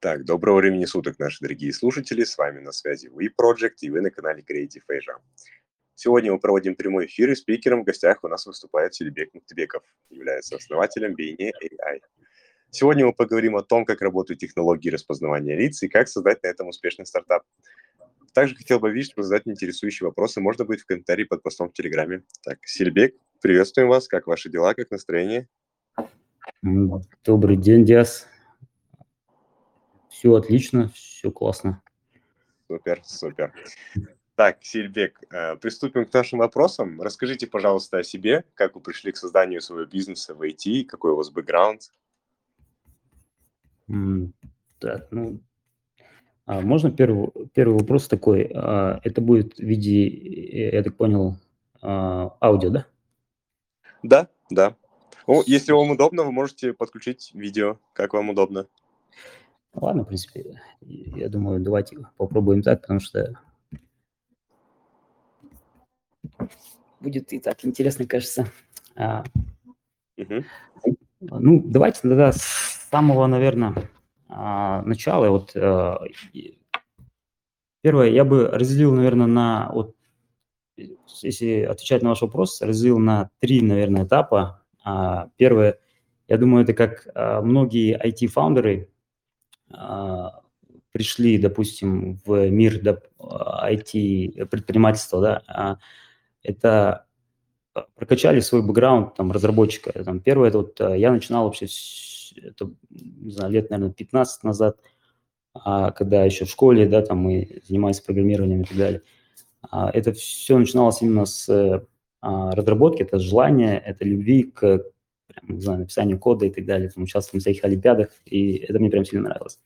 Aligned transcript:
Так, 0.00 0.24
доброго 0.24 0.56
времени 0.56 0.86
суток, 0.86 1.18
наши 1.18 1.42
дорогие 1.42 1.74
слушатели. 1.74 2.24
С 2.24 2.38
вами 2.38 2.60
на 2.60 2.72
связи 2.72 3.08
We 3.08 3.28
Project 3.38 3.74
и 3.82 3.90
вы 3.90 4.00
на 4.00 4.10
канале 4.10 4.42
Creative 4.42 4.80
Asia. 4.90 5.20
Сегодня 5.94 6.32
мы 6.32 6.40
проводим 6.40 6.74
прямой 6.74 7.04
эфир, 7.04 7.30
и 7.30 7.34
спикером 7.34 7.82
в 7.82 7.84
гостях 7.84 8.24
у 8.24 8.28
нас 8.28 8.46
выступает 8.46 8.94
Селибек 8.94 9.34
Мухтебеков, 9.34 9.82
является 10.08 10.56
основателем 10.56 11.14
Бейне 11.14 11.50
AI. 11.50 12.00
Сегодня 12.70 13.04
мы 13.04 13.12
поговорим 13.12 13.56
о 13.56 13.62
том, 13.62 13.84
как 13.84 14.00
работают 14.00 14.40
технологии 14.40 14.88
распознавания 14.88 15.54
лиц 15.54 15.82
и 15.82 15.88
как 15.88 16.08
создать 16.08 16.42
на 16.44 16.48
этом 16.48 16.68
успешный 16.68 17.04
стартап. 17.04 17.42
Также 18.32 18.56
хотел 18.56 18.80
бы 18.80 18.90
видеть, 18.90 19.12
что 19.12 19.22
задать 19.22 19.46
интересующие 19.48 20.06
вопросы 20.06 20.40
можно 20.40 20.64
будет 20.64 20.80
в 20.80 20.86
комментарии 20.86 21.24
под 21.24 21.42
постом 21.42 21.68
в 21.68 21.74
Телеграме. 21.74 22.22
Так, 22.42 22.60
Сельбек, 22.64 23.16
приветствуем 23.42 23.90
вас. 23.90 24.08
Как 24.08 24.26
ваши 24.26 24.48
дела, 24.48 24.72
как 24.72 24.90
настроение? 24.90 25.46
Добрый 27.22 27.58
день, 27.58 27.84
Диас. 27.84 28.26
Все 30.20 30.34
отлично, 30.34 30.90
все 30.94 31.30
классно. 31.30 31.80
Супер, 32.68 33.00
супер. 33.04 33.54
Так, 34.34 34.58
Сильбек, 34.60 35.18
э, 35.32 35.56
приступим 35.56 36.04
к 36.04 36.12
нашим 36.12 36.40
вопросам. 36.40 37.00
Расскажите, 37.00 37.46
пожалуйста, 37.46 37.96
о 37.96 38.02
себе, 38.02 38.44
как 38.52 38.74
вы 38.74 38.82
пришли 38.82 39.12
к 39.12 39.16
созданию 39.16 39.62
своего 39.62 39.86
бизнеса 39.86 40.34
в 40.34 40.42
IT, 40.42 40.84
какой 40.84 41.12
у 41.12 41.16
вас 41.16 41.30
бэкграунд? 41.30 41.94
Так, 44.78 45.08
ну, 45.10 45.40
а 46.44 46.60
можно 46.60 46.90
первый, 46.90 47.30
первый 47.54 47.78
вопрос 47.78 48.06
такой? 48.06 48.50
А, 48.54 49.00
это 49.02 49.22
будет 49.22 49.56
в 49.56 49.62
виде, 49.62 50.06
я 50.70 50.82
так 50.82 50.98
понял, 50.98 51.38
а, 51.80 52.36
аудио, 52.42 52.68
да? 52.68 52.86
Да, 54.02 54.28
да. 54.50 54.76
Ну, 55.26 55.42
если 55.46 55.72
вам 55.72 55.92
удобно, 55.92 56.24
вы 56.24 56.32
можете 56.32 56.74
подключить 56.74 57.30
видео, 57.32 57.78
как 57.94 58.12
вам 58.12 58.28
удобно. 58.28 58.66
Ладно, 59.72 60.02
в 60.02 60.08
принципе, 60.08 60.60
я 60.80 61.28
думаю, 61.28 61.60
давайте 61.60 61.96
попробуем 62.16 62.62
так, 62.62 62.80
потому 62.80 63.00
что 63.00 63.38
будет 67.00 67.32
и 67.32 67.38
так 67.38 67.64
интересно, 67.64 68.06
кажется. 68.06 68.46
Угу. 68.96 70.44
Ну, 71.20 71.62
давайте 71.64 72.00
тогда 72.02 72.32
с 72.32 72.88
самого, 72.90 73.26
наверное, 73.26 73.74
а, 74.28 74.82
начала. 74.82 75.30
Вот 75.30 75.54
а, 75.54 76.02
первое, 77.82 78.08
я 78.08 78.24
бы 78.24 78.48
разделил, 78.48 78.92
наверное, 78.94 79.26
на 79.26 79.70
вот 79.72 79.96
если 80.76 81.62
отвечать 81.62 82.02
на 82.02 82.10
ваш 82.10 82.22
вопрос, 82.22 82.62
разделил 82.62 82.98
на 82.98 83.30
три, 83.38 83.60
наверное, 83.60 84.04
этапа. 84.04 84.64
А, 84.82 85.28
первое, 85.36 85.78
я 86.26 86.38
думаю, 86.38 86.64
это 86.64 86.72
как 86.74 87.06
многие 87.44 87.98
IT-фаундеры 87.98 88.88
пришли, 90.92 91.38
допустим, 91.38 92.20
в 92.24 92.50
мир 92.50 92.80
IT-предпринимательства, 93.18 95.20
да, 95.20 95.42
а 95.46 95.76
это 96.42 97.06
прокачали 97.94 98.40
свой 98.40 98.62
бэкграунд 98.62 99.14
там, 99.14 99.30
разработчика. 99.30 99.92
Там, 100.04 100.20
первое, 100.20 100.50
вот 100.50 100.80
я 100.80 101.12
начинал 101.12 101.44
вообще, 101.44 101.66
это, 102.42 102.70
не 102.90 103.30
знаю, 103.30 103.52
лет, 103.52 103.70
наверное, 103.70 103.92
15 103.92 104.44
назад, 104.44 104.78
когда 105.52 106.24
еще 106.24 106.44
в 106.44 106.50
школе, 106.50 106.88
да, 106.88 107.02
там 107.02 107.18
мы 107.18 107.60
занимались 107.68 108.00
программированием 108.00 108.62
и 108.62 108.64
так 108.64 108.76
далее. 108.76 109.02
Это 109.70 110.12
все 110.12 110.58
начиналось 110.58 111.02
именно 111.02 111.26
с 111.26 111.86
разработки, 112.20 113.02
это 113.02 113.18
желание, 113.18 113.78
это 113.78 114.04
любви 114.04 114.44
к 114.44 114.84
прям, 115.32 115.56
не 115.56 115.60
знаю, 115.60 115.80
написанию 115.80 116.18
кода 116.18 116.46
и 116.46 116.50
так 116.50 116.64
далее, 116.64 116.90
там, 116.90 117.04
участвовал 117.04 117.40
в 117.40 117.42
всяких 117.42 117.64
олимпиадах, 117.64 118.08
и 118.24 118.56
это 118.56 118.78
мне 118.78 118.90
прям 118.90 119.04
сильно 119.04 119.28
нравилось. 119.28 119.58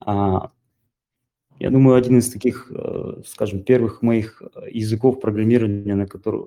А, 0.00 0.50
я 1.58 1.70
думаю, 1.70 1.96
один 1.96 2.18
из 2.18 2.30
таких, 2.30 2.72
э, 2.74 3.22
скажем, 3.24 3.62
первых 3.62 4.02
моих 4.02 4.42
языков 4.70 5.20
программирования, 5.20 5.94
на 5.94 6.06
который, 6.06 6.46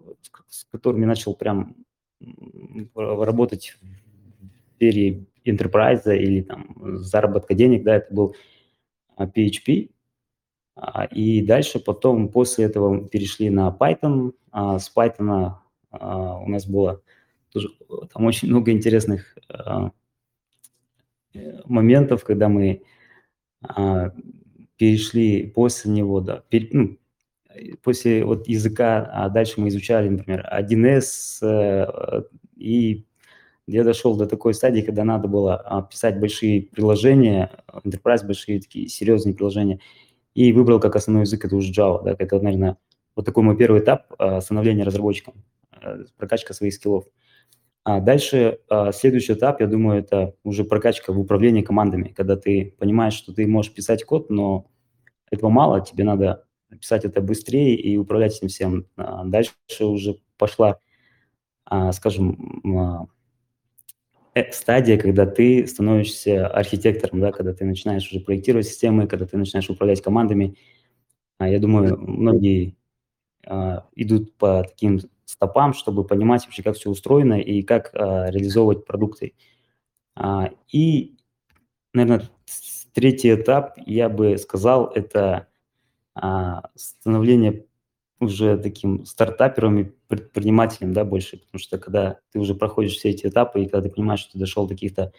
с 0.49 0.65
которыми 0.65 1.05
начал 1.05 1.35
прям 1.35 1.75
работать 2.95 3.77
в 3.81 4.75
сфере 4.75 5.25
enterprise 5.45 6.03
или 6.05 6.41
там 6.41 6.75
заработка 6.97 7.53
денег, 7.53 7.83
да, 7.83 7.95
это 7.95 8.13
был 8.13 8.35
PHP. 9.17 9.91
А, 10.75 11.05
и 11.05 11.41
дальше 11.41 11.79
потом, 11.79 12.29
после 12.29 12.65
этого 12.65 13.07
перешли 13.07 13.49
на 13.49 13.75
Python. 13.79 14.33
А, 14.51 14.79
с 14.79 14.91
Python 14.93 15.53
у 15.91 16.49
нас 16.49 16.65
было 16.67 17.01
тоже 17.55 17.69
там 18.13 18.25
очень 18.25 18.49
много 18.49 18.71
интересных 18.71 19.37
э, 19.49 19.89
моментов, 21.63 22.25
когда 22.25 22.49
мы 22.49 22.83
э, 23.77 24.09
перешли 24.75 25.47
после 25.47 25.91
него, 25.91 26.19
да, 26.19 26.43
пер, 26.49 26.67
ну, 26.71 26.97
после 27.81 28.25
вот 28.25 28.49
языка, 28.49 29.09
а 29.09 29.29
дальше 29.29 29.61
мы 29.61 29.69
изучали, 29.69 30.09
например, 30.09 30.45
1С, 30.51 31.39
э, 31.43 32.23
и 32.57 33.05
я 33.67 33.85
дошел 33.85 34.17
до 34.17 34.27
такой 34.27 34.53
стадии, 34.53 34.81
когда 34.81 35.05
надо 35.05 35.29
было 35.29 35.87
писать 35.89 36.19
большие 36.19 36.63
приложения, 36.63 37.51
enterprise 37.67 38.27
большие 38.27 38.59
такие 38.59 38.89
серьезные 38.89 39.33
приложения, 39.33 39.79
и 40.33 40.51
выбрал 40.51 40.81
как 40.81 40.97
основной 40.97 41.23
язык 41.23 41.45
это 41.45 41.55
уже 41.55 41.71
Java, 41.71 42.03
да, 42.03 42.15
это, 42.19 42.37
наверное, 42.41 42.75
вот 43.15 43.25
такой 43.25 43.43
мой 43.43 43.55
первый 43.55 43.79
этап 43.79 44.13
становления 44.41 44.83
разработчиком, 44.83 45.35
прокачка 46.17 46.53
своих 46.53 46.73
скиллов. 46.73 47.05
А 47.85 47.99
дальше 47.99 48.57
а, 48.67 48.91
следующий 48.91 49.33
этап, 49.33 49.61
я 49.61 49.67
думаю, 49.67 49.99
это 49.99 50.33
уже 50.43 50.63
прокачка 50.63 51.13
в 51.13 51.19
управлении 51.19 51.61
командами, 51.61 52.13
когда 52.17 52.35
ты 52.35 52.75
понимаешь, 52.79 53.13
что 53.13 53.31
ты 53.31 53.45
можешь 53.45 53.71
писать 53.71 54.03
код, 54.03 54.31
но 54.31 54.65
этого 55.29 55.51
мало, 55.51 55.85
тебе 55.85 56.03
надо 56.03 56.45
писать 56.81 57.05
это 57.05 57.21
быстрее 57.21 57.75
и 57.75 57.95
управлять 57.95 58.37
этим 58.37 58.47
всем. 58.47 58.87
А 58.97 59.23
дальше 59.23 59.53
уже 59.81 60.17
пошла, 60.35 60.79
а, 61.63 61.91
скажем, 61.91 63.07
э, 64.33 64.51
стадия, 64.51 64.97
когда 64.97 65.27
ты 65.27 65.67
становишься 65.67 66.47
архитектором, 66.47 67.19
да, 67.19 67.31
когда 67.31 67.53
ты 67.53 67.65
начинаешь 67.65 68.11
уже 68.11 68.19
проектировать 68.19 68.65
системы, 68.65 69.05
когда 69.05 69.27
ты 69.27 69.37
начинаешь 69.37 69.69
управлять 69.69 70.01
командами. 70.01 70.57
Я 71.39 71.59
думаю, 71.59 71.99
многие 72.01 72.75
идут 73.95 74.35
по 74.37 74.63
таким 74.63 74.99
стопам, 75.25 75.73
чтобы 75.73 76.05
понимать 76.05 76.45
вообще, 76.45 76.63
как 76.63 76.75
все 76.75 76.89
устроено 76.89 77.39
и 77.39 77.61
как 77.63 77.91
а, 77.93 78.29
реализовывать 78.29 78.85
продукты. 78.85 79.33
А, 80.15 80.51
и, 80.71 81.17
наверное, 81.93 82.29
третий 82.93 83.33
этап, 83.33 83.73
я 83.85 84.07
бы 84.07 84.37
сказал, 84.37 84.87
это 84.87 85.47
а, 86.13 86.69
становление 86.75 87.65
уже 88.19 88.57
таким 88.57 89.05
стартапером 89.05 89.79
и 89.79 89.83
предпринимателем, 90.07 90.93
да, 90.93 91.03
больше, 91.03 91.37
потому 91.37 91.59
что 91.59 91.77
когда 91.77 92.19
ты 92.31 92.39
уже 92.39 92.55
проходишь 92.55 92.95
все 92.95 93.09
эти 93.09 93.27
этапы, 93.27 93.61
и 93.61 93.65
когда 93.65 93.89
ты 93.89 93.93
понимаешь, 93.93 94.21
что 94.21 94.33
ты 94.33 94.39
дошел 94.39 94.67
до 94.67 94.73
каких-то 94.73 95.11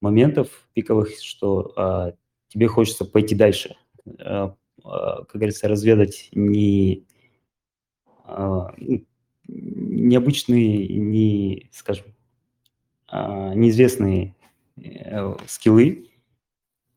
моментов 0.00 0.48
пиковых, 0.74 1.10
что 1.20 1.72
а, 1.76 2.12
тебе 2.48 2.68
хочется 2.68 3.04
пойти 3.04 3.34
дальше, 3.34 3.76
а, 4.20 4.54
а, 4.84 5.24
как 5.24 5.34
говорится, 5.34 5.68
разведать 5.68 6.28
не 6.32 7.06
а, 8.24 8.72
ну, 8.76 9.04
необычные, 9.48 10.88
не, 10.88 11.68
скажем, 11.72 12.06
а, 13.08 13.54
неизвестные 13.54 14.34
э, 14.76 15.34
скиллы. 15.46 16.08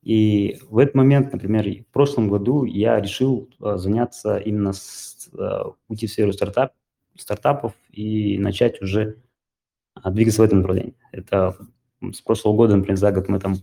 И 0.01 0.59
в 0.69 0.77
этот 0.77 0.95
момент, 0.95 1.33
например, 1.33 1.65
в 1.83 1.91
прошлом 1.91 2.29
году 2.29 2.63
я 2.63 3.01
решил 3.01 3.49
а, 3.59 3.77
заняться 3.77 4.37
именно 4.37 4.71
с, 4.71 5.29
а, 5.37 5.73
уйти 5.87 6.07
в 6.07 6.11
сферу 6.11 6.31
стартап, 6.31 6.73
стартапов 7.17 7.73
и 7.91 8.37
начать 8.37 8.81
уже 8.81 9.17
двигаться 10.05 10.41
в 10.41 10.45
этом 10.45 10.59
направлении. 10.59 10.95
Это 11.11 11.57
с 12.01 12.21
прошлого 12.21 12.55
года, 12.55 12.75
например, 12.75 12.97
за 12.97 13.11
год 13.11 13.29
мы 13.29 13.39
там 13.39 13.55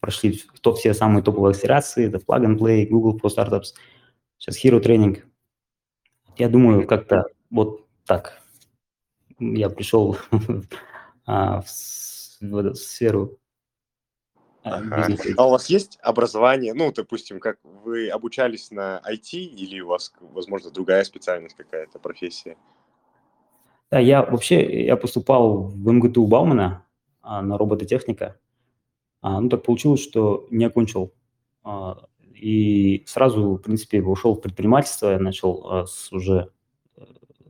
прошли 0.00 0.42
топ, 0.60 0.76
все 0.76 0.92
самые 0.92 1.22
топовые 1.22 1.52
акселерации, 1.52 2.08
это 2.08 2.18
Plug 2.18 2.44
and 2.44 2.58
Play, 2.58 2.86
Google 2.86 3.18
for 3.18 3.30
Startups, 3.34 3.74
сейчас 4.36 4.62
Hero 4.62 4.82
Training. 4.82 5.22
Я 6.36 6.48
думаю, 6.48 6.86
как-то 6.86 7.26
вот 7.50 7.83
так 8.06 8.40
я 9.38 9.68
пришел 9.68 10.16
а, 11.26 11.62
в, 11.62 11.68
сферу 12.74 13.38
а, 14.62 14.76
ага. 14.78 15.08
А 15.36 15.46
у 15.46 15.50
вас 15.50 15.66
есть 15.68 15.98
образование, 16.02 16.72
ну, 16.72 16.90
допустим, 16.90 17.38
как 17.38 17.58
вы 17.62 18.08
обучались 18.08 18.70
на 18.70 19.02
IT 19.06 19.36
или 19.36 19.80
у 19.80 19.88
вас, 19.88 20.10
возможно, 20.20 20.70
другая 20.70 21.04
специальность 21.04 21.54
какая-то, 21.54 21.98
профессия? 21.98 22.56
Да, 23.90 23.98
я 23.98 24.22
вообще, 24.22 24.86
я 24.86 24.96
поступал 24.96 25.64
в 25.64 25.92
МГТУ 25.92 26.26
Баумана 26.26 26.86
а, 27.20 27.42
на 27.42 27.58
робототехника. 27.58 28.38
Ну, 29.22 29.48
так 29.48 29.62
получилось, 29.62 30.02
что 30.02 30.46
не 30.50 30.66
окончил. 30.66 31.14
И 32.34 33.04
сразу, 33.06 33.54
в 33.54 33.58
принципе, 33.58 34.02
ушел 34.02 34.34
в 34.34 34.40
предпринимательство, 34.40 35.12
я 35.12 35.18
начал 35.18 35.86
с 35.86 36.12
уже 36.12 36.53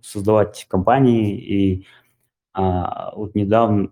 создавать 0.05 0.67
компании. 0.69 1.37
И 1.37 1.87
а, 2.53 3.15
вот 3.15 3.35
недавно, 3.35 3.91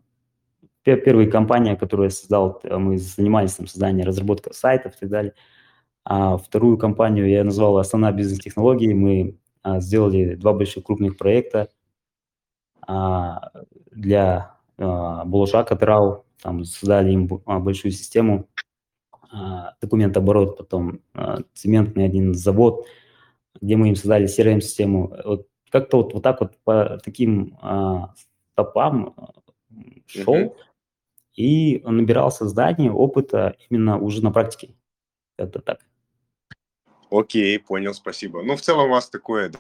первая 0.83 1.31
компания, 1.31 1.77
которую 1.77 2.07
я 2.07 2.11
создал, 2.11 2.61
мы 2.65 2.99
занимались 2.99 3.55
там 3.55 3.67
созданием, 3.67 4.07
разработкой 4.07 4.55
сайтов 4.55 4.95
и 4.95 4.99
так 5.01 5.09
далее. 5.09 5.35
А 6.05 6.37
вторую 6.37 6.79
компанию 6.79 7.29
я 7.29 7.45
назвал 7.45 7.79
«Астана 7.79 8.13
бизнес-технологии». 8.13 8.93
Мы 8.93 9.39
а, 9.63 9.81
сделали 9.81 10.35
два 10.35 10.53
больших 10.53 10.85
крупных 10.85 11.17
проекта 11.17 11.69
а, 12.87 13.51
для 13.91 14.57
а, 14.79 15.25
Булашака 15.25 15.77
Трау, 15.77 16.25
там 16.43 16.65
создали 16.65 17.13
им 17.13 17.29
а, 17.47 17.61
большую 17.61 17.93
систему, 17.93 18.49
а, 19.33 19.75
документооборот, 19.81 20.59
потом 20.59 21.01
а, 21.15 21.39
цементный 21.55 22.05
один 22.05 22.35
завод, 22.35 22.87
где 23.61 23.77
мы 23.77 23.89
им 23.89 23.97
создали 23.97 24.27
CRM-систему. 24.27 25.17
Вот 25.25 25.47
как-то 25.73 25.97
вот, 26.03 26.13
вот 26.13 26.23
так 26.23 26.41
вот 26.41 26.59
по 26.65 27.01
таким 27.03 27.59
а, 27.63 28.15
стопам 28.53 29.15
шел 30.07 30.35
mm-hmm. 30.35 30.57
и 31.35 31.83
набирался 31.85 32.47
знания, 32.47 32.93
опыта 32.93 33.57
именно 33.71 33.99
уже 33.99 34.23
на 34.23 34.31
практике. 34.31 34.77
Это 35.39 35.61
так. 35.61 35.81
Окей, 37.11 37.59
понял, 37.59 37.95
спасибо. 37.95 38.43
Ну, 38.43 38.55
в 38.57 38.61
целом 38.61 38.87
у 38.87 38.93
вас 38.93 39.09
такое 39.09 39.51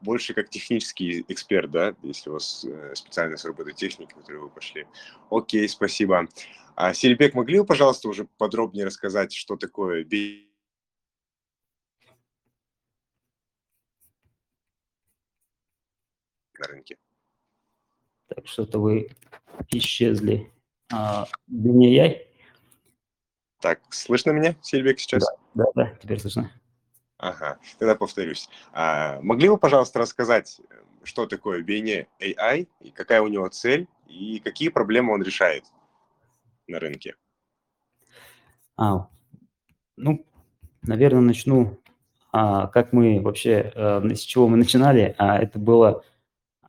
больше 0.00 0.32
как 0.32 0.48
технический 0.48 1.24
эксперт, 1.28 1.70
да, 1.70 1.94
если 2.02 2.30
у 2.30 2.34
вас 2.34 2.64
э, 2.66 2.94
специальность 2.94 3.44
робототехники, 3.44 4.12
в 4.12 4.16
которую 4.16 4.44
вы 4.44 4.48
пошли. 4.48 4.86
Окей, 5.30 5.68
спасибо. 5.68 6.26
А, 6.74 6.94
Серебек, 6.94 7.34
могли 7.34 7.58
бы, 7.58 7.66
пожалуйста, 7.66 8.08
уже 8.08 8.26
подробнее 8.38 8.86
рассказать, 8.86 9.34
что 9.34 9.56
такое 9.56 10.04
на 16.60 16.66
рынке? 16.66 16.96
Так, 18.28 18.46
что-то 18.46 18.78
вы 18.78 19.10
исчезли. 19.70 20.52
А, 20.92 21.26
BNI? 21.50 22.26
Так, 23.60 23.80
слышно 23.90 24.30
меня, 24.30 24.54
Сильвик, 24.62 25.00
сейчас? 25.00 25.24
Да, 25.54 25.64
да, 25.74 25.84
да, 25.84 25.94
теперь 26.00 26.20
слышно. 26.20 26.52
Ага, 27.18 27.58
тогда 27.78 27.94
повторюсь. 27.94 28.48
А, 28.72 29.20
могли 29.20 29.48
бы, 29.48 29.58
пожалуйста, 29.58 29.98
рассказать, 29.98 30.60
что 31.02 31.26
такое 31.26 31.62
BNE 31.62 32.06
AI, 32.18 32.68
и 32.80 32.90
какая 32.90 33.20
у 33.20 33.28
него 33.28 33.48
цель, 33.48 33.88
и 34.06 34.40
какие 34.40 34.68
проблемы 34.68 35.12
он 35.12 35.22
решает 35.22 35.64
на 36.66 36.78
рынке? 36.78 37.16
А, 38.76 39.08
ну, 39.96 40.24
наверное, 40.82 41.20
начну, 41.20 41.78
а, 42.32 42.68
как 42.68 42.92
мы 42.94 43.20
вообще, 43.20 43.72
а, 43.74 44.02
с 44.08 44.20
чего 44.20 44.48
мы 44.48 44.56
начинали. 44.56 45.14
А, 45.18 45.38
это 45.38 45.58
было 45.58 46.04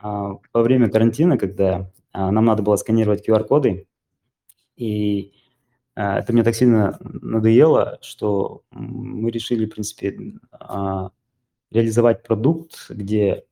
во 0.01 0.61
время 0.61 0.89
карантина, 0.89 1.37
когда 1.37 1.91
а, 2.11 2.31
нам 2.31 2.45
надо 2.45 2.63
было 2.63 2.75
сканировать 2.75 3.27
QR-коды, 3.27 3.87
и 4.75 5.33
а, 5.95 6.19
это 6.19 6.33
мне 6.33 6.43
так 6.43 6.55
сильно 6.55 6.97
надоело, 7.01 7.99
что 8.01 8.63
мы 8.71 9.29
решили, 9.29 9.65
в 9.65 9.69
принципе, 9.69 10.17
а, 10.51 11.11
реализовать 11.69 12.23
продукт, 12.23 12.89
где 12.89 13.45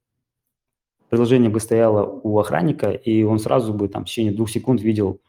приложение 1.09 1.49
бы 1.49 1.59
стояло 1.59 2.05
у 2.05 2.39
охранника, 2.39 2.91
и 2.91 3.23
он 3.23 3.39
сразу 3.39 3.73
бы 3.73 3.87
там 3.89 4.05
в 4.05 4.07
течение 4.07 4.33
двух 4.33 4.49
секунд 4.49 4.81
видел 4.81 5.21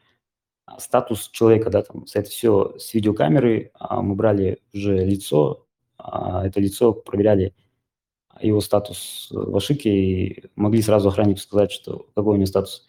а, 0.66 0.78
статус 0.78 1.28
человека, 1.28 1.70
да, 1.70 1.82
там, 1.82 2.04
это 2.12 2.30
все 2.30 2.76
с 2.78 2.94
видеокамеры, 2.94 3.72
мы 3.90 4.14
брали 4.14 4.60
уже 4.72 5.04
лицо, 5.04 5.66
это 5.98 6.60
лицо 6.60 6.94
проверяли 6.94 7.54
его 8.40 8.60
статус 8.60 9.28
в 9.30 9.56
ошибке 9.56 9.90
и 9.90 10.44
могли 10.56 10.82
сразу 10.82 11.08
охраннику 11.08 11.40
сказать, 11.40 11.72
что 11.72 12.06
какой 12.14 12.34
у 12.34 12.36
него 12.36 12.46
статус. 12.46 12.86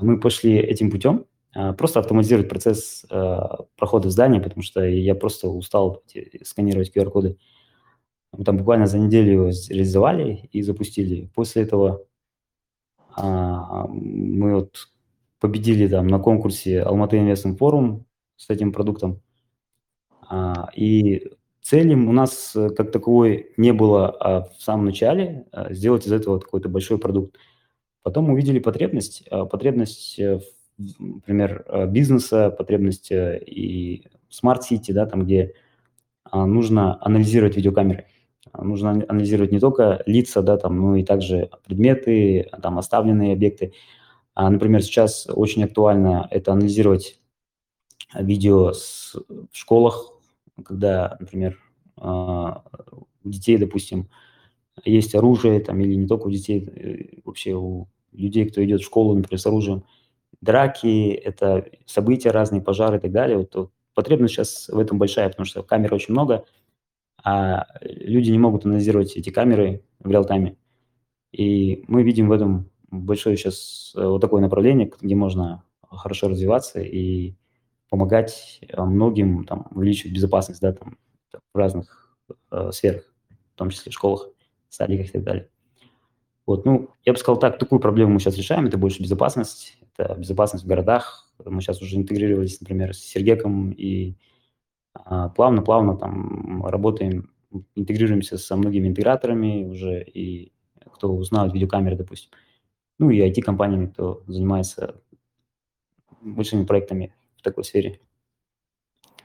Мы 0.00 0.18
пошли 0.18 0.56
этим 0.56 0.90
путем, 0.90 1.26
а, 1.54 1.72
просто 1.72 2.00
автоматизировать 2.00 2.48
процесс 2.50 3.06
э, 3.08 3.38
прохода 3.76 4.08
в 4.08 4.10
здание, 4.10 4.42
потому 4.42 4.62
что 4.62 4.84
я 4.84 5.14
просто 5.14 5.48
устал 5.48 6.02
сканировать 6.42 6.94
QR-коды. 6.94 7.38
Мы 8.32 8.44
там 8.44 8.58
буквально 8.58 8.86
за 8.86 8.98
неделю 8.98 9.50
реализовали 9.68 10.48
и 10.52 10.60
запустили. 10.60 11.30
После 11.34 11.62
этого 11.62 12.04
а, 13.16 13.86
мы 13.88 14.56
вот 14.56 14.88
победили 15.40 15.88
там 15.88 16.06
на 16.08 16.18
конкурсе 16.18 16.82
Алматы 16.82 17.16
Инвестment 17.16 17.56
Форум 17.56 18.04
с 18.36 18.50
этим 18.50 18.72
продуктом. 18.72 19.22
А, 20.28 20.68
и 20.74 21.30
целью 21.68 22.08
у 22.08 22.12
нас 22.12 22.52
э, 22.54 22.70
как 22.70 22.92
таковой 22.92 23.52
не 23.56 23.72
было 23.72 24.50
в 24.56 24.62
самом 24.62 24.86
начале 24.86 25.46
сделать 25.70 26.06
из 26.06 26.12
этого 26.12 26.38
какой-то 26.38 26.68
большой 26.68 26.98
продукт. 26.98 27.36
Потом 28.02 28.30
увидели 28.30 28.58
потребность, 28.60 29.28
потребность 29.28 30.18
в 30.18 30.42
например, 30.98 31.64
э, 31.66 31.86
бизнеса, 31.86 32.50
потребности 32.50 33.38
и 33.38 34.06
smart 34.28 34.60
city, 34.60 34.92
да, 34.92 35.06
там, 35.06 35.24
где 35.24 35.54
а, 36.24 36.46
нужно 36.46 37.02
анализировать 37.02 37.56
видеокамеры. 37.56 38.06
А, 38.52 38.64
нужно 38.64 39.04
анализировать 39.08 39.52
не 39.52 39.60
только 39.60 40.02
лица, 40.06 40.42
да, 40.42 40.58
там, 40.58 40.78
но 40.78 40.96
и 40.96 41.04
также 41.04 41.50
предметы, 41.64 42.50
там, 42.62 42.78
оставленные 42.78 43.32
объекты. 43.32 43.72
А, 44.34 44.50
например, 44.50 44.82
сейчас 44.82 45.26
очень 45.32 45.64
актуально 45.64 46.28
это 46.30 46.52
анализировать 46.52 47.18
видео 48.14 48.72
с, 48.72 49.16
в 49.28 49.56
школах, 49.56 50.12
когда, 50.64 51.16
например, 51.20 51.58
у 51.98 53.28
детей, 53.28 53.58
допустим, 53.58 54.08
есть 54.84 55.14
оружие, 55.14 55.60
там, 55.60 55.80
или 55.80 55.94
не 55.94 56.06
только 56.06 56.26
у 56.26 56.30
детей, 56.30 56.68
э, 56.74 57.20
вообще 57.24 57.54
у 57.54 57.88
людей, 58.12 58.48
кто 58.48 58.64
идет 58.64 58.80
в 58.80 58.84
школу, 58.84 59.14
например, 59.14 59.40
с 59.40 59.46
оружием, 59.46 59.84
драки, 60.40 61.10
это 61.12 61.66
события 61.86 62.30
разные, 62.30 62.60
пожары 62.60 62.98
и 62.98 63.00
так 63.00 63.12
далее. 63.12 63.38
Вот, 63.38 63.54
вот 63.54 63.70
потребность 63.94 64.34
сейчас 64.34 64.68
в 64.68 64.78
этом 64.78 64.98
большая, 64.98 65.30
потому 65.30 65.46
что 65.46 65.62
камер 65.62 65.94
очень 65.94 66.12
много, 66.12 66.44
а 67.24 67.66
люди 67.80 68.30
не 68.30 68.38
могут 68.38 68.66
анализировать 68.66 69.16
эти 69.16 69.30
камеры 69.30 69.82
в 70.00 70.10
реал-тайме. 70.10 70.56
И 71.32 71.84
мы 71.88 72.02
видим 72.02 72.28
в 72.28 72.32
этом 72.32 72.70
большое 72.90 73.36
сейчас 73.36 73.92
э, 73.96 74.06
вот 74.06 74.20
такое 74.20 74.42
направление, 74.42 74.90
где 75.00 75.14
можно 75.14 75.64
хорошо 75.90 76.28
развиваться 76.28 76.80
и 76.80 77.34
помогать 77.88 78.60
э, 78.68 78.82
многим 78.82 79.44
там, 79.44 79.66
увеличивать 79.70 80.14
безопасность 80.14 80.60
да, 80.60 80.72
там, 80.72 80.98
в 81.52 81.56
разных 81.56 82.16
э, 82.50 82.70
сферах, 82.72 83.04
в 83.54 83.58
том 83.58 83.70
числе 83.70 83.90
в 83.90 83.94
школах, 83.94 84.28
садиках 84.68 85.08
и 85.08 85.12
так 85.12 85.24
далее. 85.24 85.48
Вот, 86.46 86.64
ну, 86.64 86.90
я 87.04 87.12
бы 87.12 87.18
сказал 87.18 87.40
так, 87.40 87.58
такую 87.58 87.80
проблему 87.80 88.12
мы 88.12 88.20
сейчас 88.20 88.36
решаем, 88.36 88.66
это 88.66 88.78
больше 88.78 89.02
безопасность, 89.02 89.78
это 89.96 90.14
безопасность 90.14 90.64
в 90.64 90.68
городах. 90.68 91.28
Мы 91.44 91.60
сейчас 91.60 91.82
уже 91.82 91.96
интегрировались, 91.96 92.60
например, 92.60 92.94
с 92.94 93.00
Сергеком 93.00 93.72
и 93.72 94.16
плавно-плавно 95.04 95.92
а, 95.92 95.96
там 95.96 96.64
работаем, 96.64 97.30
интегрируемся 97.74 98.38
со 98.38 98.56
многими 98.56 98.88
интеграторами 98.88 99.64
уже, 99.64 100.02
и 100.02 100.52
кто 100.92 101.14
узнает 101.14 101.52
видеокамеры, 101.52 101.96
допустим. 101.96 102.30
Ну 102.98 103.10
и 103.10 103.20
IT-компаниями, 103.20 103.86
кто 103.86 104.22
занимается 104.26 105.02
большими 106.22 106.64
проектами 106.64 107.14
такой 107.46 107.64
сфере. 107.64 108.00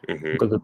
Угу. 0.08 0.62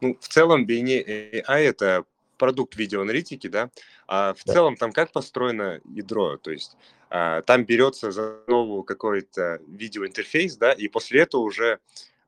Ну, 0.00 0.16
в 0.18 0.28
целом, 0.28 0.66
BNI 0.66 1.42
AI– 1.44 1.44
это 1.58 2.04
продукт 2.38 2.74
видеоаналитики, 2.76 3.48
да, 3.48 3.70
а 4.08 4.32
в 4.32 4.44
да. 4.44 4.52
целом 4.54 4.76
там 4.76 4.92
как 4.92 5.12
построено 5.12 5.80
ядро, 5.84 6.38
то 6.38 6.50
есть 6.50 6.76
а, 7.10 7.42
там 7.42 7.66
берется 7.66 8.12
за 8.12 8.38
новую 8.46 8.82
какой-то 8.82 9.60
видеоинтерфейс, 9.68 10.56
да, 10.56 10.72
и 10.72 10.88
после 10.88 11.20
этого 11.20 11.42
уже 11.42 11.80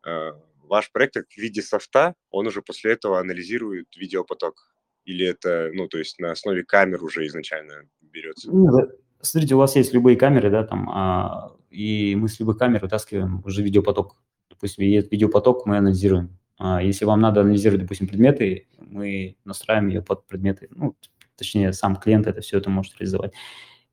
а, 0.05 0.39
ваш 0.65 0.93
проект 0.93 1.17
в 1.17 1.39
виде 1.39 1.63
софта, 1.63 2.15
он 2.31 2.47
уже 2.47 2.61
после 2.61 2.93
этого 2.93 3.19
анализирует 3.21 3.87
видеопоток, 3.97 4.75
или 5.07 5.27
это, 5.27 5.71
ну, 5.73 5.89
то 5.89 5.97
есть 5.97 6.19
на 6.19 6.33
основе 6.33 6.63
камер 6.63 7.03
уже 7.03 7.27
изначально 7.27 7.89
берется? 8.03 8.51
Ну, 8.51 8.71
да. 8.71 8.89
Смотрите, 9.23 9.55
у 9.55 9.59
вас 9.59 9.77
есть 9.77 9.95
любые 9.95 10.17
камеры, 10.17 10.51
да, 10.51 10.65
там, 10.65 10.91
а, 10.91 11.57
и 11.73 12.15
мы 12.17 12.29
с 12.29 12.39
любых 12.39 12.59
камер 12.59 12.81
вытаскиваем 12.83 13.43
уже 13.45 13.63
видеопоток. 13.63 14.17
Допустим, 14.51 14.85
есть 14.85 15.11
видеопоток, 15.11 15.67
мы 15.67 15.79
анализируем. 15.79 16.39
А 16.59 16.83
если 16.83 17.05
вам 17.05 17.21
надо 17.21 17.41
анализировать, 17.41 17.81
допустим, 17.81 18.07
предметы, 18.07 18.69
мы 18.79 19.37
настраиваем 19.45 19.89
ее 19.89 20.03
под 20.03 20.27
предметы. 20.27 20.69
Ну, 20.71 20.97
точнее, 21.37 21.73
сам 21.73 21.97
клиент 21.97 22.27
это 22.27 22.41
все 22.41 22.59
это 22.59 22.71
может 22.71 22.97
реализовать. 22.99 23.33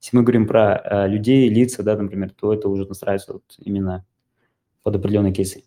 Если 0.01 0.15
мы 0.15 0.23
говорим 0.23 0.45
про 0.47 0.75
э, 0.75 1.07
людей, 1.07 1.49
лица, 1.49 1.83
да, 1.83 1.97
например, 1.97 2.31
то 2.31 2.53
это 2.53 2.69
уже 2.69 2.85
настраивается 2.85 3.33
вот 3.33 3.43
именно 3.57 4.05
под 4.83 4.95
определенные 4.95 5.33
кейсы. 5.33 5.63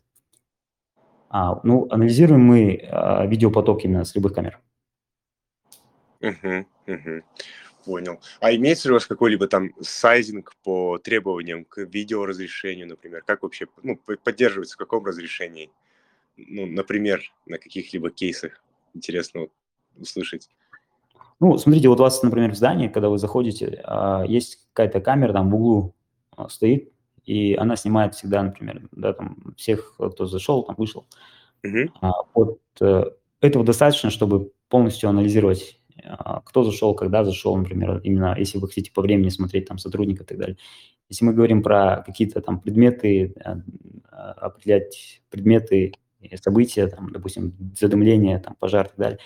А, 1.29 1.61
ну, 1.65 1.89
анализируем 1.91 2.43
мы 2.43 2.75
э, 2.75 3.27
видеопоток 3.27 3.85
именно 3.85 4.05
с 4.05 4.15
любых 4.15 4.35
камер. 4.35 4.61
Угу, 6.21 6.67
угу. 6.87 7.23
Понял. 7.85 8.21
А 8.41 8.55
имеется 8.55 8.89
ли 8.89 8.93
у 8.93 8.95
вас 8.95 9.07
какой-либо 9.07 9.49
там 9.49 9.73
сайзинг 9.81 10.55
по 10.63 10.99
требованиям 10.99 11.65
к 11.65 11.79
видеоразрешению, 11.79 12.89
например? 12.89 13.23
Как 13.27 13.43
вообще 13.43 13.67
ну, 13.83 13.99
поддерживается, 14.23 14.75
в 14.75 14.79
каком 14.79 15.05
разрешении? 15.05 15.71
ну, 16.37 16.67
например, 16.67 17.21
на 17.47 17.59
каких-либо 17.59 18.11
кейсах 18.11 18.63
интересно 18.95 19.49
услышать? 19.99 20.49
Ну, 21.41 21.59
смотрите, 21.59 21.89
вот 21.89 22.01
у 22.01 22.03
вас, 22.03 22.23
например, 22.23 22.53
в 22.53 22.57
здании, 22.57 22.89
когда 22.89 23.09
вы 23.09 23.19
заходите, 23.19 23.81
а, 23.85 24.25
есть 24.25 24.61
какая-то 24.73 25.01
камера 25.01 25.33
там 25.33 25.51
в 25.51 25.55
углу 25.55 25.95
а, 26.37 26.49
стоит, 26.49 26.93
и 27.25 27.55
она 27.55 27.77
снимает 27.77 28.15
всегда, 28.15 28.43
например, 28.43 28.83
да, 28.93 29.13
там, 29.13 29.55
всех, 29.57 29.95
кто 29.97 30.27
зашел, 30.27 30.63
там, 30.63 30.77
вышел. 30.77 31.07
А, 32.01 32.11
вот 32.35 32.59
э, 32.81 33.05
этого 33.41 33.65
достаточно, 33.65 34.11
чтобы 34.11 34.51
полностью 34.69 35.09
анализировать, 35.09 35.79
кто 36.45 36.65
зашел, 36.65 36.95
когда 36.95 37.25
зашел, 37.25 37.57
например, 37.57 38.01
именно 38.05 38.35
если 38.39 38.59
вы 38.59 38.69
хотите 38.69 38.93
по 38.93 39.03
времени 39.03 39.29
смотреть 39.29 39.67
там 39.67 39.79
сотрудника 39.79 40.25
и 40.25 40.27
так 40.27 40.39
далее. 40.39 40.57
Если 41.09 41.25
мы 41.25 41.33
говорим 41.35 41.63
про 41.63 42.03
какие-то 42.07 42.41
там 42.41 42.61
предметы, 42.61 43.35
а, 43.45 43.61
а, 44.11 44.33
определять 44.33 45.23
предметы, 45.31 45.93
и 46.23 46.37
события, 46.37 46.87
там, 46.87 47.11
допустим, 47.11 47.55
задымление, 47.79 48.39
там, 48.39 48.55
пожар 48.59 48.87
и 48.87 48.89
так 48.91 48.97
далее, 48.97 49.19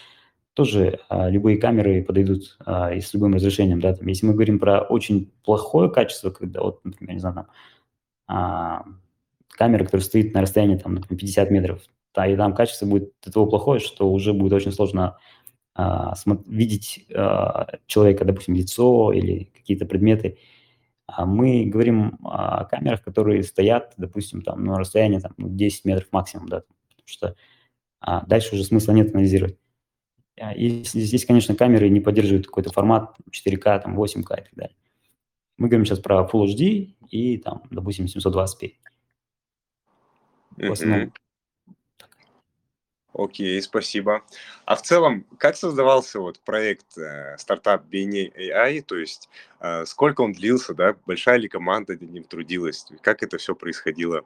тоже 0.54 1.00
а, 1.08 1.28
любые 1.28 1.58
камеры 1.58 2.02
подойдут 2.02 2.56
а, 2.64 2.92
и 2.92 3.00
с 3.00 3.12
любым 3.12 3.34
разрешением, 3.34 3.80
да, 3.80 3.94
там, 3.94 4.06
если 4.06 4.26
мы 4.26 4.32
говорим 4.32 4.58
про 4.58 4.80
очень 4.80 5.30
плохое 5.44 5.90
качество, 5.90 6.30
когда 6.30 6.62
вот, 6.62 6.82
например, 6.84 7.14
не 7.14 7.20
знаю, 7.20 7.34
там, 7.34 7.46
а, 8.26 8.84
камера, 9.50 9.84
которая 9.84 10.04
стоит 10.04 10.32
на 10.34 10.40
расстоянии, 10.40 10.78
там, 10.78 10.94
например, 10.94 11.20
50 11.20 11.50
метров, 11.50 11.82
да, 12.14 12.26
и 12.26 12.36
там 12.36 12.54
качество 12.54 12.86
будет 12.86 13.12
того 13.20 13.46
плохое, 13.46 13.80
что 13.80 14.10
уже 14.10 14.32
будет 14.32 14.54
очень 14.54 14.72
сложно 14.72 15.04
а, 15.08 15.18
видеть 16.46 17.06
а, 17.14 17.78
человека, 17.86 18.24
допустим, 18.24 18.54
лицо 18.54 19.12
или 19.12 19.50
какие-то 19.54 19.86
предметы. 19.86 20.38
А 21.06 21.24
мы 21.26 21.66
говорим 21.66 22.18
о 22.24 22.64
камерах, 22.64 23.02
которые 23.02 23.42
стоят, 23.42 23.94
допустим, 23.96 24.42
там 24.42 24.64
на 24.64 24.78
расстоянии 24.78 25.18
там, 25.18 25.32
ну, 25.36 25.48
10 25.48 25.84
метров 25.84 26.08
максимум, 26.10 26.48
да, 26.48 26.62
потому 26.88 27.06
что 27.06 27.36
а, 28.00 28.24
дальше 28.26 28.54
уже 28.54 28.64
смысла 28.64 28.92
нет 28.92 29.14
анализировать. 29.14 29.58
А, 30.40 30.52
И 30.52 30.82
здесь, 30.82 31.24
конечно, 31.24 31.54
камеры 31.54 31.88
не 31.88 32.00
поддерживают 32.00 32.46
какой-то 32.46 32.72
формат 32.72 33.14
4К, 33.30 33.80
там, 33.80 33.96
8К 33.96 34.40
и 34.40 34.42
так 34.42 34.54
далее. 34.54 34.76
Мы 35.58 35.68
говорим 35.68 35.86
сейчас 35.86 36.00
про 36.00 36.28
Full 36.30 36.46
HD 36.46 36.94
и, 37.10 37.38
там, 37.38 37.62
допустим, 37.70 38.06
720p. 38.06 38.74
В 40.56 40.72
основном 40.72 41.00
Мгм. 41.00 41.12
Окей, 43.18 43.62
спасибо. 43.62 44.22
А 44.66 44.76
в 44.76 44.82
целом, 44.82 45.24
как 45.38 45.56
создавался 45.56 46.20
вот 46.20 46.38
проект 46.40 46.98
э, 46.98 47.36
стартап 47.38 47.86
BNA 47.90 48.30
AI? 48.36 48.82
То 48.82 48.96
есть 48.96 49.30
э, 49.60 49.86
сколько 49.86 50.20
он 50.20 50.32
длился, 50.32 50.74
да? 50.74 50.96
Большая 51.06 51.38
ли 51.38 51.48
команда 51.48 51.94
над 51.94 52.10
ним 52.10 52.24
трудилась? 52.24 52.86
Как 53.00 53.22
это 53.22 53.38
все 53.38 53.54
происходило? 53.54 54.22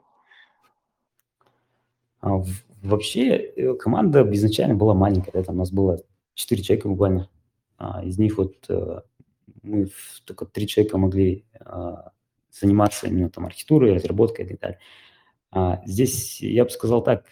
А, 2.19 2.43
Вообще 2.81 3.37
э, 3.37 3.75
команда 3.75 4.27
изначально 4.33 4.75
была 4.75 4.93
маленькая, 4.93 5.31
да, 5.31 5.43
там 5.43 5.55
у 5.55 5.59
нас 5.59 5.71
было 5.71 6.01
4 6.33 6.61
человека 6.61 6.89
буквально. 6.89 7.29
А, 7.77 8.03
Из 8.03 8.17
них 8.17 8.37
вот 8.37 8.55
мы 9.63 9.89
только 10.25 10.45
3 10.45 10.67
человека 10.67 10.97
могли 10.97 11.45
заниматься 12.51 13.07
именно 13.07 13.29
там 13.29 13.45
архитектурой, 13.45 13.93
разработкой 13.93 14.43
и 14.43 14.47
так 14.49 14.59
далее. 14.59 14.79
А, 15.51 15.81
Здесь 15.85 16.41
я 16.41 16.65
бы 16.65 16.69
сказал 16.69 17.01
так, 17.01 17.27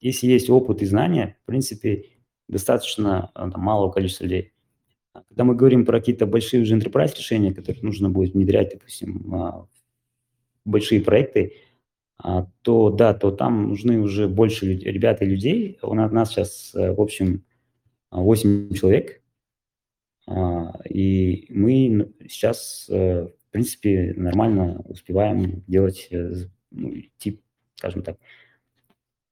если 0.00 0.26
есть 0.26 0.50
опыт 0.50 0.82
и 0.82 0.86
знания, 0.86 1.36
в 1.42 1.46
принципе, 1.46 2.06
достаточно 2.48 3.30
а, 3.34 3.50
там, 3.50 3.60
малого 3.60 3.90
количества 3.90 4.24
людей. 4.24 4.52
А 5.12 5.22
Когда 5.28 5.44
мы 5.44 5.54
говорим 5.54 5.84
про 5.84 5.98
какие-то 5.98 6.26
большие 6.26 6.62
уже 6.62 6.76
enterprise 6.76 7.16
решения, 7.16 7.52
которые 7.52 7.82
нужно 7.82 8.10
будет 8.10 8.34
внедрять, 8.34 8.72
допустим, 8.72 9.34
а, 9.34 9.66
большие 10.64 11.00
проекты, 11.00 11.54
а, 12.18 12.46
то 12.62 12.90
да, 12.90 13.14
то 13.14 13.30
там 13.30 13.68
нужны 13.68 13.98
уже 14.00 14.28
больше 14.28 14.74
ребят 14.74 15.22
и 15.22 15.26
людей. 15.26 15.78
У 15.82 15.94
нас, 15.94 16.12
нас 16.12 16.30
сейчас, 16.30 16.74
э, 16.74 16.92
в 16.92 17.00
общем, 17.00 17.44
а, 18.10 18.20
8 18.20 18.74
человек, 18.74 19.22
и 20.88 21.46
мы 21.48 22.12
сейчас, 22.28 22.86
э, 22.88 23.26
в 23.26 23.50
принципе, 23.50 24.14
нормально 24.16 24.80
успеваем 24.84 25.64
делать, 25.66 26.06
э, 26.10 26.34
ну, 26.70 26.90
идти, 26.94 27.40
скажем 27.74 28.02
так, 28.02 28.16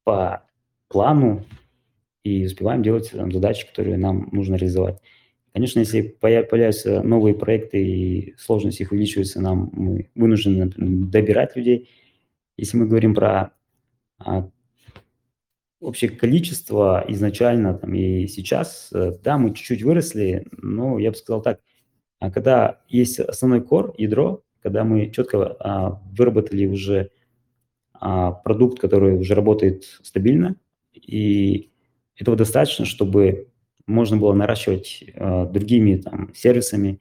по 0.02 0.47
плану 0.88 1.44
и 2.24 2.46
успеваем 2.46 2.82
делать 2.82 3.10
там, 3.10 3.32
задачи, 3.32 3.66
которые 3.66 3.96
нам 3.96 4.28
нужно 4.32 4.56
реализовать. 4.56 5.00
Конечно, 5.52 5.80
если 5.80 6.16
поя- 6.20 6.44
появляются 6.44 7.02
новые 7.02 7.34
проекты 7.34 7.84
и 7.84 8.34
сложность 8.38 8.80
их 8.80 8.92
увеличивается, 8.92 9.40
нам 9.40 9.70
мы 9.72 10.10
вынуждены 10.14 10.66
например, 10.66 11.08
добирать 11.08 11.56
людей. 11.56 11.90
Если 12.56 12.76
мы 12.76 12.86
говорим 12.86 13.14
про 13.14 13.52
а, 14.18 14.50
общее 15.80 16.10
количество 16.10 17.04
изначально 17.08 17.74
там, 17.74 17.94
и 17.94 18.26
сейчас, 18.26 18.90
э, 18.92 19.16
да, 19.22 19.38
мы 19.38 19.54
чуть-чуть 19.54 19.82
выросли, 19.82 20.46
но 20.52 20.98
я 20.98 21.10
бы 21.10 21.16
сказал 21.16 21.42
так, 21.42 21.60
а 22.20 22.30
когда 22.30 22.80
есть 22.88 23.20
основной 23.20 23.62
кор, 23.62 23.94
ядро, 23.96 24.42
когда 24.60 24.84
мы 24.84 25.10
четко 25.10 25.56
а, 25.60 26.02
выработали 26.12 26.66
уже 26.66 27.10
а, 27.92 28.32
продукт, 28.32 28.80
который 28.80 29.16
уже 29.16 29.34
работает 29.34 29.84
стабильно, 30.02 30.56
и 30.92 31.70
этого 32.16 32.36
достаточно, 32.36 32.84
чтобы 32.84 33.48
можно 33.86 34.16
было 34.16 34.32
наращивать 34.34 35.04
а, 35.14 35.46
другими 35.46 35.96
там, 35.96 36.34
сервисами, 36.34 37.00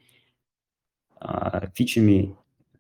а, 1.20 1.68
фичами 1.76 2.36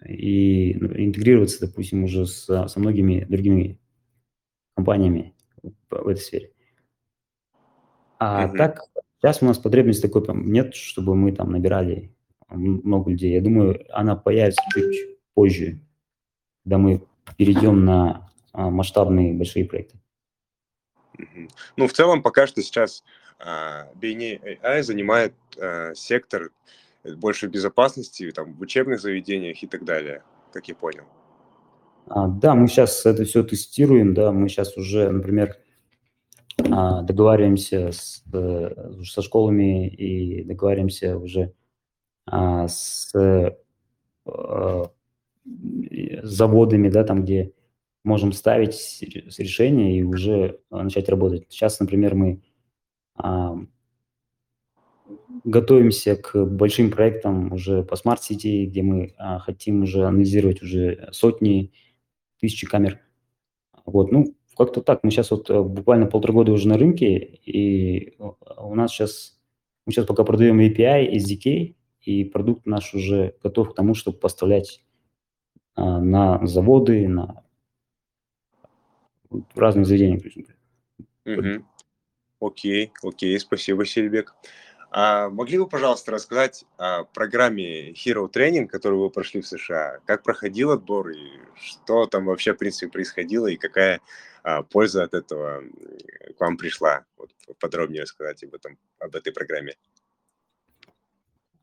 и 0.07 0.75
ну, 0.79 0.87
интегрироваться, 0.87 1.67
допустим, 1.67 2.03
уже 2.03 2.25
с, 2.25 2.45
со 2.67 2.79
многими 2.79 3.25
другими 3.25 3.79
компаниями 4.75 5.33
в, 5.61 5.71
в 5.89 6.07
этой 6.07 6.21
сфере. 6.21 6.51
А 8.19 8.47
Мгм. 8.47 8.57
так, 8.57 8.81
сейчас 9.19 9.41
у 9.41 9.45
нас 9.45 9.57
потребности 9.57 10.01
такой 10.01 10.23
прям 10.23 10.51
нет, 10.51 10.75
чтобы 10.75 11.15
мы 11.15 11.31
там 11.31 11.51
набирали 11.51 12.11
много 12.49 13.11
людей. 13.11 13.33
Я 13.33 13.41
думаю, 13.41 13.85
она 13.91 14.15
появится 14.15 14.61
чуть 14.73 15.19
позже, 15.33 15.81
когда 16.63 16.77
мы 16.77 17.03
перейдем 17.35 17.85
на 17.85 18.31
а, 18.53 18.69
масштабные 18.69 19.33
большие 19.33 19.65
проекты. 19.65 19.99
Ну, 21.75 21.87
в 21.87 21.93
целом, 21.93 22.21
пока 22.21 22.47
что 22.47 22.61
сейчас 22.61 23.03
а, 23.39 23.87
BNA 24.01 24.59
AI 24.61 24.83
занимает 24.83 25.33
а, 25.59 25.93
сектор 25.95 26.51
э, 27.03 27.13
больше 27.13 27.47
безопасности 27.47 28.31
там, 28.31 28.53
в 28.53 28.61
учебных 28.61 28.99
заведениях 29.01 29.61
и 29.63 29.67
так 29.67 29.83
далее, 29.83 30.23
как 30.51 30.67
я 30.67 30.75
понял. 30.75 31.03
А, 32.07 32.27
да, 32.27 32.55
мы 32.55 32.67
сейчас 32.67 33.05
это 33.05 33.25
все 33.25 33.43
тестируем, 33.43 34.13
да, 34.13 34.31
мы 34.31 34.49
сейчас 34.49 34.77
уже, 34.77 35.09
например, 35.11 35.57
а, 36.71 37.01
договариваемся 37.01 37.91
с, 37.91 38.23
э, 38.33 38.93
со 39.03 39.21
школами 39.21 39.87
и 39.87 40.43
договариваемся 40.43 41.17
уже 41.17 41.53
а, 42.25 42.67
с 42.67 43.13
э, 43.15 43.55
заводами, 46.23 46.89
да, 46.89 47.03
там, 47.03 47.23
где 47.23 47.53
можем 48.07 48.31
ставить 48.31 49.03
решения 49.37 49.99
и 49.99 50.03
уже 50.03 50.59
а, 50.71 50.83
начать 50.83 51.09
работать. 51.09 51.45
Сейчас, 51.49 51.79
например, 51.79 52.15
мы 52.15 52.41
а, 53.15 53.57
готовимся 55.43 56.15
к 56.15 56.45
большим 56.45 56.89
проектам 56.89 57.51
уже 57.51 57.83
по 57.83 57.97
smart 57.97 58.31
city, 58.31 58.65
где 58.65 58.81
мы 58.81 59.13
а, 59.17 59.39
хотим 59.39 59.83
уже 59.83 60.05
анализировать 60.05 60.61
уже 60.61 61.09
сотни, 61.11 61.73
тысячи 62.39 62.65
камер. 62.65 63.01
Вот, 63.85 64.11
ну, 64.11 64.35
как-то 64.57 64.81
так. 64.81 65.03
Мы 65.03 65.11
сейчас 65.11 65.29
вот 65.31 65.49
э, 65.49 65.61
буквально 65.61 66.07
полтора 66.07 66.33
года 66.33 66.51
уже 66.51 66.67
на 66.67 66.77
рынке, 66.77 67.17
и 67.17 68.15
у 68.19 68.35
у 68.57 68.75
нас 68.75 68.91
сейчас, 68.91 69.37
мы 69.85 69.91
сейчас 69.91 70.05
пока 70.05 70.23
продаем 70.23 70.59
API, 70.59 71.13
SDK, 71.13 71.75
и 72.01 72.23
продукт 72.23 72.65
наш 72.65 72.93
уже 72.93 73.35
готов 73.43 73.71
к 73.71 73.75
тому, 73.75 73.93
чтобы 73.93 74.17
поставлять 74.17 74.83
а, 75.75 75.99
на 75.99 76.45
заводы, 76.47 77.07
на 77.07 77.43
вот 79.29 79.43
разные 79.55 79.85
заведения. 79.85 80.19
то 80.19 80.25
есть, 80.25 80.37
Вот. 81.25 81.37
Мгм. 81.37 81.67
Окей, 82.39 82.91
окей, 83.03 83.39
спасибо, 83.39 83.85
Серебек. 83.85 84.33
А 84.89 85.29
могли 85.29 85.57
бы, 85.57 85.67
пожалуйста, 85.67 86.11
рассказать 86.11 86.65
о 86.77 87.03
программе 87.03 87.91
Hero 87.91 88.31
Training, 88.31 88.67
которую 88.67 89.01
вы 89.01 89.09
прошли 89.09 89.41
в 89.41 89.47
США? 89.47 89.99
Как 90.05 90.23
проходил 90.23 90.71
отбор 90.71 91.09
и 91.09 91.39
что 91.55 92.05
там 92.05 92.25
вообще, 92.25 92.53
в 92.53 92.57
принципе, 92.57 92.89
происходило 92.89 93.47
и 93.47 93.57
какая 93.57 93.99
а, 94.43 94.63
польза 94.63 95.03
от 95.03 95.13
этого 95.13 95.57
м, 95.57 95.73
к 96.37 96.39
вам 96.39 96.57
пришла? 96.57 97.03
Вот 97.17 97.31
подробнее 97.59 98.03
рассказать 98.03 98.43
об 98.43 98.53
этом, 98.53 98.77
об 98.99 99.13
этой 99.15 99.33
программе. 99.33 99.75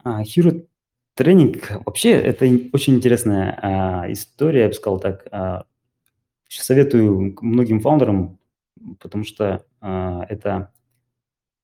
А, 0.02 0.22
Hero 0.22 0.66
тренинг 1.14 1.70
вообще 1.86 2.10
это 2.10 2.44
очень 2.72 2.96
интересная 2.96 3.58
а, 3.62 4.12
история, 4.12 4.62
я 4.62 4.68
бы 4.68 4.74
сказал 4.74 5.00
так. 5.00 5.26
А, 5.30 5.64
советую 6.62 7.36
многим 7.40 7.80
фаундерам, 7.80 8.38
потому 9.00 9.24
что 9.24 9.64
а, 9.80 10.24
это 10.28 10.72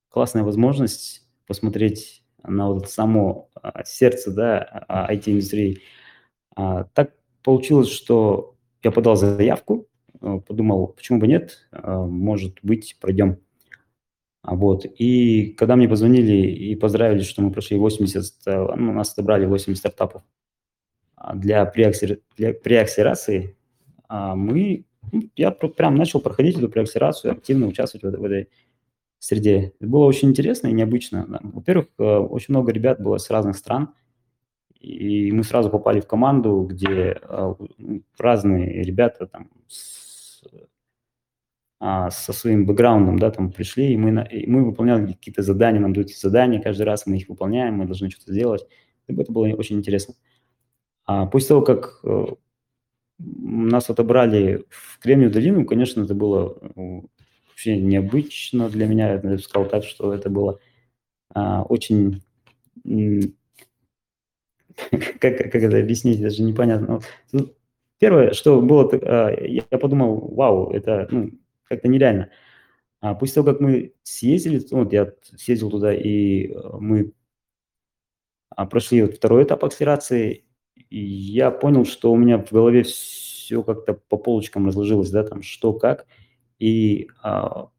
классная 0.09 0.43
возможность 0.43 1.27
посмотреть 1.47 2.23
на 2.43 2.69
вот 2.71 2.89
само 2.89 3.49
а, 3.61 3.83
сердце, 3.83 4.31
да, 4.31 4.85
а, 4.87 5.13
IT-индустрии. 5.13 5.81
А, 6.55 6.85
так 6.93 7.13
получилось, 7.43 7.89
что 7.89 8.55
я 8.83 8.91
подал 8.91 9.15
заявку, 9.15 9.87
э, 10.21 10.39
подумал, 10.47 10.87
почему 10.87 11.19
бы 11.19 11.27
нет, 11.27 11.67
а, 11.71 12.05
может 12.05 12.59
быть, 12.63 12.97
пройдем. 12.99 13.37
А 14.43 14.55
Вот. 14.55 14.85
И 14.85 15.53
когда 15.53 15.75
мне 15.75 15.87
позвонили 15.87 16.47
и 16.47 16.75
поздравили, 16.75 17.21
что 17.21 17.43
мы 17.43 17.51
прошли 17.51 17.77
80, 17.77 18.47
э, 18.47 18.75
ну, 18.75 18.93
нас 18.93 19.13
отобрали 19.13 19.45
80 19.45 19.77
стартапов, 19.77 20.23
для 21.35 21.65
преакселерации 21.65 23.55
мы, 24.11 24.85
ну, 25.11 25.21
я 25.35 25.51
прям 25.51 25.95
начал 25.95 26.19
проходить 26.19 26.57
эту 26.57 26.69
преакселерацию, 26.69 27.31
активно 27.31 27.67
участвовать 27.67 28.03
в, 28.03 28.19
в 28.19 28.23
этой 28.23 28.49
среде. 29.19 29.73
Это 29.79 29.89
было 29.89 30.05
очень 30.05 30.29
интересно 30.29 30.67
и 30.67 30.73
необычно. 30.73 31.39
Во-первых, 31.41 31.87
очень 31.97 32.53
много 32.53 32.71
ребят 32.71 33.01
было 33.01 33.17
с 33.17 33.29
разных 33.29 33.55
стран, 33.55 33.93
и 34.79 35.31
мы 35.31 35.43
сразу 35.43 35.69
попали 35.69 35.99
в 35.99 36.07
команду, 36.07 36.67
где 36.69 37.19
разные 38.17 38.83
ребята 38.83 39.27
там 39.27 39.49
с, 39.67 40.43
а, 41.83 42.11
со 42.11 42.31
своим 42.31 42.67
бэкграундом, 42.67 43.17
да, 43.17 43.31
там 43.31 43.51
пришли, 43.51 43.93
и 43.93 43.97
мы, 43.97 44.27
и 44.29 44.47
мы 44.47 44.63
выполняли 44.63 45.13
какие-то 45.13 45.41
задания, 45.41 45.79
нам 45.79 45.93
дают 45.93 46.11
задания, 46.11 46.61
каждый 46.61 46.83
раз 46.83 47.07
мы 47.07 47.17
их 47.17 47.27
выполняем, 47.27 47.73
мы 47.73 47.85
должны 47.85 48.11
что-то 48.11 48.31
сделать. 48.31 48.67
Это 49.07 49.31
было 49.31 49.47
очень 49.47 49.77
интересно. 49.77 50.13
А 51.05 51.25
после 51.25 51.47
того, 51.49 51.61
как 51.63 51.99
э, 52.03 52.25
нас 53.23 53.89
отобрали 53.89 54.65
в 54.69 54.99
Кремниевую 54.99 55.33
долину, 55.33 55.65
конечно, 55.65 56.03
это 56.03 56.15
было 56.15 56.57
ну, 56.75 57.09
вообще 57.49 57.77
необычно 57.77 58.69
для 58.69 58.87
меня. 58.87 59.13
Я 59.13 59.17
бы 59.19 59.37
сказал 59.39 59.69
так, 59.69 59.83
что 59.83 60.13
это 60.13 60.29
было 60.29 60.59
а, 61.33 61.63
очень... 61.63 62.23
Как, 65.19 65.37
как 65.37 65.55
это 65.55 65.77
объяснить, 65.77 66.21
даже 66.21 66.41
непонятно. 66.41 67.01
Первое, 67.99 68.31
что 68.31 68.61
было, 68.61 68.89
а, 68.93 69.29
я 69.29 69.61
подумал, 69.77 70.33
вау, 70.33 70.71
это 70.71 71.07
ну, 71.11 71.31
как-то 71.65 71.87
нереально. 71.87 72.31
А 73.01 73.13
после 73.13 73.35
того, 73.35 73.51
как 73.51 73.59
мы 73.59 73.93
съездили, 74.03 74.59
вот 74.71 74.93
я 74.93 75.13
съездил 75.35 75.69
туда, 75.69 75.93
и 75.93 76.47
э, 76.47 76.53
мы 76.79 77.13
а, 78.49 78.65
прошли 78.65 79.03
вот 79.03 79.15
второй 79.15 79.43
этап 79.43 79.63
акселерации, 79.65 80.45
я 80.97 81.51
понял, 81.51 81.85
что 81.85 82.11
у 82.11 82.17
меня 82.17 82.37
в 82.37 82.51
голове 82.51 82.83
все 82.83 83.63
как-то 83.63 83.93
по 83.93 84.17
полочкам 84.17 84.67
разложилось, 84.67 85.09
да, 85.09 85.23
там 85.23 85.41
что 85.41 85.73
как, 85.73 86.05
и 86.59 87.09
а, 87.23 87.69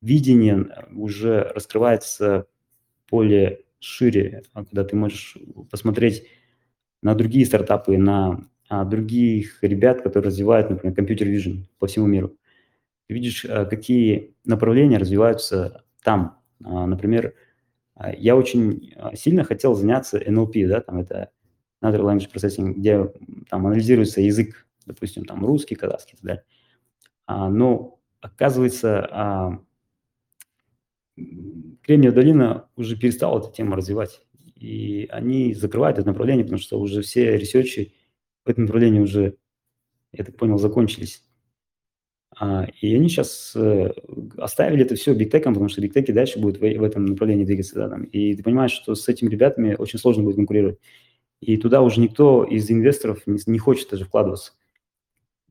видение 0.00 0.66
уже 0.94 1.42
раскрывается 1.54 2.46
более 3.10 3.60
шире, 3.80 4.42
а, 4.52 4.64
когда 4.64 4.84
ты 4.84 4.96
можешь 4.96 5.36
посмотреть 5.70 6.24
на 7.02 7.14
другие 7.14 7.46
стартапы, 7.46 7.98
на 7.98 8.48
а, 8.68 8.84
других 8.84 9.62
ребят, 9.62 10.02
которые 10.02 10.28
развивают, 10.28 10.70
например, 10.70 10.94
компьютер 10.94 11.28
vision 11.28 11.64
по 11.78 11.86
всему 11.86 12.06
миру 12.06 12.36
ты 13.10 13.14
видишь, 13.14 13.44
э, 13.44 13.66
какие 13.66 14.36
направления 14.44 14.96
развиваются 14.96 15.82
там. 16.04 16.38
А, 16.64 16.86
например, 16.86 17.34
я 18.16 18.36
очень 18.36 18.94
сильно 19.14 19.42
хотел 19.42 19.74
заняться 19.74 20.16
NLP, 20.16 20.68
да, 20.68 20.80
там 20.80 21.00
это 21.00 21.30
Natural 21.82 22.02
Language 22.02 22.32
Processing, 22.32 22.72
где 22.72 23.10
там 23.48 23.66
анализируется 23.66 24.20
язык, 24.20 24.66
допустим, 24.86 25.24
там 25.24 25.44
русский, 25.44 25.74
казахский 25.74 26.14
и 26.14 26.16
так 26.16 26.26
далее. 26.26 26.44
Но 27.26 28.00
оказывается, 28.20 29.60
Кремниевая 31.82 32.14
долина 32.14 32.68
уже 32.76 32.96
перестала 32.96 33.38
эту 33.40 33.52
тему 33.52 33.74
развивать. 33.74 34.20
И 34.56 35.08
они 35.10 35.54
закрывают 35.54 35.98
это 35.98 36.08
направление, 36.08 36.44
потому 36.44 36.60
что 36.60 36.78
уже 36.78 37.02
все 37.02 37.36
ресерчи 37.36 37.94
в 38.44 38.50
этом 38.50 38.64
направлении 38.64 39.00
уже, 39.00 39.36
я 40.12 40.24
так 40.24 40.36
понял, 40.36 40.58
закончились. 40.58 41.24
А, 42.38 42.66
и 42.80 42.94
они 42.94 43.08
сейчас 43.08 43.52
э, 43.56 43.92
оставили 44.38 44.84
это 44.84 44.94
все 44.94 45.14
бигтеком, 45.14 45.54
потому 45.54 45.68
что 45.68 45.80
бигтеки 45.80 46.12
дальше 46.12 46.38
будут 46.38 46.58
в, 46.58 46.60
в 46.60 46.82
этом 46.82 47.06
направлении 47.06 47.44
двигаться. 47.44 47.74
Да, 47.74 47.88
там. 47.88 48.04
И 48.04 48.34
ты 48.34 48.42
понимаешь, 48.42 48.72
что 48.72 48.94
с 48.94 49.08
этими 49.08 49.28
ребятами 49.28 49.74
очень 49.74 49.98
сложно 49.98 50.22
будет 50.22 50.36
конкурировать. 50.36 50.78
И 51.40 51.56
туда 51.56 51.80
уже 51.82 52.00
никто 52.00 52.44
из 52.44 52.70
инвесторов 52.70 53.26
не, 53.26 53.40
не 53.46 53.58
хочет 53.58 53.90
даже 53.90 54.04
вкладываться. 54.04 54.52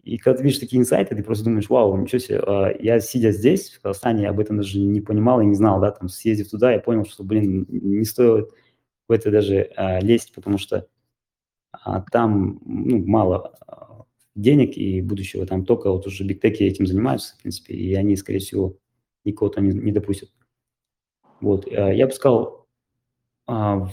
И 0.03 0.17
когда 0.17 0.37
ты 0.37 0.43
видишь 0.43 0.59
такие 0.59 0.79
инсайты, 0.79 1.15
ты 1.15 1.23
просто 1.23 1.45
думаешь, 1.45 1.69
вау, 1.69 1.97
ничего 1.97 2.19
себе, 2.19 2.39
а, 2.39 2.73
я 2.79 2.99
сидя 2.99 3.31
здесь, 3.31 3.71
в 3.71 3.81
Казахстане, 3.81 4.29
об 4.29 4.39
этом 4.39 4.57
даже 4.57 4.79
не 4.79 5.01
понимал 5.01 5.41
и 5.41 5.45
не 5.45 5.55
знал, 5.55 5.81
да, 5.81 5.91
там, 5.91 6.09
съездив 6.09 6.49
туда, 6.49 6.71
я 6.71 6.79
понял, 6.79 7.05
что, 7.05 7.23
блин, 7.23 7.65
не 7.67 8.05
стоит 8.05 8.49
в 9.07 9.11
это 9.11 9.31
даже 9.31 9.71
а, 9.75 9.99
лезть, 9.99 10.33
потому 10.33 10.57
что 10.57 10.87
а, 11.71 12.01
там 12.11 12.61
ну, 12.65 13.05
мало 13.05 13.55
а, 13.67 14.03
денег 14.35 14.77
и 14.77 15.01
будущего. 15.01 15.45
Там 15.45 15.65
только 15.65 15.91
вот 15.91 16.07
уже 16.07 16.23
бигтеки 16.23 16.63
этим 16.63 16.87
занимаются, 16.87 17.35
в 17.35 17.41
принципе, 17.41 17.73
и 17.73 17.93
они, 17.95 18.15
скорее 18.15 18.39
всего, 18.39 18.77
никого 19.25 19.49
там 19.49 19.67
не, 19.67 19.77
не 19.77 19.91
допустят. 19.91 20.29
Вот, 21.41 21.67
э, 21.67 21.95
я 21.95 22.07
бы 22.07 22.11
сказал, 22.13 22.67
а, 23.47 23.89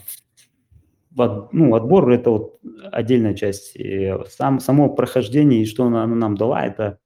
ну, 1.16 1.74
отбор– 1.74 2.10
это 2.12 2.30
вот 2.30 2.60
отдельная 2.92 3.34
часть. 3.34 3.74
И 3.74 4.14
сам, 4.28 4.60
само 4.60 4.88
прохождение 4.90 5.62
и 5.62 5.66
что 5.66 5.86
оно, 5.86 6.06
нам 6.06 6.36
дала, 6.36 6.66
это, 6.66 6.98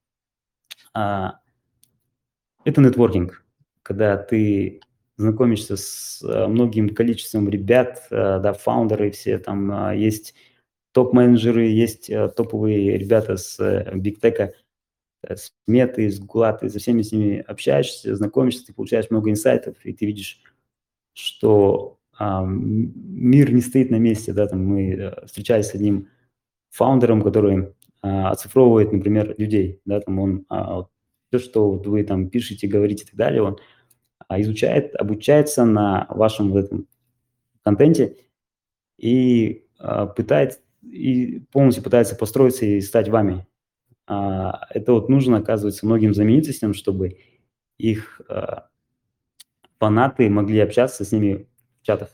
а, 0.93 1.39
это 2.65 2.81
нетворкинг, 2.81 3.45
когда 3.83 4.17
ты 4.17 4.81
знакомишься 5.17 5.77
с 5.77 6.23
э, 6.23 6.47
многим 6.47 6.95
количеством 6.95 7.49
ребят, 7.49 8.07
э, 8.11 8.41
да, 8.41 8.53
фаундеры 8.55 9.11
все, 9.11 9.39
там 9.39 9.93
есть 9.93 10.35
топ-менеджеры, 10.93 11.67
есть 11.67 12.11
э, 12.11 12.29
топовые 12.29 12.99
ребята 12.99 13.37
с 13.37 13.59
бигтека, 13.95 14.55
э, 15.23 15.37
с 15.37 15.53
меты, 15.67 16.11
с 16.11 16.19
гугла, 16.19 16.53
ты 16.53 16.69
со 16.69 16.79
всеми 16.79 17.03
с 17.03 17.13
ними 17.13 17.45
общаешься, 17.47 18.17
знакомишься, 18.17 18.67
ты 18.67 18.75
получаешь 18.75 19.11
много 19.11 19.31
инсайтов, 19.31 19.77
и 19.85 19.93
ты 19.93 20.07
видишь, 20.07 20.41
что 21.13 22.00
мир 22.21 23.53
не 23.53 23.63
стоит 23.63 23.91
на 23.91 23.97
месте, 23.97 24.33
да, 24.33 24.47
там 24.47 24.65
мы 24.65 24.91
э, 24.91 25.27
встречались 25.27 25.69
с 25.69 25.75
одним 25.75 26.09
фаундером, 26.71 27.23
который 27.23 27.75
а, 28.03 28.31
оцифровывает, 28.31 28.93
например, 28.93 29.35
людей, 29.39 29.81
да, 29.85 30.01
там 30.01 30.19
он 30.19 30.45
а, 30.49 30.85
все, 31.29 31.39
что 31.39 31.71
вот 31.71 31.87
вы 31.87 32.05
там 32.05 32.29
пишете, 32.29 32.67
говорите 32.67 33.05
и 33.05 33.07
так 33.07 33.17
далее, 33.17 33.43
он 33.43 33.59
а, 34.29 34.41
изучает, 34.41 34.95
обучается 34.97 35.65
на 35.65 36.07
вашем 36.11 36.51
вот 36.53 36.67
этом 36.67 36.87
контенте 37.63 38.17
и 38.99 39.67
а, 39.79 40.07
пытается 40.07 40.61
и 40.83 41.41
полностью 41.53 41.85
пытается 41.85 42.17
построиться 42.17 42.65
и 42.65 42.81
стать 42.81 43.09
вами. 43.09 43.47
А, 44.07 44.67
это 44.71 44.93
вот 44.93 45.09
нужно, 45.09 45.39
оказывается, 45.39 45.87
многим 45.87 46.15
знаменитостям, 46.15 46.75
чтобы 46.75 47.19
их 47.79 48.21
а, 48.29 48.69
фанаты 49.79 50.31
могли 50.31 50.61
общаться 50.61 51.05
с 51.05 51.13
ними 51.13 51.50
в 51.83 51.87
чатах. 51.87 52.11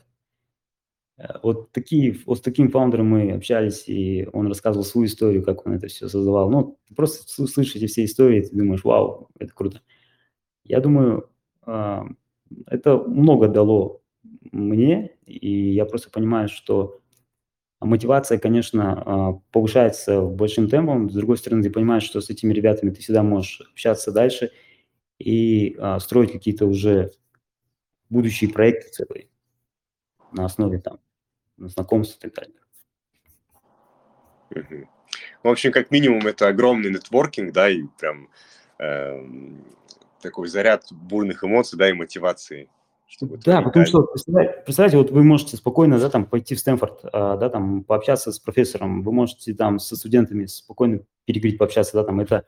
Э, 1.17 1.39
вот, 1.43 1.71
такие, 1.71 2.17
вот 2.25 2.39
с 2.39 2.41
таким 2.41 2.69
фаундером 2.69 3.07
мы 3.07 3.31
общались, 3.31 3.87
и 3.87 4.27
он 4.33 4.47
рассказывал 4.47 4.85
свою 4.85 5.07
историю, 5.07 5.43
как 5.43 5.65
он 5.65 5.73
это 5.73 5.87
все 5.87 6.07
создавал. 6.07 6.49
Ну, 6.49 6.79
просто 6.95 7.47
слышите 7.47 7.87
все 7.87 8.05
истории, 8.05 8.41
ты 8.41 8.55
думаешь, 8.55 8.83
вау, 8.83 9.29
это 9.39 9.53
круто. 9.53 9.81
Я 10.63 10.79
думаю, 10.81 11.29
а, 11.63 12.05
это 12.67 12.97
много 12.97 13.47
дало 13.47 14.01
мне, 14.51 15.11
и 15.25 15.71
я 15.71 15.85
просто 15.85 16.09
понимаю, 16.11 16.49
что 16.49 17.01
мотивация, 17.79 18.37
конечно, 18.39 19.03
а, 19.05 19.33
повышается 19.51 20.21
большим 20.21 20.69
темпом. 20.69 21.09
С 21.09 21.13
другой 21.13 21.37
стороны, 21.37 21.63
ты 21.63 21.69
понимаешь, 21.69 22.03
что 22.03 22.21
с 22.21 22.29
этими 22.29 22.53
ребятами 22.53 22.91
ты 22.91 23.01
всегда 23.01 23.23
можешь 23.23 23.61
общаться 23.71 24.11
дальше 24.11 24.51
и 25.19 25.75
а, 25.79 25.99
строить 25.99 26.31
какие-то 26.31 26.65
уже 26.65 27.11
будущие 28.09 28.49
проекты 28.51 28.89
целые 28.91 29.27
на 30.31 30.45
основе 30.45 30.79
там 30.79 30.99
знакомств 31.57 32.17
и 32.23 32.29
так 32.29 32.49
далее. 34.51 34.89
В 35.43 35.47
общем, 35.47 35.71
как 35.71 35.91
минимум, 35.91 36.27
это 36.27 36.47
огромный 36.47 36.91
нетворкинг, 36.91 37.53
да, 37.53 37.69
и 37.69 37.83
прям 37.99 38.29
э, 38.79 39.25
такой 40.21 40.47
заряд 40.47 40.85
бурных 40.91 41.43
эмоций, 41.43 41.77
да, 41.77 41.89
и 41.89 41.93
мотивации 41.93 42.69
чтобы 43.07 43.37
да, 43.37 43.61
потому 43.61 43.85
что, 43.85 44.03
представляете, 44.03 44.61
представляете, 44.65 44.97
вот 44.97 45.11
вы 45.11 45.23
можете 45.23 45.55
спокойно, 45.55 45.97
да, 45.97 46.09
там, 46.09 46.25
пойти 46.25 46.55
в 46.55 46.59
Стэнфорд, 46.59 46.99
а, 47.13 47.37
да, 47.37 47.49
там, 47.49 47.85
пообщаться 47.85 48.33
с 48.33 48.39
профессором, 48.39 49.01
вы 49.01 49.13
можете 49.13 49.53
там 49.53 49.79
со 49.79 49.95
студентами 49.95 50.45
спокойно 50.45 50.99
переговорить, 51.23 51.57
пообщаться, 51.57 51.93
да, 51.93 52.03
там, 52.03 52.19
это 52.19 52.45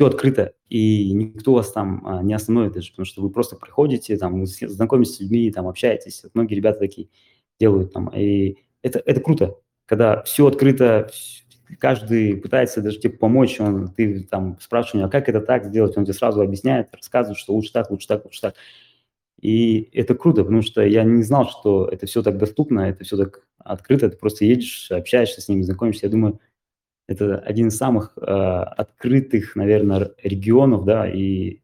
все 0.00 0.06
открыто, 0.06 0.54
и 0.70 1.12
никто 1.12 1.52
вас 1.52 1.72
там 1.72 2.02
а, 2.06 2.22
не 2.22 2.32
остановит 2.32 2.72
даже, 2.72 2.90
потому 2.90 3.04
что 3.04 3.20
вы 3.20 3.28
просто 3.28 3.56
приходите, 3.56 4.16
там, 4.16 4.46
знакомитесь 4.46 5.16
с 5.16 5.20
людьми, 5.20 5.50
там, 5.50 5.68
общаетесь, 5.68 6.22
вот 6.22 6.34
многие 6.34 6.54
ребята 6.54 6.78
такие 6.78 7.08
делают 7.58 7.92
там, 7.92 8.08
и 8.08 8.56
это, 8.80 9.02
это 9.04 9.20
круто, 9.20 9.58
когда 9.84 10.22
все 10.22 10.46
открыто, 10.46 11.10
каждый 11.78 12.38
пытается 12.38 12.80
даже 12.80 12.98
тебе 12.98 13.12
помочь, 13.12 13.60
он, 13.60 13.88
ты 13.88 14.22
там 14.22 14.56
спрашиваешь, 14.58 15.06
а 15.06 15.10
как 15.10 15.28
это 15.28 15.42
так 15.42 15.66
сделать, 15.66 15.94
он 15.98 16.04
тебе 16.04 16.14
сразу 16.14 16.40
объясняет, 16.40 16.94
рассказывает, 16.94 17.38
что 17.38 17.52
лучше 17.52 17.70
так, 17.70 17.90
лучше 17.90 18.08
так, 18.08 18.24
лучше 18.24 18.40
так. 18.40 18.54
И 19.42 19.90
это 19.92 20.14
круто, 20.14 20.44
потому 20.44 20.62
что 20.62 20.80
я 20.82 21.04
не 21.04 21.22
знал, 21.22 21.46
что 21.50 21.86
это 21.86 22.06
все 22.06 22.22
так 22.22 22.38
доступно, 22.38 22.88
это 22.88 23.04
все 23.04 23.18
так 23.18 23.42
открыто, 23.58 24.08
ты 24.08 24.16
просто 24.16 24.46
едешь, 24.46 24.90
общаешься 24.90 25.42
с 25.42 25.48
ними, 25.48 25.60
знакомишься. 25.60 26.06
Я 26.06 26.10
думаю, 26.10 26.40
это 27.10 27.38
один 27.38 27.68
из 27.68 27.76
самых 27.76 28.12
э, 28.16 28.20
открытых, 28.20 29.56
наверное, 29.56 30.12
регионов, 30.22 30.84
да, 30.84 31.10
и 31.10 31.60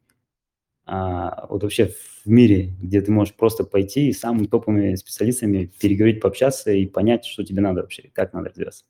э, 0.87 1.30
вот 1.48 1.62
вообще 1.62 1.87
в 1.87 2.26
мире, 2.26 2.74
где 2.82 3.00
ты 3.00 3.12
можешь 3.12 3.32
просто 3.32 3.62
пойти 3.62 4.09
и 4.09 4.12
с 4.12 4.18
самыми 4.18 4.48
топовыми 4.48 4.96
специалистами 4.96 5.70
переговорить, 5.80 6.20
пообщаться 6.20 6.72
и 6.72 6.85
понять, 6.87 7.24
что 7.24 7.44
тебе 7.44 7.62
надо 7.62 7.82
вообще, 7.82 8.11
как 8.12 8.32
надо 8.32 8.48
развиваться. 8.48 8.85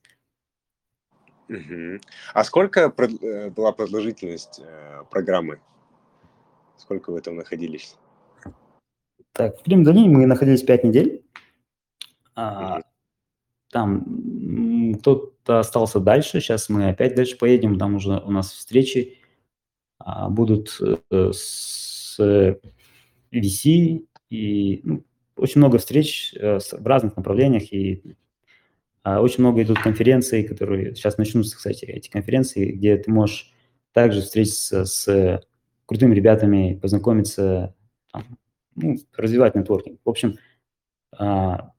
Мгм. 1.47 2.01
А 2.33 2.43
сколько 2.43 2.87
прод- 2.87 3.23
э, 3.23 3.51
была 3.51 3.71
продолжительность 3.71 4.59
э, 4.59 5.03
программы? 5.11 5.59
Сколько 6.77 7.11
вы 7.11 7.21
там 7.21 7.35
находились? 7.35 7.95
Так, 9.33 9.59
в 9.59 9.63
Крим-Долине 9.63 10.09
мы 10.09 10.25
находились 10.25 10.63
5 10.63 10.83
недель. 10.83 11.23
А, 12.35 12.77
Мгм. 12.77 12.83
Там 13.71 14.93
кто-то 14.99 15.59
остался 15.59 15.99
дальше, 15.99 16.39
сейчас 16.39 16.69
мы 16.69 16.89
опять 16.89 17.15
дальше 17.15 17.37
поедем, 17.37 17.77
там 17.77 17.95
уже 17.95 18.19
у 18.19 18.31
нас 18.31 18.51
встречи 18.51 19.17
а, 19.99 20.29
будут 20.29 20.79
э, 20.81 21.31
с 21.33 22.19
VC 23.31 24.05
и 24.29 24.81
ну, 24.83 25.03
очень 25.35 25.59
много 25.59 25.77
встреч 25.77 26.33
э, 26.35 26.59
в 26.59 26.87
разных 26.87 27.17
направлениях 27.17 27.71
и 27.73 28.15
а, 29.03 29.21
очень 29.21 29.43
много 29.43 29.61
идут 29.63 29.79
конференций, 29.79 30.43
которые 30.43 30.95
сейчас 30.95 31.17
начнутся, 31.17 31.57
кстати, 31.57 31.85
эти 31.85 32.09
конференции, 32.09 32.71
где 32.71 32.97
ты 32.97 33.11
можешь 33.11 33.51
также 33.93 34.21
встретиться 34.21 34.85
с 34.85 35.41
крутыми 35.85 36.13
ребятами, 36.13 36.77
познакомиться, 36.81 37.75
там, 38.11 38.37
ну, 38.75 38.97
развивать 39.15 39.55
нетворкинг. 39.55 39.99
В 40.03 40.09
общем, 40.09 40.35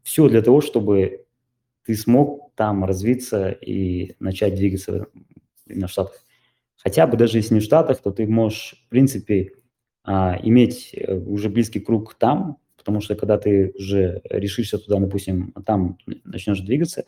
все 0.02 0.28
для 0.28 0.40
того, 0.42 0.62
чтобы 0.62 1.26
ты 1.88 1.94
смог 1.94 2.54
там 2.54 2.84
развиться 2.84 3.48
и 3.48 4.14
начать 4.20 4.54
двигаться 4.54 5.06
в 5.64 5.88
Штатах. 5.88 6.22
Хотя 6.76 7.06
бы 7.06 7.16
даже 7.16 7.38
если 7.38 7.54
не 7.54 7.60
в 7.60 7.64
Штатах, 7.64 8.02
то 8.02 8.10
ты 8.10 8.26
можешь, 8.26 8.74
в 8.84 8.90
принципе, 8.90 9.52
а, 10.04 10.38
иметь 10.42 10.90
э, 10.92 11.14
уже 11.14 11.48
близкий 11.48 11.80
круг 11.80 12.12
там, 12.12 12.58
потому 12.76 13.00
что 13.00 13.14
когда 13.14 13.38
ты 13.38 13.72
уже 13.74 14.20
решишься 14.28 14.76
туда, 14.78 14.98
допустим, 15.00 15.54
там 15.64 15.96
начнешь 16.24 16.60
двигаться, 16.60 17.06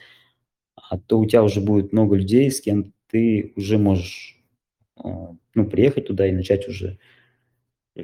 а 0.77 0.99
то 0.99 1.19
у 1.19 1.27
тебя 1.27 1.43
уже 1.43 1.61
будет 1.61 1.93
много 1.93 2.17
людей, 2.17 2.51
с 2.51 2.63
кем 2.63 2.95
ты 3.11 3.53
уже 3.57 3.77
можешь 3.77 4.43
а, 4.97 5.37
ну, 5.55 5.69
приехать 5.69 6.07
туда 6.07 6.27
и 6.27 6.33
начать 6.33 6.67
уже 6.67 6.99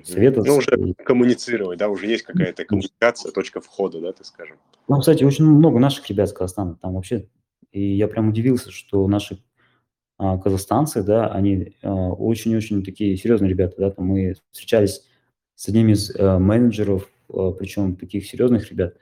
Советоваться. 0.04 0.52
Ну, 0.52 0.58
уже 0.58 0.94
коммуницировать, 0.94 1.78
да, 1.78 1.88
уже 1.88 2.06
есть 2.06 2.24
какая-то 2.24 2.64
коммуникация, 2.64 3.32
точка 3.32 3.60
входа, 3.60 4.00
да, 4.00 4.12
так 4.12 4.26
скажем. 4.26 4.56
Ну, 4.88 4.98
кстати, 4.98 5.24
очень 5.24 5.44
много 5.44 5.78
наших 5.78 6.08
ребят 6.08 6.28
с 6.28 6.32
Казахстана 6.32 6.76
там 6.80 6.94
вообще. 6.94 7.28
И 7.72 7.96
я 7.96 8.08
прям 8.08 8.28
удивился, 8.28 8.70
что 8.70 9.06
наши 9.08 9.42
а, 10.18 10.38
казахстанцы, 10.38 11.02
да, 11.02 11.28
они 11.28 11.76
а, 11.82 12.10
очень-очень 12.10 12.82
такие 12.82 13.16
серьезные 13.16 13.50
ребята, 13.50 13.74
да, 13.78 13.90
там 13.90 14.06
мы 14.06 14.34
встречались 14.50 15.04
с 15.54 15.68
одним 15.68 15.90
из 15.90 16.14
а, 16.16 16.38
менеджеров, 16.38 17.10
а, 17.28 17.52
причем 17.52 17.96
таких 17.96 18.26
серьезных 18.26 18.70
ребят. 18.70 18.96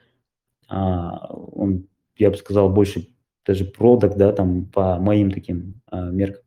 А, 0.67 1.27
он, 1.33 1.87
я 2.17 2.31
бы 2.31 2.37
сказал, 2.37 2.69
больше 2.69 3.07
даже 3.45 3.65
продакт, 3.65 4.17
да, 4.17 4.31
там 4.33 4.65
по 4.65 4.97
моим 4.99 5.31
таким 5.31 5.81
а, 5.87 6.09
меркам. 6.09 6.43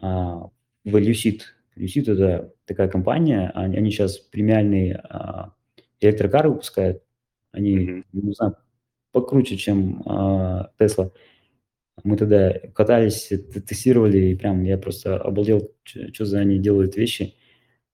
А, 0.00 0.50
в 0.84 0.96
Lucid. 0.96 1.40
Lucid 1.78 2.10
это 2.12 2.52
такая 2.64 2.88
компания, 2.88 3.50
они, 3.54 3.76
они 3.76 3.90
сейчас 3.90 4.18
премиальные 4.18 4.96
а, 4.96 5.54
электрокары 6.00 6.50
выпускают. 6.50 7.02
Они, 7.52 7.78
Мгм. 7.78 8.04
не 8.12 8.32
знаю, 8.32 8.56
покруче, 9.12 9.56
чем 9.56 10.02
а, 10.06 10.70
Tesla. 10.78 11.12
Мы 12.04 12.16
тогда 12.16 12.52
катались, 12.74 13.32
тестировали, 13.66 14.18
и 14.18 14.34
прям 14.36 14.62
я 14.62 14.78
просто 14.78 15.16
обалдел, 15.16 15.72
что 15.84 16.24
за 16.24 16.38
они 16.38 16.58
делают 16.58 16.96
вещи 16.96 17.34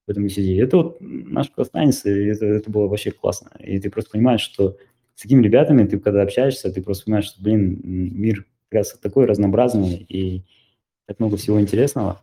в 0.06 0.10
этом 0.10 0.28
сиди. 0.28 0.56
Это 0.56 0.76
вот 0.76 0.96
наш 1.00 1.48
казахстанец, 1.50 2.04
и 2.04 2.10
это, 2.10 2.44
это 2.44 2.70
было 2.70 2.86
вообще 2.86 3.10
классно. 3.12 3.50
И 3.60 3.78
ты 3.80 3.90
просто 3.90 4.10
понимаешь, 4.10 4.42
что 4.42 4.76
с 5.14 5.22
такими 5.22 5.42
ребятами 5.42 5.86
ты 5.86 5.98
когда 5.98 6.22
общаешься, 6.22 6.70
ты 6.70 6.82
просто 6.82 7.04
понимаешь, 7.06 7.26
что, 7.26 7.42
блин, 7.42 7.80
мир 7.82 8.46
такой 9.00 9.24
разнообразный, 9.26 10.04
и 10.08 10.44
так 11.06 11.20
много 11.20 11.36
всего 11.36 11.60
интересного. 11.60 12.20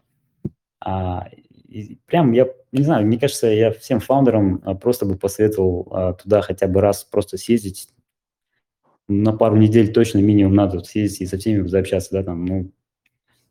А, 0.84 1.30
и 1.72 1.96
прям 2.06 2.34
я, 2.34 2.50
не 2.74 2.84
знаю, 2.84 3.06
мне 3.08 3.18
кажется, 3.18 3.48
я 3.48 3.72
всем 3.72 4.02
фаундерам 4.02 4.62
а, 4.66 4.76
просто 4.76 5.06
бы 5.06 5.18
посоветовал 5.18 5.88
а, 5.92 6.14
туда 6.14 6.42
хотя 6.42 6.68
бы 6.68 6.82
раз 6.82 7.06
просто 7.06 7.38
съездить, 7.38 7.90
на 9.08 9.32
пару 9.32 9.56
недель 9.56 9.94
точно 9.94 10.20
минимум 10.20 10.54
надо 10.54 10.84
съездить 10.84 11.22
и 11.22 11.26
со 11.26 11.38
всеми 11.38 11.66
заобщаться, 11.68 12.12
да, 12.12 12.24
там, 12.24 12.46
ну, 12.46 12.72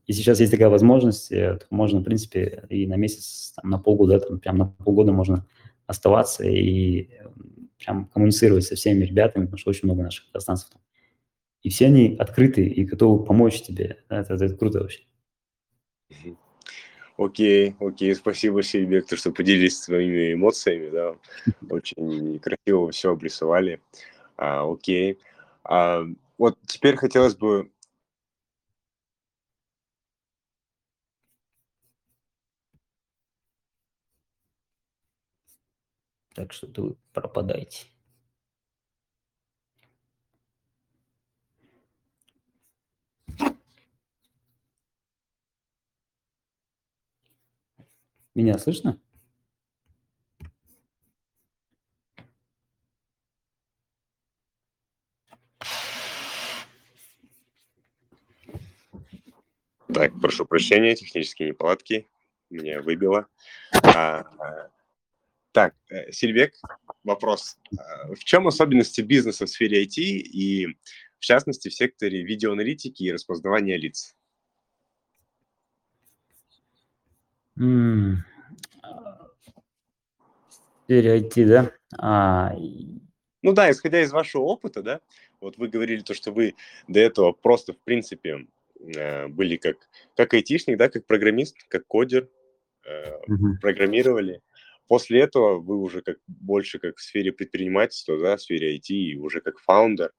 и 0.07 0.13
сейчас 0.13 0.41
есть 0.41 0.53
такая 0.53 0.69
возможность, 0.69 1.33
э, 1.33 1.59
то 1.59 1.67
можно, 1.71 2.01
в 2.01 2.05
принципе, 2.05 2.65
и 2.69 2.87
на 2.87 2.97
месяц, 2.97 3.53
там, 3.57 3.71
на 3.71 3.79
полгода, 3.79 4.21
там, 4.21 4.39
прям 4.39 4.59
на 4.59 4.67
полгода 4.67 5.13
можно 5.13 5.47
оставаться 5.87 6.45
и 6.45 7.03
э, 7.03 7.27
прям 7.79 8.07
коммуницировать 8.07 8.65
со 8.65 8.75
всеми 8.75 9.05
ребятами, 9.05 9.45
потому 9.45 9.59
что 9.59 9.71
очень 9.71 9.87
много 9.87 10.03
наших 10.03 10.27
казахстанцев 10.33 10.71
там. 10.71 10.83
И 11.63 11.71
все 11.71 11.87
они 11.87 12.17
открыты 12.19 12.67
и 12.67 12.85
готовы 12.85 13.25
помочь 13.25 13.63
тебе. 13.63 14.03
Это, 14.09 14.35
это 14.35 14.57
круто 14.57 14.81
вообще. 14.81 15.03
Окей, 17.21 17.77
окей, 17.81 18.15
спасибо, 18.15 18.63
Сейбек, 18.63 19.07
то, 19.07 19.15
что 19.15 19.31
поделились 19.31 19.79
своими 19.79 20.33
эмоциями, 20.33 20.89
да, 20.89 21.17
очень 21.69 22.39
красиво 22.39 22.91
все 22.93 23.11
обрисовали. 23.13 23.79
А, 24.39 24.65
окей. 24.71 25.19
А, 25.65 26.05
вот 26.39 26.59
теперь 26.67 26.97
хотелось 26.97 27.37
бы 27.37 27.71
Так 36.35 36.53
что 36.53 36.67
вы 36.77 36.97
пропадаете. 37.13 37.90
Меня 48.35 48.59
слышно? 48.59 48.99
Так, 59.93 60.13
прошу 60.21 60.47
прощения, 60.47 60.95
технические 60.95 61.49
неполадки 61.49 62.09
меня 62.49 62.81
выбило. 62.81 63.27
А, 63.73 64.21
а, 64.21 64.71
так, 65.53 65.75
э, 65.91 66.13
Сильвек, 66.13 66.55
вопрос. 67.03 67.59
А, 67.77 68.15
В 68.15 68.23
чем 68.25 68.47
особенности 68.47 69.01
бизнеса 69.01 69.47
в 69.47 69.51
сфере 69.51 69.83
IT 69.85 69.99
и, 69.99 70.67
в 71.19 71.25
частности, 71.25 71.69
в 71.69 71.75
секторе 71.75 72.23
видеоаналитики 72.23 73.03
и 73.03 73.13
распознавания 73.13 73.77
лиц? 73.77 74.15
М, 77.61 78.25
а, 78.83 79.29
В 80.49 80.85
сфере 80.85 81.19
IT, 81.21 81.45
да? 81.47 81.71
А, 81.99 82.55
Ну 83.43 83.53
да, 83.53 83.71
исходя 83.71 84.01
из 84.01 84.13
вашего 84.13 84.43
опыта, 84.43 84.83
да, 84.83 85.01
вот 85.41 85.59
вы 85.59 85.69
говорили 85.69 86.01
то, 86.01 86.15
что 86.15 86.33
вы 86.33 86.55
до 86.89 87.01
этого 87.01 87.33
просто, 87.33 87.75
в 87.75 87.79
принципе, 87.79 88.47
э, 88.97 89.29
были 89.29 89.57
как, 89.57 89.77
как 90.17 90.33
айтишник, 90.35 90.79
да, 90.79 90.89
как 90.89 91.07
программист, 91.07 91.57
как 91.69 91.87
кодер, 91.87 92.29
Мгм. 93.27 93.59
программировали. 93.61 94.41
После 94.89 95.21
этого 95.21 95.59
вы 95.59 95.77
уже 95.77 96.01
как 96.01 96.17
больше 96.27 96.79
как 96.79 96.97
в 96.97 97.03
сфере 97.03 97.31
предпринимательства, 97.31 98.19
да, 98.19 98.37
в 98.37 98.43
сфере 98.43 98.75
IT, 98.77 98.89
и 98.95 99.17
уже 99.17 99.41
как 99.43 99.59
фаундер, 99.61 100.13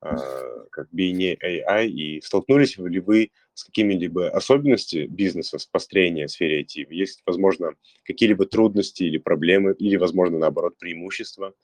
как 0.00 0.88
BNA 0.92 1.38
AI, 1.42 1.88
и 1.88 2.20
столкнулись 2.20 2.76
ли 2.76 3.00
вы 3.00 3.30
с 3.54 3.64
какими-либо 3.64 4.28
особенностями 4.28 5.06
бизнеса, 5.06 5.58
с 5.58 5.66
построения 5.66 6.26
в 6.26 6.30
сфере 6.30 6.60
IT? 6.62 6.86
Есть, 6.90 7.22
возможно, 7.26 7.74
какие-либо 8.04 8.46
трудности 8.46 9.04
или 9.04 9.18
проблемы, 9.18 9.74
или, 9.78 9.96
возможно, 9.96 10.38
наоборот, 10.38 10.76
преимущества? 10.78 11.54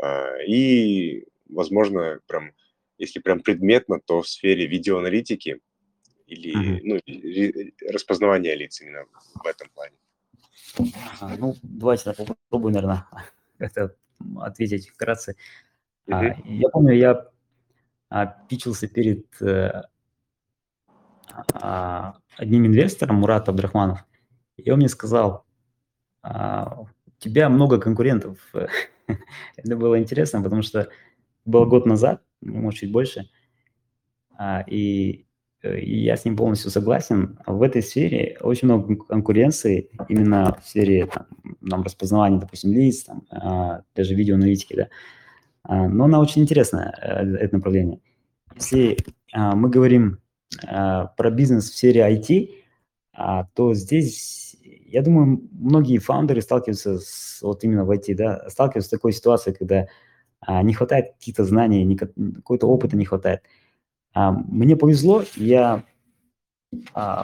А, 0.00 0.36
И, 0.46 1.24
возможно, 1.48 2.20
прям, 2.26 2.52
если 2.98 3.20
прям 3.20 3.40
предметно, 3.40 4.00
то 4.00 4.22
в 4.22 4.28
сфере 4.28 4.66
видеоаналитики 4.66 5.60
или 6.26 6.56
Мгм. 6.56 6.80
ну, 6.82 7.00
ри- 7.06 7.74
распознавания 7.88 8.54
лиц 8.54 8.80
именно 8.80 9.04
в 9.42 9.46
этом 9.46 9.68
плане. 9.74 9.96
Ну, 11.38 11.54
давайте 11.62 12.12
попробую, 12.12 12.74
наверное, 12.74 13.06
как-то 13.58 13.96
ответить 14.40 14.88
вкратце. 14.88 15.36
А, 16.08 16.22
Мгм. 16.22 16.58
я 16.58 16.68
помню, 16.68 16.94
я 16.94 17.28
а, 18.08 18.26
питчился 18.26 18.88
перед 18.88 19.26
э, 19.40 19.82
а, 21.54 22.14
одним 22.36 22.66
инвестором, 22.66 23.16
Мурат 23.16 23.48
Абдрахманов, 23.48 24.04
и 24.56 24.70
он 24.70 24.78
мне 24.78 24.88
сказал, 24.88 25.44
а, 26.22 26.80
у 26.80 26.88
тебя 27.18 27.48
много 27.48 27.78
конкурентов. 27.78 28.38
Это 29.56 29.76
было 29.76 29.98
интересно, 29.98 30.42
потому 30.42 30.62
что 30.62 30.88
было 31.44 31.64
год 31.64 31.86
назад, 31.86 32.22
может, 32.40 32.80
чуть 32.80 32.92
больше, 32.92 33.28
а, 34.36 34.62
и, 34.66 35.26
э, 35.62 35.80
и 35.80 36.04
я 36.04 36.16
с 36.16 36.24
ним 36.24 36.36
полностью 36.36 36.70
согласен. 36.70 37.38
В 37.46 37.62
этой 37.62 37.82
сфере 37.82 38.36
очень 38.40 38.68
много 38.68 38.86
кон- 38.86 39.06
конкуренции 39.06 39.90
именно 40.08 40.58
в 40.60 40.66
сфере 40.66 41.06
там, 41.06 41.26
нам 41.60 41.82
распознавания, 41.82 42.38
допустим, 42.38 42.72
лиц, 42.72 43.04
там, 43.04 43.26
а, 43.30 43.82
даже 43.94 44.14
видеоаналитики, 44.14 44.74
да. 44.74 44.88
А, 45.66 45.88
Но 45.88 46.04
она 46.04 46.20
очень 46.20 46.42
интересная, 46.42 46.94
э, 47.00 47.36
это 47.36 47.56
направление. 47.56 48.00
Если 48.54 48.96
а, 49.32 49.54
мы 49.54 49.68
говорим 49.68 50.18
а, 50.66 51.06
про 51.06 51.30
бизнес 51.30 51.70
в 51.70 51.76
сфере 51.76 52.00
IT, 52.02 52.50
то 53.54 53.72
здесь, 53.72 54.56
я 54.62 55.00
думаю, 55.00 55.40
многие 55.50 55.96
фаундеры 55.96 56.42
сталкиваются 56.42 56.98
с, 56.98 57.38
вот 57.40 57.64
именно 57.64 57.86
в 57.86 57.90
IT, 57.90 58.14
да, 58.14 58.50
сталкиваются 58.50 58.88
с 58.88 58.90
такой 58.90 59.14
ситуацией, 59.14 59.56
когда 59.56 59.86
не 60.62 60.74
хватает 60.74 61.14
каких-то 61.14 61.44
знаний, 61.44 61.96
какой-то 61.96 62.66
опыта 62.66 62.94
не 62.94 63.06
хватает. 63.06 63.40
Мне 64.14 64.76
повезло, 64.76 65.22
я 65.34 65.82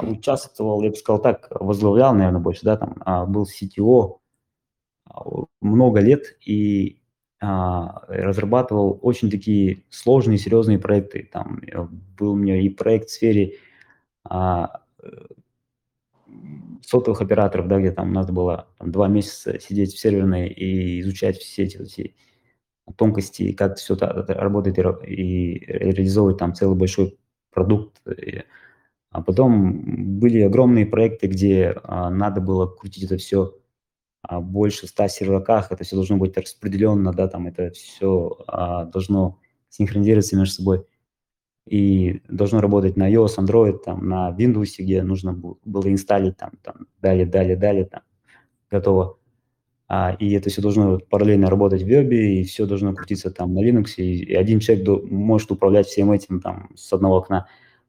участвовал, 0.01 0.81
я 0.81 0.89
бы 0.89 0.97
сказал 0.97 1.21
так, 1.21 1.49
возглавлял, 1.51 2.15
наверное, 2.15 2.41
больше, 2.41 2.63
да, 2.65 2.79
там, 2.79 3.31
был 3.31 3.47
CTO 3.47 4.17
много 5.61 6.01
лет 6.01 6.39
и 6.41 7.02
разрабатывал 7.43 9.01
очень 9.03 9.31
такие 9.31 9.83
сложные, 9.91 10.39
серьезные 10.39 10.79
проекты. 10.79 11.29
Там 11.33 11.61
э, 11.67 11.87
был 12.17 12.33
у 12.33 12.37
меня 12.37 12.61
и 12.61 12.69
проект 12.69 13.09
в 13.09 13.13
сфере 13.13 13.59
а, 14.25 14.83
э, 15.03 15.09
сотовых 16.83 17.21
операторов, 17.21 17.67
да, 17.67 17.81
где 17.81 17.91
там 17.91 18.13
надо 18.13 18.33
было 18.33 18.69
там, 18.79 18.93
два 18.93 19.09
месяца 19.09 19.59
сидеть 19.59 19.93
в 19.93 19.99
серверной 19.99 20.49
и 20.49 21.01
изучать 21.01 21.39
все 21.39 21.65
эти, 21.65 21.79
эти 21.79 22.15
тонкости, 22.97 23.53
как 23.53 23.77
все 23.77 23.95
это 23.95 24.35
работает 24.35 24.79
и, 25.05 25.59
реализовывать 25.67 26.39
там 26.39 26.55
целый 26.55 26.77
большой 26.77 27.19
продукт. 27.51 28.01
А 29.11 29.21
потом 29.21 30.19
были 30.21 30.41
огромные 30.43 30.87
проекты, 30.87 31.27
где 31.27 31.77
а, 31.83 32.09
надо 32.09 32.41
было 32.41 32.67
крутить 32.67 33.05
это 33.05 33.19
все 33.19 33.47
а, 33.47 33.62
больше 34.31 34.87
100 34.87 35.09
серверках, 35.09 35.73
это 35.73 35.85
все 35.85 35.97
должно 35.97 36.17
быть 36.17 36.37
распределенно, 36.37 37.13
да, 37.13 37.29
там 37.29 37.49
это 37.49 37.71
все 37.73 38.39
а, 38.47 38.85
должно 38.85 39.39
синхронизироваться 39.69 40.37
между 40.37 40.55
собой 40.55 40.87
и 41.67 42.21
должно 42.29 42.61
работать 42.61 42.97
на 42.97 43.13
iOS, 43.13 43.39
Android, 43.39 43.79
там, 43.85 44.09
на 44.09 44.35
Windows, 44.37 44.75
где 44.79 45.03
нужно 45.03 45.33
было 45.33 45.91
инсталлить, 45.91 46.37
там, 46.37 46.53
там, 46.63 46.87
далее, 47.01 47.27
далее, 47.27 47.57
далее, 47.57 47.85
там, 47.85 48.03
готово. 48.71 49.19
А, 49.89 50.17
и 50.19 50.33
это 50.33 50.51
все 50.51 50.63
должно 50.63 50.99
параллельно 50.99 51.51
работать 51.51 51.83
в 51.83 51.87
вебе, 51.87 52.41
и 52.41 52.45
все 52.45 52.67
должно 52.67 52.95
крутиться 52.95 53.31
там 53.31 53.55
на 53.55 53.59
Linux, 53.59 53.95
и, 53.97 54.23
и 54.25 54.35
один 54.35 54.61
человек 54.61 54.85
до, 54.85 55.03
может 55.05 55.51
управлять 55.51 55.87
всем 55.87 56.11
этим 56.13 56.41
там 56.41 56.71
с 56.77 56.93
одного 56.93 57.17
окна. 57.17 57.47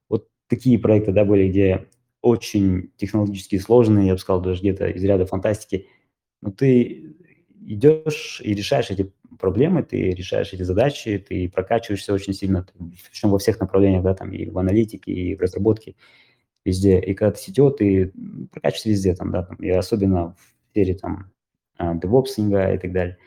Вот 0.09 0.27
такие 0.47 0.77
проекты, 0.79 1.11
да, 1.11 1.25
были, 1.25 1.49
где 1.49 1.87
очень 2.21 2.91
технологически 2.97 3.57
сложные, 3.57 4.07
я 4.07 4.13
бы 4.13 4.19
сказал, 4.19 4.41
даже 4.41 4.61
где-то 4.61 4.87
из 4.87 5.03
ряда 5.03 5.27
фантастики– 5.27 5.87
но 6.43 6.51
ты 6.51 7.15
идешь 7.65 8.41
и 8.43 8.53
решаешь 8.53 8.91
эти 8.91 9.11
проблемы, 9.39 9.81
ты 9.83 10.11
решаешь 10.11 10.51
эти 10.51 10.63
задачи, 10.63 11.23
ты 11.27 11.49
прокачиваешься 11.49 12.13
очень 12.13 12.33
сильно, 12.33 12.65
причем 13.09 13.29
во 13.29 13.39
всех 13.39 13.59
направлениях, 13.61 14.03
да, 14.03 14.13
там 14.13 14.31
и 14.33 14.49
в 14.49 14.57
аналитике, 14.57 15.11
и 15.13 15.35
в 15.35 15.39
разработке, 15.39 15.95
везде. 16.65 16.99
И 16.99 17.13
когда 17.13 17.31
ты 17.31 17.39
CTO, 17.39 17.71
ты 17.71 18.11
прокачиваешься 18.51 18.89
везде, 18.89 19.15
там, 19.15 19.31
да, 19.31 19.43
там, 19.43 19.55
и 19.57 19.69
особенно 19.69 20.35
в 20.35 20.69
сфере 20.71 20.95
там 20.95 21.31
DevOps 21.79 22.75
и 22.75 22.77
так 22.77 22.91
далее. 22.91 23.17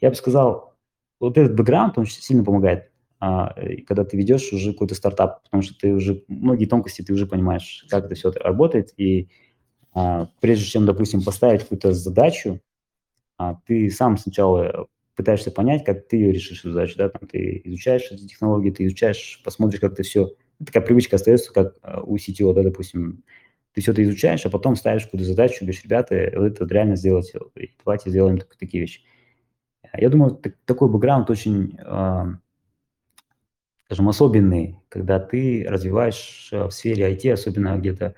Я 0.00 0.10
бы 0.10 0.16
сказал, 0.16 0.74
вот 1.20 1.38
этот 1.38 1.54
бэкграунд, 1.54 1.96
он 1.98 2.06
сильно 2.06 2.42
помогает, 2.42 2.90
а, 3.20 3.54
когда 3.86 4.04
ты 4.04 4.16
ведешь 4.16 4.52
уже 4.52 4.72
какой-то 4.72 4.96
стартап, 4.96 5.44
потому 5.44 5.62
что 5.62 5.78
ты 5.78 5.92
уже, 5.94 6.24
многие 6.26 6.66
тонкости 6.66 7.02
ты 7.02 7.12
уже 7.12 7.26
понимаешь, 7.26 7.86
как 7.88 8.06
это 8.06 8.16
все 8.16 8.32
работает, 8.32 8.92
и 8.96 9.28
а, 9.28 9.41
прежде 9.92 10.64
чем, 10.64 10.86
допустим, 10.86 11.22
поставить 11.22 11.62
какую-то 11.62 11.92
задачу, 11.92 12.60
а, 13.36 13.56
ты 13.66 13.90
сам 13.90 14.16
сначала 14.16 14.86
пытаешься 15.16 15.50
понять, 15.50 15.84
как 15.84 16.06
ты 16.06 16.16
ее 16.16 16.32
решишь, 16.32 16.62
задачу, 16.62 16.96
да, 16.96 17.08
там 17.08 17.28
ты 17.28 17.60
изучаешь 17.64 18.10
эти 18.10 18.26
технологии, 18.26 18.70
ты 18.70 18.86
изучаешь, 18.86 19.40
посмотришь, 19.44 19.80
как 19.80 19.92
это 19.92 20.02
все, 20.02 20.30
такая 20.64 20.82
привычка 20.82 21.16
остается, 21.16 21.52
как 21.52 21.76
а, 21.82 22.00
у 22.02 22.16
CTO, 22.16 22.54
да, 22.54 22.62
допустим, 22.62 23.24
ты 23.74 23.80
все 23.80 23.92
это 23.92 24.02
изучаешь, 24.04 24.44
а 24.46 24.50
потом 24.50 24.76
ставишь 24.76 25.04
какую-то 25.04 25.26
задачу, 25.26 25.58
говоришь, 25.60 25.82
ребята, 25.82 26.14
это 26.14 26.66
реально 26.66 26.96
сделать, 26.96 27.32
давайте 27.84 28.10
сделаем 28.10 28.38
так, 28.38 28.54
такие 28.56 28.82
вещи. 28.82 29.00
Я 29.94 30.08
думаю, 30.08 30.36
так, 30.36 30.54
такой 30.64 30.88
бэкграунд 30.88 31.28
очень, 31.30 31.76
э, 31.78 32.24
скажем, 33.86 34.08
особенный, 34.08 34.78
когда 34.88 35.18
ты 35.18 35.66
развиваешь 35.68 36.48
в 36.50 36.70
сфере 36.70 37.12
IT, 37.12 37.30
особенно 37.30 37.76
где-то 37.76 38.14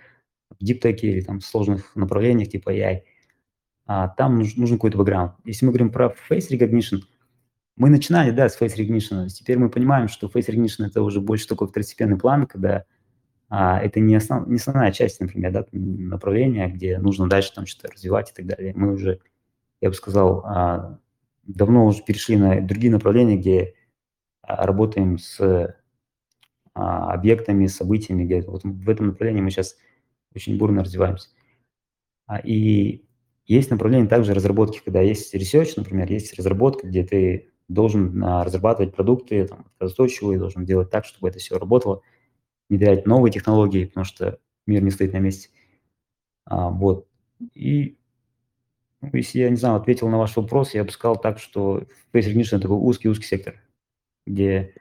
в 0.58 0.64
диптеке 0.64 1.08
или 1.08 1.20
там 1.20 1.40
в 1.40 1.44
сложных 1.44 1.94
направлениях 1.96 2.48
типа 2.48 2.74
AI, 2.74 3.02
а, 3.86 4.08
там 4.08 4.38
нужен, 4.38 4.76
какой-то 4.76 4.98
бэкграунд. 4.98 5.32
Если 5.44 5.66
мы 5.66 5.72
говорим 5.72 5.90
про 5.90 6.14
face 6.30 6.50
recognition, 6.50 7.00
мы 7.76 7.90
начинали, 7.90 8.30
да, 8.30 8.48
с 8.48 8.60
face 8.60 8.76
recognition, 8.76 9.28
теперь 9.28 9.58
мы 9.58 9.68
понимаем, 9.68 10.08
что 10.08 10.28
face 10.28 10.48
recognition 10.48 10.86
это 10.86 11.02
уже 11.02 11.20
больше 11.20 11.48
такой 11.48 11.68
второстепенный 11.68 12.16
план, 12.16 12.46
когда 12.46 12.84
а, 13.48 13.80
это 13.80 14.00
не, 14.00 14.14
основ, 14.14 14.46
не 14.48 14.56
основная 14.56 14.92
часть, 14.92 15.20
например, 15.20 15.52
да, 15.52 15.66
направления, 15.72 16.68
где 16.68 16.98
нужно 16.98 17.28
дальше 17.28 17.52
там 17.54 17.66
что-то 17.66 17.92
развивать 17.92 18.30
и 18.30 18.34
так 18.34 18.46
далее. 18.46 18.72
Мы 18.74 18.92
уже, 18.92 19.20
я 19.80 19.90
бы 19.90 19.94
сказал, 19.94 20.42
а, 20.46 20.98
давно 21.46 21.86
уже 21.86 22.02
перешли 22.02 22.36
на 22.36 22.60
другие 22.60 22.92
направления, 22.92 23.36
где 23.36 23.74
а, 24.40 24.66
работаем 24.66 25.18
с 25.18 25.38
а, 26.74 27.12
объектами, 27.12 27.66
событиями, 27.66 28.24
где 28.24 28.40
вот 28.42 28.64
в 28.64 28.90
этом 28.90 29.08
направлении 29.08 29.40
мы 29.40 29.50
сейчас 29.50 29.76
очень 30.34 30.58
бурно 30.58 30.84
развиваемся. 30.84 31.28
А, 32.26 32.38
и 32.38 33.04
есть 33.46 33.70
направление 33.70 34.08
также 34.08 34.34
разработки, 34.34 34.80
когда 34.84 35.00
есть 35.00 35.34
research, 35.34 35.74
например, 35.76 36.10
есть 36.10 36.34
разработка, 36.34 36.86
где 36.86 37.04
ты 37.04 37.50
должен 37.68 38.22
а, 38.22 38.44
разрабатывать 38.44 38.94
продукты, 38.94 39.46
там, 39.46 39.66
устойчивые, 39.80 40.38
должен 40.38 40.64
делать 40.64 40.90
так, 40.90 41.04
чтобы 41.04 41.28
это 41.28 41.38
все 41.38 41.58
работало, 41.58 42.02
внедрять 42.68 43.06
новые 43.06 43.32
технологии, 43.32 43.86
потому 43.86 44.04
что 44.04 44.38
мир 44.66 44.82
не 44.82 44.90
стоит 44.90 45.12
на 45.12 45.18
месте. 45.18 45.50
А, 46.46 46.70
вот. 46.70 47.06
И 47.54 47.98
ну, 49.00 49.10
если 49.12 49.40
я, 49.40 49.50
не 49.50 49.56
знаю, 49.56 49.76
ответил 49.76 50.08
на 50.08 50.18
ваш 50.18 50.36
вопрос, 50.36 50.74
я 50.74 50.84
бы 50.84 50.90
сказал 50.90 51.16
так, 51.16 51.38
что 51.38 51.84
Face 52.12 52.26
Recognition– 52.26 52.46
это 52.52 52.60
такой 52.60 52.78
узкий-узкий 52.78 53.26
сектор, 53.26 53.56
где 54.26 54.74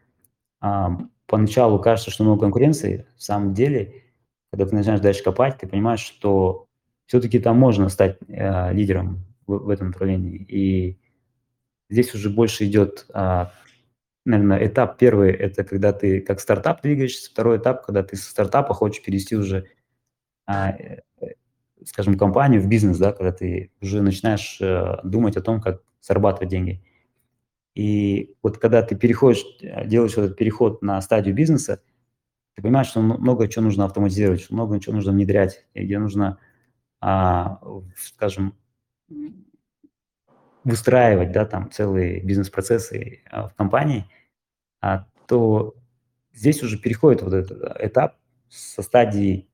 а, 0.62 0.98
поначалу 1.26 1.80
кажется, 1.80 2.12
что 2.12 2.24
много 2.24 2.42
конкуренции, 2.42 3.06
в 3.18 3.24
самом 3.24 3.54
деле 3.54 4.03
когда 4.54 4.68
ты 4.68 4.76
начинаешь 4.76 5.02
дальше 5.02 5.24
копать, 5.24 5.58
ты 5.58 5.68
понимаешь, 5.68 6.02
что 6.02 6.68
все-таки 7.08 7.40
там 7.40 7.58
можно 7.58 7.90
стать 7.90 8.20
э, 8.28 8.72
лидером 8.72 9.26
в, 9.48 9.58
в 9.58 9.70
этом 9.70 9.88
направлении. 9.88 10.46
И 10.48 11.00
здесь 11.90 12.14
уже 12.14 12.30
больше 12.30 12.66
идет, 12.66 13.08
э, 13.16 13.48
наверное, 14.26 14.64
этап 14.68 15.00
первый– 15.00 15.32
это 15.34 15.64
когда 15.64 15.92
ты 15.92 16.22
как 16.22 16.40
стартап 16.40 16.84
двигаешься, 16.84 17.32
второй 17.32 17.58
этап, 17.58 17.84
когда 17.84 18.04
ты 18.04 18.16
со 18.16 18.30
стартапа 18.30 18.76
хочешь 18.76 19.04
перевести 19.04 19.36
уже, 19.36 19.66
э, 20.48 21.00
скажем, 21.84 22.16
компанию 22.16 22.62
в 22.62 22.68
бизнес, 22.68 23.00
да, 23.00 23.12
когда 23.12 23.32
ты 23.32 23.72
уже 23.82 24.04
начинаешь 24.04 24.60
э, 24.62 24.98
думать 25.04 25.36
о 25.36 25.42
том, 25.42 25.62
как 25.62 25.82
зарабатывать 26.00 26.50
деньги. 26.50 26.84
И 27.74 28.36
вот 28.44 28.60
когда 28.60 28.84
ты 28.84 28.96
переходишь, 28.96 29.44
делаешь 29.88 30.16
этот 30.16 30.38
переход 30.38 30.84
на 30.84 31.02
стадию 31.02 31.34
бизнеса, 31.34 31.82
ты 32.56 32.62
понимаешь, 32.62 32.88
что 32.88 33.02
много 33.02 33.48
чего 33.48 33.66
нужно 33.66 33.86
автоматизировать, 33.86 34.50
много 34.50 34.80
чего 34.80 34.96
нужно 34.96 35.12
внедрять, 35.12 35.66
и 35.74 35.84
где 35.84 35.98
нужно, 35.98 36.38
а, 37.02 37.60
скажем, 37.98 38.56
выстраивать, 40.64 41.32
да, 41.32 41.46
там 41.46 41.72
целые 41.72 42.22
бизнес-процессы 42.22 43.22
а, 43.30 43.50
в 43.50 43.56
компании, 43.56 44.06
а, 44.82 45.08
то 45.28 45.76
здесь 46.34 46.62
уже 46.64 46.78
переходит 46.78 47.22
вот 47.22 47.34
этот 47.34 47.82
этап 47.82 48.18
со 48.50 48.82
стадии 48.82 49.50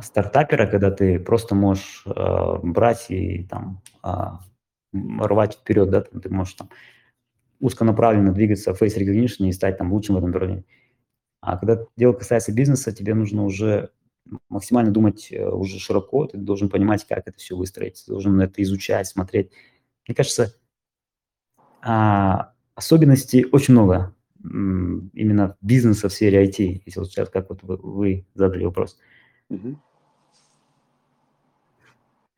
стартапера, 0.00 0.66
когда 0.66 0.90
ты 0.90 1.18
просто 1.18 1.54
можешь 1.54 2.02
э, 2.04 2.58
брать 2.62 3.06
и 3.10 3.44
там 3.44 3.80
э, 4.02 4.08
рвать 4.92 5.54
вперед, 5.54 5.90
да, 5.90 6.02
там, 6.02 6.20
ты 6.20 6.28
можешь 6.30 6.54
там 6.54 6.68
узконаправленно 7.60 8.32
двигаться 8.32 8.74
в 8.74 8.82
face 8.82 8.98
recognition 8.98 9.46
и 9.46 9.52
стать 9.52 9.78
там 9.78 9.92
лучшим 9.92 10.16
в 10.16 10.18
этом 10.18 10.30
направлении. 10.30 10.64
А 11.46 11.58
когда 11.58 11.84
дело 11.94 12.14
касается 12.14 12.52
бизнеса, 12.52 12.90
тебе 12.90 13.14
нужно 13.14 13.44
уже 13.44 13.90
максимально 14.48 14.90
думать 14.92 15.28
э, 15.30 15.46
уже 15.46 15.78
широко, 15.78 16.26
ты 16.26 16.38
должен 16.38 16.70
понимать, 16.70 17.06
как 17.06 17.28
это 17.28 17.38
все 17.38 17.54
выстроить, 17.54 18.02
ты 18.02 18.12
должен 18.12 18.40
это 18.40 18.62
изучать, 18.62 19.06
смотреть. 19.06 19.50
Мне 20.08 20.14
кажется, 20.14 20.54
а, 21.82 22.54
особенностей 22.74 23.44
очень 23.52 23.74
много 23.74 24.14
именно 24.42 25.56
бизнеса 25.60 26.08
в 26.08 26.12
сфере 26.14 26.46
IT, 26.46 26.82
если 26.86 27.00
вот 27.00 27.10
сейчас 27.10 27.28
как 27.28 27.50
вот 27.50 27.62
вы, 27.62 27.76
вы 27.76 28.26
задали 28.34 28.64
вопрос. 28.64 28.98
Mm-hmm. 29.50 29.76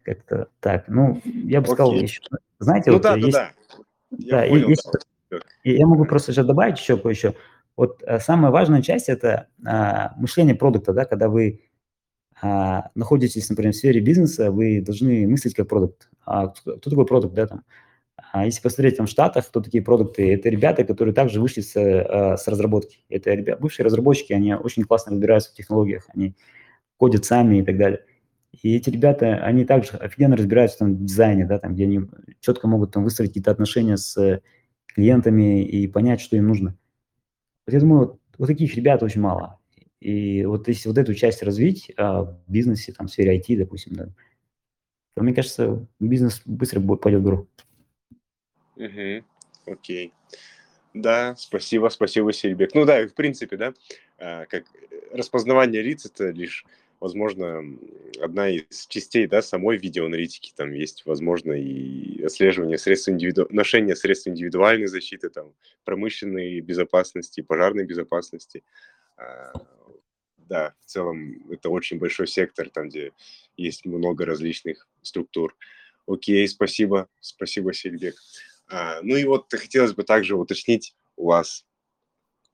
Как-то 0.02 0.48
так. 0.58 0.88
Ну, 0.88 1.20
я 1.24 1.60
бы 1.60 1.68
сказал 1.68 1.92
еще, 1.94 2.22
знаете, 2.58 2.90
ну, 2.90 2.96
вот 2.96 3.02
да, 3.02 3.14
есть... 3.16 3.32
Да, 3.32 3.52
да. 4.10 4.18
Я, 4.18 4.42
да, 4.42 4.48
понял, 4.48 4.68
есть, 4.68 4.88
да. 5.30 5.38
я 5.64 5.86
могу 5.86 6.04
просто 6.06 6.32
сейчас 6.32 6.46
добавить 6.46 6.78
еще 6.78 6.96
кое-что. 6.96 7.34
Вот 7.76 8.02
э, 8.06 8.18
самая 8.20 8.50
важная 8.50 8.82
часть– 8.82 9.08
это 9.08 9.48
а, 9.64 10.14
мышление 10.16 10.54
продукта, 10.54 10.92
да, 10.92 11.04
когда 11.04 11.28
вы 11.28 11.60
а, 12.40 12.90
находитесь, 12.94 13.48
например, 13.48 13.72
в 13.72 13.76
сфере 13.76 14.00
бизнеса, 14.00 14.50
вы 14.50 14.80
должны 14.80 15.26
мыслить 15.28 15.54
как 15.54 15.68
продукт. 15.68 16.10
А 16.24 16.48
кто 16.48 16.76
такой 16.78 17.06
продукт, 17.06 17.34
да, 17.34 17.46
там? 17.46 17.64
А 18.32 18.46
если 18.46 18.62
посмотреть 18.62 18.96
там 18.96 19.06
в 19.06 19.10
Штатах, 19.10 19.46
кто 19.48 19.60
такие 19.60 19.82
продукты, 19.82 20.32
это 20.34 20.48
ребята, 20.48 20.84
которые 20.84 21.14
также 21.14 21.40
вышли 21.40 21.60
с, 21.60 21.76
э, 21.76 22.36
с 22.36 22.48
разработки. 22.48 23.04
Это 23.08 23.32
ребята, 23.34 23.60
бывшие 23.60 23.84
разработчики, 23.84 24.32
они 24.32 24.54
очень 24.54 24.84
классно 24.84 25.12
разбираются 25.12 25.52
в 25.52 25.54
технологиях, 25.54 26.06
они 26.14 26.34
кодят 26.96 27.24
сами 27.24 27.58
и 27.58 27.62
так 27.62 27.76
далее. 27.76 28.04
И 28.62 28.74
эти 28.74 28.88
ребята, 28.90 29.36
они 29.44 29.64
также 29.66 29.96
офигенно 29.98 30.36
разбираются 30.36 30.78
там, 30.78 30.94
в 30.94 31.04
дизайне, 31.04 31.44
да, 31.44 31.58
там, 31.58 31.74
где 31.74 31.84
они 31.84 32.00
четко 32.40 32.68
могут 32.68 32.92
там, 32.92 33.04
выстроить 33.04 33.30
какие-то 33.30 33.50
отношения 33.50 33.98
с 33.98 34.40
клиентами 34.86 35.62
и 35.62 35.86
понять, 35.88 36.22
что 36.22 36.36
им 36.36 36.48
нужно. 36.48 36.76
Вот 37.66 37.72
я 37.72 37.80
думаю, 37.80 37.98
вот, 38.06 38.20
вот 38.38 38.46
таких 38.46 38.74
ребят 38.74 39.02
очень 39.02 39.20
мало. 39.20 39.58
И 40.00 40.44
вот 40.44 40.68
если 40.68 40.88
вот 40.88 40.98
эту 40.98 41.14
часть 41.14 41.42
развить 41.42 41.90
а, 41.96 42.22
в 42.22 42.38
бизнесе, 42.46 42.92
там, 42.92 43.08
в 43.08 43.10
сфере 43.10 43.38
IT, 43.38 43.56
допустим, 43.56 43.94
да, 43.94 44.08
то, 45.14 45.22
мне 45.22 45.34
кажется, 45.34 45.86
бизнес 45.98 46.42
быстро 46.44 46.80
пойдет 46.80 47.20
в 47.20 47.24
гору. 47.24 47.48
Угу, 48.76 49.24
окей. 49.66 50.12
Да, 50.92 51.34
спасибо, 51.36 51.88
спасибо, 51.88 52.32
Сельбек. 52.32 52.74
Ну 52.74 52.84
да, 52.84 53.06
в 53.06 53.14
принципе, 53.14 53.56
да, 53.56 53.74
а, 54.18 54.46
как 54.46 54.64
распознавание 55.12 55.82
лиц 55.82 56.06
это 56.06 56.30
лишь 56.30 56.64
возможно, 57.00 57.62
одна 58.20 58.48
из 58.48 58.86
частей 58.86 59.26
да, 59.26 59.42
самой 59.42 59.76
видеоаналитики. 59.76 60.52
Там 60.54 60.72
есть, 60.72 61.04
возможно, 61.06 61.52
и 61.52 62.22
отслеживание 62.22 62.78
средств 62.78 63.08
индивиду... 63.08 63.46
ношения 63.50 63.96
средств 63.96 64.28
индивидуальной 64.28 64.86
защиты, 64.86 65.28
там, 65.30 65.52
промышленной 65.84 66.60
безопасности, 66.60 67.40
пожарной 67.40 67.84
безопасности. 67.84 68.64
А, 69.16 69.52
да, 70.36 70.74
в 70.80 70.86
целом 70.86 71.50
это 71.50 71.70
очень 71.70 71.98
большой 71.98 72.26
сектор, 72.26 72.70
там, 72.70 72.88
где 72.88 73.12
есть 73.56 73.84
много 73.84 74.24
различных 74.24 74.88
структур. 75.02 75.56
Окей, 76.06 76.46
спасибо, 76.48 77.08
спасибо, 77.20 77.72
Сельбек. 77.72 78.14
А, 78.68 79.00
ну 79.02 79.16
и 79.16 79.24
вот 79.24 79.46
хотелось 79.50 79.92
бы 79.92 80.02
также 80.02 80.36
уточнить 80.36 80.94
у 81.16 81.26
вас, 81.26 81.64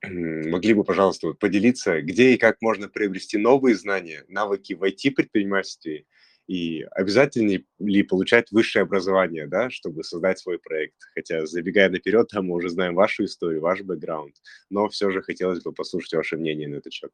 могли 0.03 0.73
бы, 0.73 0.83
пожалуйста, 0.83 1.27
вот 1.27 1.39
поделиться, 1.39 2.01
где 2.01 2.33
и 2.33 2.37
как 2.37 2.61
можно 2.61 2.87
приобрести 2.87 3.37
новые 3.37 3.75
знания, 3.75 4.25
навыки 4.27 4.73
в 4.73 4.83
IT-предпринимательстве, 4.83 6.05
и 6.47 6.85
обязательно 6.91 7.59
ли 7.79 8.03
получать 8.03 8.51
высшее 8.51 8.83
образование, 8.83 9.47
да, 9.47 9.69
чтобы 9.69 10.03
создать 10.03 10.39
свой 10.39 10.59
проект? 10.59 10.95
Хотя, 11.15 11.45
забегая 11.45 11.89
наперед, 11.89 12.29
мы 12.33 12.55
уже 12.55 12.69
знаем 12.69 12.95
вашу 12.95 13.23
историю, 13.23 13.61
ваш 13.61 13.81
бэкграунд, 13.81 14.35
но 14.69 14.89
все 14.89 15.09
же 15.09 15.21
хотелось 15.21 15.63
бы 15.63 15.71
послушать 15.71 16.13
ваше 16.13 16.35
мнение 16.35 16.67
на 16.67 16.75
этот 16.75 16.91
счет. 16.91 17.11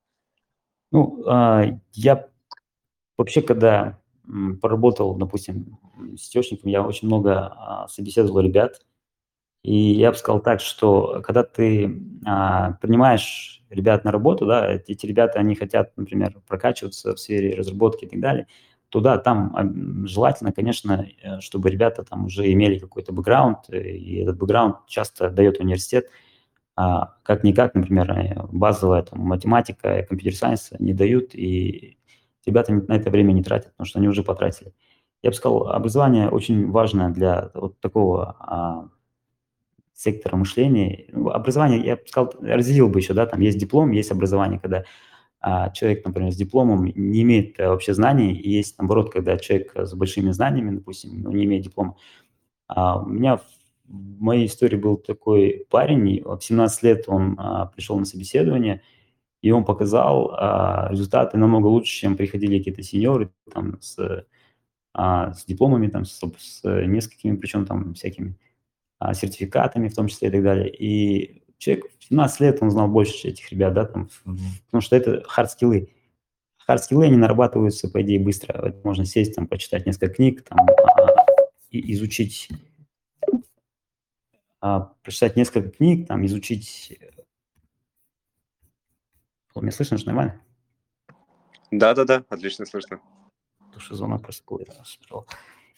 Ну, 0.91 1.23
а, 1.27 1.79
я 1.93 2.27
вообще, 3.17 3.43
когда 3.43 3.99
поработал, 4.61 5.15
допустим, 5.15 5.77
с 6.17 6.21
сетечником, 6.21 6.69
я 6.71 6.81
очень 6.83 7.07
много 7.07 7.47
а, 7.55 7.87
собеседовал 7.87 8.41
ребят, 8.41 8.81
и 9.63 9.75
я 9.75 10.11
бы 10.11 10.17
сказал 10.17 10.41
так, 10.41 10.61
что 10.61 11.21
когда 11.23 11.43
ты 11.43 12.01
а, 12.25 12.73
принимаешь 12.81 13.63
ребят 13.69 14.03
на 14.03 14.11
работу, 14.11 14.45
да, 14.45 14.71
эти 14.71 15.05
ребята, 15.05 15.39
они 15.39 15.55
хотят, 15.55 15.95
например, 15.97 16.35
прокачиваться 16.47 17.15
в 17.15 17.19
сфере 17.19 17.55
разработки 17.55 18.05
и 18.05 18.07
так 18.07 18.19
далее, 18.19 18.47
то 18.89 19.01
да, 19.01 19.17
там 19.19 20.07
желательно, 20.07 20.51
конечно, 20.51 21.07
э, 21.21 21.39
чтобы 21.41 21.69
ребята 21.69 22.03
там 22.03 22.25
уже 22.25 22.51
имели 22.51 22.79
какой-то 22.79 23.13
бэкграунд, 23.13 23.69
э, 23.69 23.91
и 23.91 24.15
этот 24.23 24.37
бэкграунд 24.37 24.77
часто 24.87 25.29
дает 25.29 25.59
университет, 25.59 26.09
а, 26.75 27.15
как-никак, 27.23 27.75
например, 27.75 28.11
э, 28.11 28.47
базовая 28.51 29.03
там, 29.03 29.19
математика, 29.19 30.03
компьютер-сайенс 30.09 30.71
не 30.79 30.93
дают, 30.93 31.35
и 31.35 31.97
ребята 32.45 32.73
на 32.73 32.93
это 32.93 33.11
время 33.11 33.33
не 33.33 33.43
тратят, 33.43 33.71
потому 33.73 33.85
что 33.85 33.99
они 33.99 34.07
уже 34.07 34.23
потратили. 34.23 34.73
Я 35.21 35.31
бы 35.31 35.35
сказал, 35.35 35.67
образование 35.67 36.29
очень 36.29 36.71
важно 36.71 37.13
для 37.13 37.51
вот 37.53 37.79
такого 37.81 38.37
а, 38.39 38.89
сектора 39.99 40.37
мышления. 40.37 41.05
Ну, 41.11 41.29
образование, 41.29 41.81
я 41.81 41.95
бы 41.97 42.03
сказал, 42.07 42.33
разделил 42.39 42.87
бы 42.87 42.99
еще, 42.99 43.13
да, 43.13 43.25
там 43.25 43.41
есть 43.41 43.57
диплом, 43.57 43.91
есть 43.91 44.11
образование, 44.11 44.59
когда 44.59 44.85
а, 45.41 45.69
человек, 45.71 46.05
например, 46.05 46.31
с 46.31 46.37
дипломом 46.37 46.85
не 46.85 47.21
имеет 47.23 47.59
а, 47.59 47.69
вообще 47.69 47.93
знаний, 47.93 48.33
и 48.33 48.49
есть, 48.49 48.77
наоборот, 48.77 49.11
когда 49.11 49.37
человек 49.37 49.73
с 49.75 49.93
большими 49.93 50.31
знаниями, 50.31 50.77
допустим, 50.77 51.21
но 51.21 51.31
не 51.31 51.43
имеет 51.43 51.63
диплома. 51.63 51.95
А, 52.67 53.01
у 53.01 53.07
меня 53.07 53.37
в 53.37 54.21
моей 54.21 54.45
истории 54.47 54.77
был 54.77 54.95
такой 54.95 55.65
парень, 55.69 56.21
в 56.23 56.39
17 56.39 56.83
лет 56.83 57.03
он 57.07 57.35
а, 57.37 57.65
пришел 57.65 57.99
на 57.99 58.05
собеседование, 58.05 58.81
и 59.41 59.51
он 59.51 59.65
показал 59.65 60.31
а, 60.31 60.87
результаты 60.89 61.37
намного 61.37 61.67
лучше, 61.67 61.91
чем 61.91 62.15
приходили 62.15 62.57
какие-то 62.57 62.83
сеньоры 62.83 63.31
там, 63.53 63.81
с, 63.81 64.25
а, 64.93 65.33
с 65.33 65.43
дипломами, 65.43 65.87
там, 65.87 66.05
с, 66.05 66.21
с 66.37 66.61
несколькими, 66.63 67.35
причем 67.35 67.65
там 67.65 67.93
всякими 67.95 68.37
сертификатами 69.13 69.87
в 69.87 69.95
том 69.95 70.07
числе 70.07 70.27
и 70.27 70.31
так 70.31 70.43
далее. 70.43 70.69
И 70.69 71.43
человек 71.57 71.85
в 71.99 72.03
17 72.05 72.39
лет, 72.41 72.57
он 72.61 72.71
знал 72.71 72.87
больше 72.87 73.27
этих 73.27 73.51
ребят, 73.51 73.73
да, 73.73 73.85
там, 73.85 74.09
потому 74.65 74.81
что 74.81 74.95
это 74.95 75.23
хард-скиллы. 75.27 75.89
Хард-скиллы, 76.67 77.05
они 77.05 77.17
нарабатываются, 77.17 77.89
по 77.89 78.01
идее, 78.01 78.19
быстро. 78.19 78.73
Можно 78.83 79.05
сесть, 79.05 79.35
там, 79.35 79.47
почитать 79.47 79.85
несколько 79.85 80.13
книг, 80.13 80.43
там, 80.43 80.59
а, 80.59 81.25
и 81.71 81.93
изучить, 81.93 82.49
а, 84.61 84.93
прочитать 85.03 85.35
несколько 85.35 85.69
книг, 85.69 86.07
там, 86.07 86.25
изучить... 86.25 86.97
Меня 89.55 89.71
слышно 89.73 89.97
же 89.97 90.05
нормально? 90.05 90.39
Да-да-да, 91.71 92.23
отлично 92.29 92.65
слышно. 92.65 93.01
Душезона 93.73 94.17
просто 94.17 94.43
была. 94.47 95.25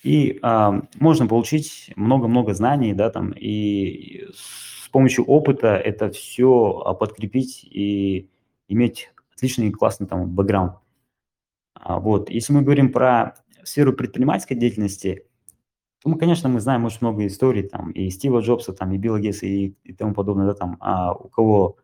И 0.04 0.40
а, 0.42 0.82
можно 1.00 1.28
получить 1.28 1.92
много-много 1.96 2.54
знаний, 2.54 2.94
да, 2.94 3.10
там, 3.10 3.32
и 3.32 4.26
с 4.34 4.90
помощью 4.90 5.26
опыта 5.26 5.76
это 5.76 6.10
все 6.10 6.82
а, 6.86 6.94
подкрепить 6.94 7.64
и 7.64 8.30
иметь 8.68 9.12
отличный 9.36 9.72
классный 9.72 10.08
там 10.08 10.28
бэкграунд. 10.28 10.74
А, 11.76 12.00
вот. 12.00 12.30
Если 12.30 12.54
мы 12.54 12.62
говорим 12.62 12.92
про 12.92 13.36
сферу 13.64 13.94
предпринимательской 13.94 14.56
деятельности, 14.56 15.26
то 16.02 16.10
мы, 16.10 16.18
конечно, 16.18 16.50
мы 16.50 16.60
знаем 16.60 16.86
очень 16.86 17.00
много 17.02 17.28
историй, 17.28 17.64
там, 17.64 17.92
и 17.92 18.10
Стива 18.10 18.40
Джобса, 18.40 18.74
там, 18.74 18.92
и 18.92 18.98
Билла 18.98 19.20
Гейса, 19.20 19.46
и, 19.46 19.76
и 19.84 19.94
тому 19.94 20.16
подобное, 20.16 20.48
да, 20.48 20.54
там, 20.56 20.78
а, 20.80 21.14
у 21.14 21.30
кого 21.30 21.78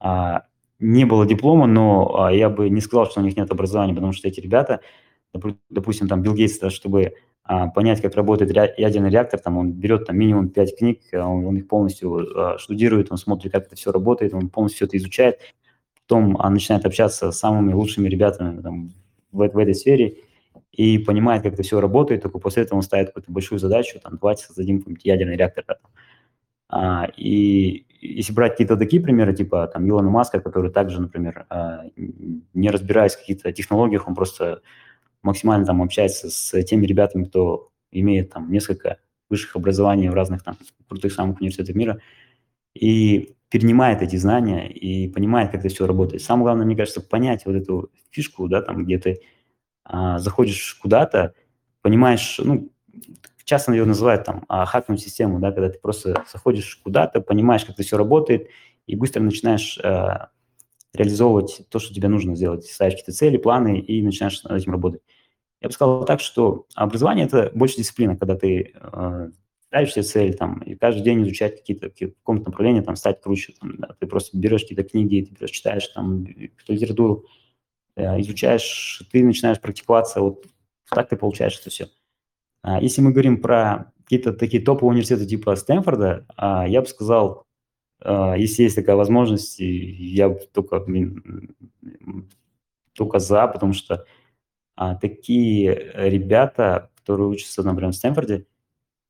а, 0.00 0.44
не 0.80 1.04
было 1.04 1.24
диплома, 1.24 1.66
но 1.66 2.24
а, 2.24 2.32
я 2.32 2.50
бы 2.50 2.68
не 2.68 2.80
сказал, 2.80 3.06
что 3.06 3.20
у 3.20 3.24
них 3.24 3.36
нет 3.36 3.50
образования, 3.50 3.94
потому 3.94 4.12
что 4.12 4.26
эти 4.26 4.40
ребята, 4.40 4.80
допустим, 5.68 6.08
там, 6.08 6.22
Билл 6.22 6.34
Гейтс, 6.34 6.58
чтобы 6.72 7.14
понять, 7.74 8.00
как 8.00 8.14
работает 8.14 8.52
ядерный 8.78 9.10
реактор, 9.10 9.40
там 9.40 9.58
он 9.58 9.72
берет 9.72 10.06
там 10.06 10.16
минимум 10.16 10.50
5 10.50 10.78
книг, 10.78 11.00
а, 11.12 11.26
он, 11.26 11.44
он 11.44 11.56
их 11.56 11.66
полностью 11.66 12.28
а, 12.38 12.58
штудирует, 12.58 13.10
он 13.10 13.18
смотрит, 13.18 13.50
как 13.50 13.66
это 13.66 13.74
все 13.74 13.90
работает, 13.90 14.34
он 14.34 14.48
полностью 14.48 14.76
все 14.76 14.84
это 14.86 14.96
изучает, 14.98 15.40
потом 16.06 16.38
начинает 16.52 16.86
общаться 16.86 17.32
с 17.32 17.38
самыми 17.38 17.72
лучшими 17.72 18.08
ребятами 18.08 18.60
там, 18.62 18.92
в, 19.32 19.48
в 19.48 19.58
этой 19.58 19.74
сфере 19.74 20.18
и 20.70 20.98
понимает, 20.98 21.42
как 21.42 21.54
это 21.54 21.62
все 21.64 21.80
работает, 21.80 22.22
только 22.22 22.38
после 22.38 22.62
этого 22.62 22.76
он 22.76 22.82
ставит 22.82 23.08
какую-то 23.08 23.32
большую 23.32 23.58
задачу, 23.58 23.98
там, 24.00 24.18
давайте 24.20 24.44
создадим 24.44 24.84
ядерный 25.02 25.36
реактор. 25.36 25.64
А, 26.68 27.08
и 27.16 27.84
если 28.00 28.32
брать 28.32 28.52
какие-то 28.52 28.76
такие 28.76 29.02
примеры, 29.02 29.34
типа 29.34 29.66
там 29.66 29.88
Илона 29.88 30.08
Маска, 30.08 30.40
который 30.40 30.70
также, 30.70 31.00
например, 31.00 31.46
не 32.54 32.70
разбираясь 32.70 33.14
в 33.14 33.18
каких-то 33.18 33.52
технологиях, 33.52 34.06
он 34.06 34.14
просто 34.14 34.62
максимально 35.22 35.66
там 35.66 35.82
общается 35.82 36.30
с 36.30 36.62
теми 36.64 36.86
ребятами, 36.86 37.24
кто 37.24 37.70
имеет 37.92 38.30
там 38.32 38.50
несколько 38.50 38.98
высших 39.28 39.56
образований 39.56 40.08
в 40.08 40.14
разных 40.14 40.42
там 40.42 40.56
крутых 40.88 41.12
самых 41.12 41.40
университетах 41.40 41.74
мира, 41.76 42.00
и 42.74 43.34
перенимает 43.48 44.00
эти 44.00 44.16
знания 44.16 44.68
и 44.68 45.08
понимает, 45.08 45.50
как 45.50 45.60
это 45.60 45.68
все 45.68 45.86
работает. 45.86 46.22
Самое 46.22 46.44
главное, 46.44 46.66
мне 46.66 46.76
кажется, 46.76 47.00
понять 47.00 47.44
вот 47.46 47.56
эту 47.56 47.90
фишку, 48.10 48.48
да, 48.48 48.62
там, 48.62 48.84
где 48.84 48.98
ты 48.98 49.20
а, 49.84 50.18
заходишь 50.18 50.74
куда-то, 50.80 51.34
понимаешь, 51.82 52.40
ну, 52.42 52.70
часто 53.44 53.72
ее 53.72 53.84
называют 53.84 54.24
там 54.24 54.44
а, 54.48 54.64
хакнуть 54.66 55.00
систему, 55.00 55.40
да, 55.40 55.50
когда 55.50 55.68
ты 55.68 55.78
просто 55.80 56.24
заходишь 56.32 56.76
куда-то, 56.76 57.20
понимаешь, 57.20 57.64
как 57.64 57.74
это 57.74 57.82
все 57.82 57.96
работает, 57.96 58.48
и 58.86 58.94
быстро 58.94 59.20
начинаешь 59.20 59.78
а, 59.82 60.30
реализовывать 60.94 61.62
то, 61.68 61.80
что 61.80 61.92
тебе 61.92 62.08
нужно 62.08 62.36
сделать. 62.36 62.64
Ставишь 62.64 62.94
какие-то 62.94 63.12
цели, 63.12 63.36
планы 63.36 63.80
и 63.80 64.02
начинаешь 64.02 64.42
над 64.44 64.60
этим 64.60 64.72
работать. 64.72 65.02
Я 65.60 65.68
бы 65.68 65.72
сказал 65.72 66.04
так, 66.04 66.20
что 66.20 66.66
образование– 66.74 67.26
это 67.26 67.50
больше 67.54 67.76
дисциплина, 67.76 68.16
когда 68.16 68.34
ты 68.36 68.72
э, 68.74 69.30
ставишь 69.66 69.92
себе 69.92 70.02
цель 70.02 70.34
там, 70.34 70.60
и 70.60 70.74
каждый 70.74 71.02
день 71.02 71.22
изучать 71.22 71.58
какие-то 71.58 71.90
какие, 71.90 72.08
в 72.08 72.14
каком-то 72.16 72.50
направлении, 72.50 72.80
там, 72.80 72.96
стать 72.96 73.20
круче. 73.20 73.54
Там, 73.60 73.76
да, 73.76 73.94
ты 73.98 74.06
просто 74.06 74.36
берешь 74.38 74.62
какие-то 74.62 74.84
книги, 74.84 75.26
ты 75.26 75.34
берешь, 75.34 75.50
читаешь 75.50 75.86
там 75.88 76.26
литературу, 76.66 77.26
э, 77.96 78.20
изучаешь, 78.20 79.02
ты 79.12 79.22
начинаешь 79.22 79.60
практиковаться, 79.60 80.20
вот 80.20 80.46
так 80.88 81.08
ты 81.08 81.16
получаешь 81.16 81.58
это 81.60 81.70
все. 81.70 81.88
А 82.62 82.80
если 82.80 83.00
мы 83.00 83.12
говорим 83.12 83.40
про 83.40 83.92
какие-то 84.02 84.32
такие 84.32 84.62
топовые 84.62 84.90
университеты 84.90 85.26
типа 85.26 85.54
Стэнфорда, 85.56 86.26
а, 86.36 86.66
я 86.66 86.80
бы 86.80 86.86
сказал, 86.86 87.44
а, 88.00 88.34
если 88.36 88.64
есть 88.64 88.76
такая 88.76 88.96
возможность, 88.96 89.56
я 89.60 90.30
только, 90.30 90.84
только 92.92 93.18
за, 93.18 93.46
потому 93.46 93.72
что 93.72 94.04
а, 94.76 94.94
такие 94.94 95.92
ребята, 95.94 96.90
которые 96.96 97.28
учатся, 97.28 97.62
например, 97.62 97.92
в 97.92 97.96
Стэнфорде, 97.96 98.46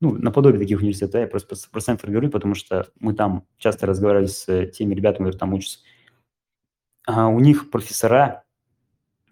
ну, 0.00 0.12
наподобие 0.12 0.60
таких 0.60 0.80
университетов, 0.80 1.12
да, 1.12 1.20
я 1.20 1.26
просто 1.26 1.56
про 1.70 1.80
Стэнфорд 1.80 2.10
говорю, 2.10 2.30
потому 2.30 2.54
что 2.54 2.88
мы 2.98 3.14
там 3.14 3.46
часто 3.58 3.86
разговаривали 3.86 4.26
с 4.26 4.66
теми 4.68 4.94
ребятами, 4.94 5.26
которые 5.26 5.38
там 5.38 5.54
учатся. 5.54 5.80
А 7.06 7.28
у 7.28 7.40
них 7.40 7.70
профессора 7.70 8.44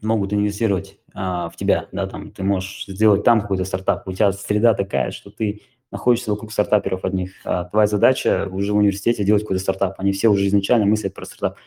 могут 0.02 0.32
инвестировать 0.32 0.98
а, 1.14 1.48
в 1.48 1.56
тебя, 1.56 1.88
да, 1.92 2.06
там, 2.06 2.30
ты 2.30 2.42
можешь 2.42 2.86
сделать 2.86 3.24
там 3.24 3.40
какой-то 3.40 3.64
стартап, 3.64 4.06
у 4.06 4.12
тебя 4.12 4.32
среда 4.32 4.74
такая, 4.74 5.10
что 5.10 5.30
ты 5.30 5.62
находишься 5.90 6.30
вокруг 6.30 6.52
стартаперов 6.52 7.04
одних, 7.04 7.32
а 7.44 7.64
твоя 7.64 7.86
задача 7.86 8.46
уже 8.50 8.72
в 8.72 8.76
университете 8.76 9.24
делать 9.24 9.42
какой-то 9.42 9.62
стартап, 9.62 9.94
они 9.98 10.12
все 10.12 10.28
уже 10.28 10.46
изначально 10.46 10.86
мыслят 10.86 11.14
про 11.14 11.24
стартап. 11.24 11.58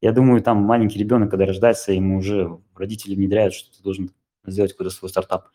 Я 0.00 0.12
думаю, 0.12 0.42
там 0.42 0.58
маленький 0.58 0.98
ребенок, 0.98 1.30
когда 1.30 1.46
рождается, 1.46 1.92
ему 1.92 2.18
уже 2.18 2.58
родители 2.74 3.14
внедряют, 3.14 3.54
что 3.54 3.76
ты 3.76 3.82
должен 3.82 4.10
сделать 4.46 4.72
какой-то 4.72 4.90
свой 4.90 5.10
стартап. 5.10 5.48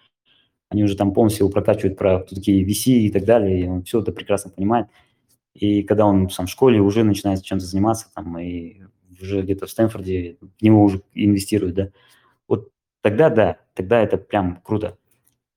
Они 0.69 0.83
уже 0.83 0.95
там 0.95 1.13
полностью 1.13 1.45
его 1.45 1.51
прокачивают 1.51 1.97
про 1.97 2.19
такие 2.19 2.65
VC 2.65 2.91
и 2.91 3.11
так 3.11 3.25
далее, 3.25 3.61
и 3.61 3.67
он 3.67 3.83
все 3.83 4.01
это 4.01 4.11
прекрасно 4.11 4.51
понимает. 4.51 4.87
И 5.53 5.83
когда 5.83 6.05
он 6.05 6.29
сам 6.29 6.47
в 6.47 6.49
школе 6.49 6.79
уже 6.79 7.03
начинает 7.03 7.43
чем-то 7.43 7.65
заниматься, 7.65 8.07
там, 8.13 8.37
и 8.37 8.81
уже 9.21 9.41
где-то 9.41 9.65
в 9.65 9.71
Стэнфорде 9.71 10.37
в 10.41 10.61
него 10.61 10.83
уже 10.83 11.01
инвестируют, 11.13 11.75
да, 11.75 11.89
вот 12.47 12.69
тогда 13.01 13.29
да, 13.29 13.57
тогда 13.73 14.01
это 14.01 14.17
прям 14.17 14.59
круто. 14.63 14.97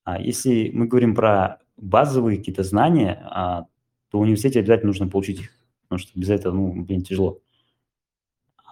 А 0.05 0.21
если 0.21 0.71
мы 0.73 0.87
говорим 0.87 1.15
про 1.15 1.59
базовые 1.77 2.39
какие-то 2.39 2.63
знания, 2.63 3.21
а, 3.25 3.67
то 4.11 4.19
в 4.19 4.23
университете 4.23 4.61
обязательно 4.61 4.89
нужно 4.89 5.09
получить 5.09 5.41
их, 5.41 5.51
потому 5.83 5.99
что 5.99 6.19
без 6.19 6.31
этого, 6.31 6.55
ну, 6.55 6.85
блин, 6.85 7.03
тяжело. 7.03 7.41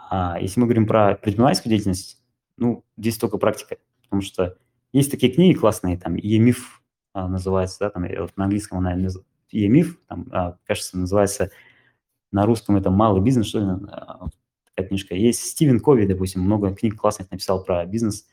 А 0.09 0.39
если 0.41 0.61
мы 0.61 0.67
говорим 0.67 0.87
про 0.87 1.15
предпринимательскую 1.17 1.71
деятельность, 1.71 2.23
ну, 2.57 2.85
здесь 2.97 3.19
только 3.19 3.39
практика, 3.39 3.77
потому 4.03 4.23
что 4.23 4.57
есть 4.93 5.11
такие 5.11 5.33
книги 5.33 5.59
классные, 5.59 5.99
там, 5.99 6.15
«Емиф» 6.15 6.83
а, 7.13 7.29
называется, 7.29 7.79
да, 7.81 7.91
там, 7.91 8.07
вот 8.19 8.37
на 8.37 8.45
английском 8.45 8.79
она 8.79 8.97
«Емиф», 9.51 9.99
там, 10.07 10.27
а, 10.31 10.57
кажется, 10.65 10.97
называется 10.97 11.51
на 12.31 12.47
русском 12.47 12.77
это 12.77 12.91
«Малый 12.91 13.21
бизнес», 13.21 13.47
что 13.49 13.59
ли, 13.59 13.67
а, 13.91 14.29
такая 14.69 14.89
книжка. 14.89 15.15
Есть 15.15 15.43
Стивен 15.43 15.81
Кови, 15.81 16.07
допустим, 16.07 16.43
много 16.43 16.75
книг 16.75 16.97
классных 16.97 17.31
написал 17.31 17.65
про 17.65 17.85
бизнес, 17.85 18.27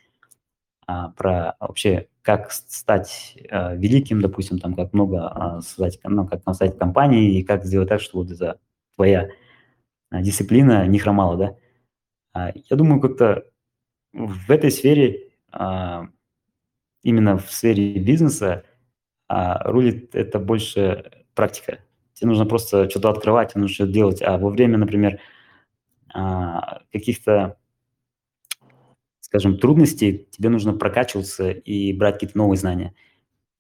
про 0.86 1.55
вообще 1.61 2.09
как 2.21 2.51
стать 2.51 3.38
великим, 3.38 4.21
допустим, 4.21 4.59
там, 4.59 4.74
как 4.76 4.91
много 4.91 5.61
создать, 5.61 5.97
ну, 6.03 6.28
как 6.28 6.43
создать 6.43 6.78
компании 6.78 7.39
и 7.39 7.43
как 7.43 7.63
сделать 7.63 7.88
так, 7.88 8.01
чтобы 8.01 8.26
вот 8.26 8.34
эта 8.34 8.59
твоя 8.95 9.30
дисциплина 10.11 10.86
не 10.86 10.99
хромала, 10.99 11.38
да. 11.38 11.55
А, 12.34 12.51
я 12.55 12.75
думаю, 12.75 12.99
как-то 12.99 13.45
в 14.13 14.51
этой 14.51 14.71
сфере, 14.71 15.31
а, 15.51 16.07
именно 17.03 17.38
в 17.38 17.51
сфере 17.51 17.99
бизнеса, 17.99 18.65
а, 19.27 19.63
рулит 19.71 20.15
это 20.15 20.39
больше 20.39 21.25
практика. 21.36 21.79
Тебе 22.13 22.29
нужно 22.29 22.45
просто 22.45 22.89
что-то 22.89 23.09
открывать, 23.09 23.51
тебе 23.53 23.61
нужно 23.61 23.75
что-то 23.75 23.93
делать. 23.93 24.21
А 24.21 24.38
во 24.38 24.49
время, 24.49 24.77
например, 24.77 25.19
каких-то, 26.91 27.57
скажем, 29.19 29.57
трудностей 29.57 30.27
тебе 30.29 30.49
нужно 30.49 30.73
прокачиваться 30.73 31.49
и 31.49 31.91
брать 31.93 32.15
какие-то 32.15 32.38
новые 32.38 32.59
знания. 32.59 32.93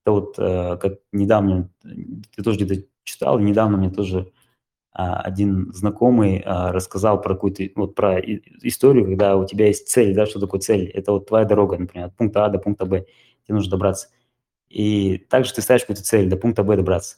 Это 0.03 0.11
вот 0.11 0.35
э, 0.37 0.77
как 0.77 0.99
недавно, 1.11 1.71
ты 1.81 2.43
тоже 2.43 2.59
где-то 2.59 2.87
читал, 3.03 3.39
недавно 3.39 3.77
мне 3.77 3.89
тоже 3.89 4.32
один 4.93 5.73
знакомый 5.73 6.43
а, 6.45 6.71
рассказал 6.71 7.19
про 7.19 7.33
какую-то, 7.33 7.63
вот 7.75 7.95
про 7.95 8.19
историю, 8.19 9.05
когда 9.05 9.37
у 9.37 9.45
тебя 9.45 9.67
есть 9.67 9.87
цель, 9.87 10.13
да, 10.13 10.25
что 10.27 10.39
такое 10.39 10.59
цель? 10.61 10.89
Это 10.89 11.11
вот 11.13 11.27
твоя 11.27 11.45
дорога, 11.45 11.77
например, 11.77 12.07
от 12.07 12.15
пункта 12.15 12.45
А 12.45 12.49
до 12.49 12.59
пункта 12.59 12.85
Б, 12.85 13.05
тебе 13.45 13.55
нужно 13.55 13.71
добраться. 13.71 14.09
И 14.69 15.17
также 15.29 15.53
ты 15.53 15.61
ставишь 15.61 15.81
какую-то 15.81 16.03
цель, 16.03 16.29
до 16.29 16.37
пункта 16.37 16.63
Б 16.63 16.75
добраться. 16.75 17.17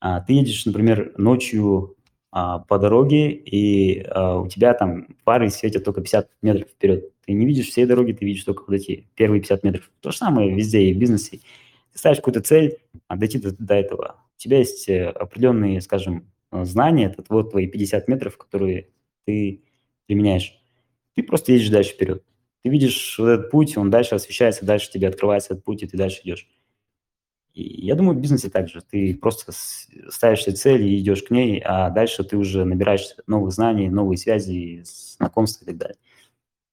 А 0.00 0.20
ты 0.20 0.32
едешь, 0.32 0.66
например, 0.66 1.14
ночью 1.16 1.96
а, 2.32 2.58
по 2.58 2.78
дороге, 2.78 3.30
и 3.30 4.02
а, 4.10 4.40
у 4.40 4.48
тебя 4.48 4.74
там 4.74 5.06
фары 5.24 5.50
светят 5.50 5.84
только 5.84 6.00
50 6.00 6.28
метров 6.42 6.68
вперед. 6.68 7.12
Ты 7.24 7.32
не 7.32 7.46
видишь 7.46 7.68
всей 7.68 7.86
дороги, 7.86 8.12
ты 8.12 8.24
видишь 8.24 8.42
только 8.42 8.64
вот 8.66 8.74
эти 8.74 9.06
первые 9.14 9.40
50 9.40 9.62
метров. 9.62 9.90
То 10.00 10.10
же 10.10 10.16
самое 10.16 10.52
везде 10.52 10.82
и 10.82 10.92
в 10.92 10.98
бизнесе. 10.98 11.38
Ты 11.92 11.98
ставишь 11.98 12.18
какую-то 12.18 12.40
цель, 12.40 12.78
а 13.06 13.16
дойти 13.16 13.38
до, 13.38 13.54
до 13.56 13.74
этого. 13.74 14.16
У 14.36 14.40
тебя 14.40 14.58
есть 14.58 14.88
э, 14.88 15.06
определенные, 15.10 15.80
скажем, 15.80 16.26
знания, 16.62 17.06
это 17.06 17.24
вот 17.28 17.50
твои 17.50 17.66
50 17.66 18.08
метров, 18.08 18.36
которые 18.38 18.88
ты 19.24 19.62
применяешь. 20.06 20.60
Ты 21.14 21.22
просто 21.22 21.52
едешь 21.52 21.70
дальше 21.70 21.92
вперед. 21.92 22.24
Ты 22.62 22.70
видишь 22.70 23.18
вот 23.18 23.28
этот 23.28 23.50
путь, 23.50 23.76
он 23.76 23.90
дальше 23.90 24.14
освещается, 24.14 24.64
дальше 24.64 24.90
тебе 24.90 25.08
открывается 25.08 25.54
этот 25.54 25.64
путь, 25.64 25.82
и 25.82 25.86
ты 25.86 25.96
дальше 25.96 26.20
идешь. 26.24 26.48
И 27.52 27.86
я 27.86 27.94
думаю, 27.94 28.18
в 28.18 28.20
бизнесе 28.20 28.50
также. 28.50 28.80
Ты 28.80 29.14
просто 29.14 29.52
ставишь 30.10 30.42
себе 30.42 30.56
цель 30.56 30.82
и 30.82 30.98
идешь 30.98 31.22
к 31.22 31.30
ней, 31.30 31.62
а 31.64 31.90
дальше 31.90 32.24
ты 32.24 32.36
уже 32.36 32.64
набираешь 32.64 33.14
новых 33.26 33.52
знаний, 33.52 33.88
новые 33.88 34.18
связи, 34.18 34.82
знакомства 34.84 35.64
и 35.64 35.68
так 35.68 35.76
далее. 35.76 35.96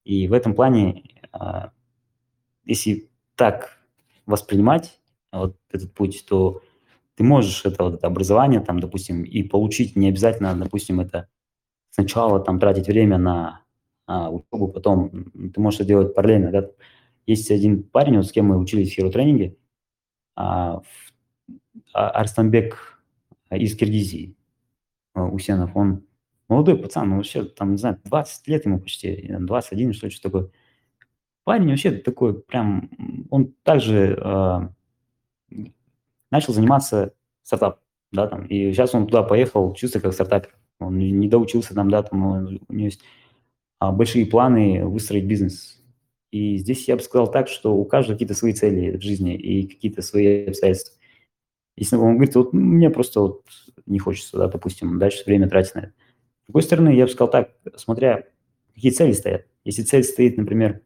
И 0.03 0.27
в 0.27 0.33
этом 0.33 0.55
плане, 0.55 1.03
а, 1.31 1.71
если 2.65 3.09
так 3.35 3.77
воспринимать 4.25 4.99
вот 5.31 5.55
этот 5.71 5.93
путь, 5.93 6.25
то 6.27 6.63
ты 7.21 7.27
можешь 7.27 7.63
это, 7.65 7.83
вот 7.83 7.93
это 7.93 8.07
образование, 8.07 8.61
там, 8.61 8.79
допустим, 8.79 9.21
и 9.21 9.43
получить 9.43 9.95
не 9.95 10.09
обязательно, 10.09 10.55
допустим, 10.55 10.99
это 10.99 11.27
сначала 11.91 12.39
там 12.39 12.59
тратить 12.59 12.87
время 12.87 13.19
на 13.19 13.61
а, 14.07 14.31
учебу, 14.31 14.69
потом 14.69 15.31
ты 15.53 15.61
можешь 15.61 15.81
это 15.81 15.87
делать 15.87 16.15
параллельно, 16.15 16.51
да. 16.51 16.71
Есть 17.27 17.51
один 17.51 17.83
парень, 17.83 18.17
вот, 18.17 18.25
с 18.25 18.31
кем 18.31 18.47
мы 18.47 18.57
учились 18.57 18.95
в 18.95 18.97
Hero 18.97 19.11
тренинге, 19.11 19.55
а, 20.35 20.81
а, 21.93 22.09
Арстанбек 22.09 22.99
из 23.51 23.75
Киргизии, 23.77 24.35
а, 25.13 25.25
Усенов, 25.25 25.75
он 25.75 26.03
молодой 26.49 26.75
пацан, 26.75 27.11
он 27.11 27.17
вообще, 27.17 27.43
там, 27.43 27.73
не 27.73 27.77
знаю, 27.77 27.99
20 28.03 28.47
лет 28.47 28.65
ему 28.65 28.79
почти, 28.79 29.27
21, 29.39 29.93
что 29.93 30.07
ли, 30.07 30.11
что 30.11 30.23
такое. 30.23 30.49
Парень 31.43 31.69
вообще 31.69 31.91
такой 31.91 32.41
прям, 32.41 32.89
он 33.29 33.53
также 33.61 34.17
э, 34.19 34.59
начал 36.31 36.53
заниматься 36.53 37.13
стартапом, 37.43 37.81
да, 38.11 38.27
там, 38.27 38.45
и 38.45 38.71
сейчас 38.71 38.95
он 38.95 39.07
туда 39.07 39.23
поехал, 39.23 39.73
чувствует 39.73 40.03
как 40.03 40.13
стартапер. 40.13 40.55
Он 40.79 40.97
не 40.97 41.27
доучился 41.27 41.75
там, 41.75 41.91
да, 41.91 42.01
там, 42.01 42.25
у 42.25 42.39
него 42.39 42.59
есть 42.69 43.01
а, 43.79 43.91
большие 43.91 44.25
планы 44.25 44.85
выстроить 44.85 45.25
бизнес. 45.25 45.81
И 46.31 46.57
здесь 46.57 46.87
я 46.87 46.95
бы 46.95 47.01
сказал 47.01 47.29
так, 47.29 47.49
что 47.49 47.75
у 47.75 47.85
каждого 47.85 48.15
какие-то 48.15 48.33
свои 48.33 48.53
цели 48.53 48.97
в 48.97 49.01
жизни 49.01 49.35
и 49.35 49.67
какие-то 49.67 50.01
свои 50.01 50.47
обстоятельства. 50.47 50.97
Если 51.77 51.95
он 51.95 52.15
говорит, 52.15 52.35
вот 52.35 52.53
мне 52.53 52.89
просто 52.89 53.21
вот 53.21 53.43
не 53.85 53.99
хочется, 53.99 54.37
да, 54.37 54.47
допустим, 54.47 54.97
дальше 54.97 55.23
время 55.25 55.49
тратить 55.49 55.75
на 55.75 55.79
это. 55.79 55.89
С 55.89 56.47
другой 56.47 56.63
стороны, 56.63 56.95
я 56.95 57.05
бы 57.05 57.11
сказал 57.11 57.29
так, 57.29 57.51
смотря 57.75 58.25
какие 58.73 58.91
цели 58.91 59.11
стоят. 59.11 59.45
Если 59.63 59.83
цель 59.83 60.03
стоит, 60.03 60.37
например, 60.37 60.81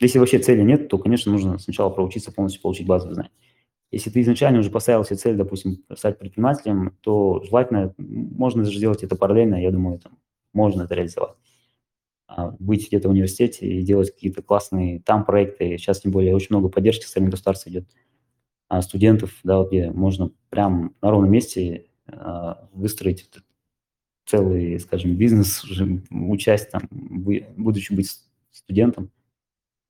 если 0.00 0.18
вообще 0.18 0.38
цели 0.38 0.62
нет, 0.62 0.88
то, 0.88 0.98
конечно, 0.98 1.32
нужно 1.32 1.58
сначала 1.58 1.90
проучиться, 1.90 2.32
полностью 2.32 2.62
получить 2.62 2.86
базовые 2.86 3.14
знания. 3.14 3.30
Если 3.90 4.10
ты 4.10 4.20
изначально 4.20 4.60
уже 4.60 4.70
поставил 4.70 5.04
себе 5.04 5.16
цель, 5.16 5.36
допустим, 5.36 5.82
стать 5.96 6.18
предпринимателем, 6.18 6.96
то 7.00 7.42
желательно, 7.44 7.94
можно 7.96 8.64
даже 8.64 8.76
сделать 8.76 9.02
это 9.02 9.16
параллельно, 9.16 9.62
я 9.62 9.70
думаю, 9.70 9.98
там, 9.98 10.18
можно 10.52 10.82
это 10.82 10.94
реализовать. 10.94 11.36
А, 12.26 12.54
быть 12.58 12.88
где-то 12.88 13.08
в 13.08 13.12
университете 13.12 13.66
и 13.66 13.82
делать 13.82 14.12
какие-то 14.12 14.42
классные 14.42 15.00
там 15.00 15.24
проекты. 15.24 15.78
Сейчас, 15.78 16.00
тем 16.00 16.12
более, 16.12 16.36
очень 16.36 16.48
много 16.50 16.68
поддержки 16.68 17.04
со 17.04 17.10
стороны 17.10 17.30
государства 17.30 17.70
идет. 17.70 17.88
А 18.68 18.82
студентов, 18.82 19.32
да, 19.44 19.64
где 19.64 19.90
можно 19.90 20.30
прям 20.50 20.94
на 21.00 21.10
ровном 21.10 21.30
месте 21.30 21.86
а, 22.06 22.68
выстроить 22.72 23.30
целый, 24.26 24.78
скажем, 24.78 25.16
бизнес, 25.16 25.64
уже 25.64 26.02
участь 26.10 26.70
там, 26.70 26.82
будучи 26.90 27.94
быть 27.94 28.10
студентом, 28.50 29.10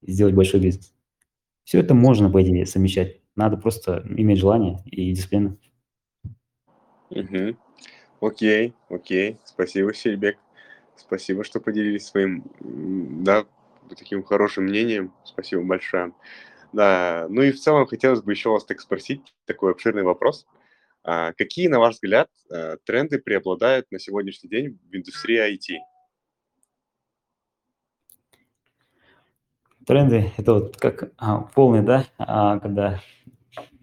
сделать 0.03 0.35
большой 0.35 0.61
бизнес. 0.61 0.95
Все 1.65 1.81
это 1.81 1.95
можно, 1.95 2.31
по 2.31 2.41
идее, 2.43 2.67
совмещать. 2.67 3.18
Надо 3.39 3.57
просто 3.57 4.05
иметь 4.05 4.41
желание 4.41 4.81
и 4.85 5.13
дисциплину. 5.13 5.57
Угу. 7.11 7.57
Окей, 8.21 8.75
окей. 8.89 9.39
Спасибо, 9.45 9.95
Сельбек. 9.95 10.39
Спасибо, 10.97 11.45
что 11.45 11.61
поделились 11.61 12.07
своим, 12.07 12.43
да, 13.23 13.47
таким 13.97 14.25
хорошим 14.25 14.65
мнением. 14.65 15.15
Спасибо 15.23 15.63
большое. 15.63 16.15
Да, 16.73 17.29
ну 17.31 17.43
и 17.43 17.53
в 17.53 17.61
целом 17.61 17.87
хотелось 17.87 18.23
бы 18.23 18.33
еще 18.33 18.51
вас 18.51 18.65
так 18.65 18.81
спросить, 18.81 19.23
такой 19.45 19.71
обширный 19.71 20.03
вопрос. 20.03 20.45
А 21.05 21.33
какие, 21.35 21.69
на 21.69 21.79
ваш 21.79 21.95
взгляд, 21.95 22.29
э, 22.51 22.77
тренды 22.85 23.21
преобладают 23.21 23.87
на 23.93 24.01
сегодняшний 24.01 24.51
день 24.51 24.81
в 24.91 24.97
индустрии 24.97 25.39
IT? 25.39 25.79
Тренды– 29.89 30.31
это 30.37 30.53
вот 30.53 30.77
как 30.77 31.13
а, 31.17 31.49
полный, 31.55 31.81
да, 31.81 32.05
а, 32.19 32.59
когда 32.59 33.01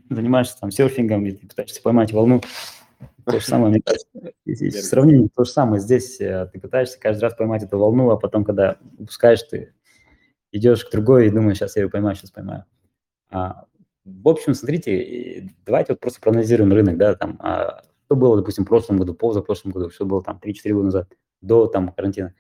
занимаешься 0.08 0.56
там 0.60 0.70
серфингом 0.70 1.26
и 1.26 1.32
ты 1.32 1.48
пытаешься 1.48 1.82
поймать 1.82 2.14
волну, 2.14 2.42
то 3.26 3.40
же 3.40 3.44
самое, 3.44 3.72
мне 3.72 3.82
кажется, 3.84 4.08
в 4.46 4.84
сравнении 4.84 5.28
то 5.36 5.46
же 5.46 5.50
самое. 5.50 5.82
Здесь 5.82 6.22
э, 6.22 6.48
ты 6.54 6.60
пытаешься 6.60 7.00
каждый 7.00 7.24
раз 7.24 7.34
поймать 7.34 7.64
эту 7.64 7.80
волну, 7.80 8.12
а 8.12 8.18
потом, 8.18 8.46
когда 8.46 8.78
упускаешь, 9.00 9.42
ты 9.50 9.74
идешь 10.52 10.86
к 10.86 10.92
другой 10.92 11.26
и 11.26 11.32
думаешь, 11.32 11.58
сейчас 11.58 11.76
я 11.76 11.82
ее 11.82 11.90
поймаю, 11.90 12.16
сейчас 12.16 12.30
поймаю. 12.30 12.66
А 13.32 13.66
в 14.04 14.30
общем, 14.30 14.54
смотрите, 14.54 15.50
давайте 15.66 15.94
вот 15.94 16.02
просто 16.02 16.22
проанализируем 16.22 16.72
рынок, 16.72 16.98
да, 16.98 17.16
там, 17.16 17.40
а, 17.40 17.82
что 18.06 18.16
было, 18.16 18.38
допустим, 18.38 18.64
в 18.64 18.68
прошлом 18.68 18.98
году, 18.98 19.16
позапрошлом 19.16 19.72
году, 19.72 19.90
что 19.90 20.06
было 20.06 20.22
там 20.22 20.40
3-4 20.40 20.72
года 20.72 20.86
назад, 20.86 21.12
до 21.42 21.66
там 21.66 21.92
карантина. 21.92 22.36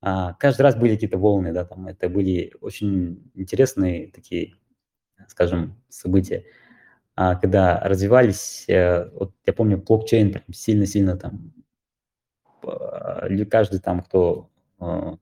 А, 0.00 0.34
каждый 0.34 0.62
раз 0.62 0.76
были 0.76 0.94
какие-то 0.94 1.18
волны, 1.18 1.52
да, 1.52 1.64
там, 1.64 1.88
это 1.88 2.08
были 2.08 2.52
очень 2.60 3.30
интересные 3.34 4.08
такие, 4.08 4.54
скажем, 5.28 5.82
события, 5.88 6.44
а, 7.16 7.34
когда 7.36 7.80
развивались, 7.80 8.66
а, 8.70 9.10
вот 9.14 9.32
я 9.46 9.52
помню, 9.52 9.78
блокчейн 9.78 10.32
прям 10.32 10.44
сильно-сильно 10.52 11.16
там, 11.16 11.52
каждый 13.50 13.80
там, 13.80 14.02
кто 14.02 14.50
а, 14.78 15.16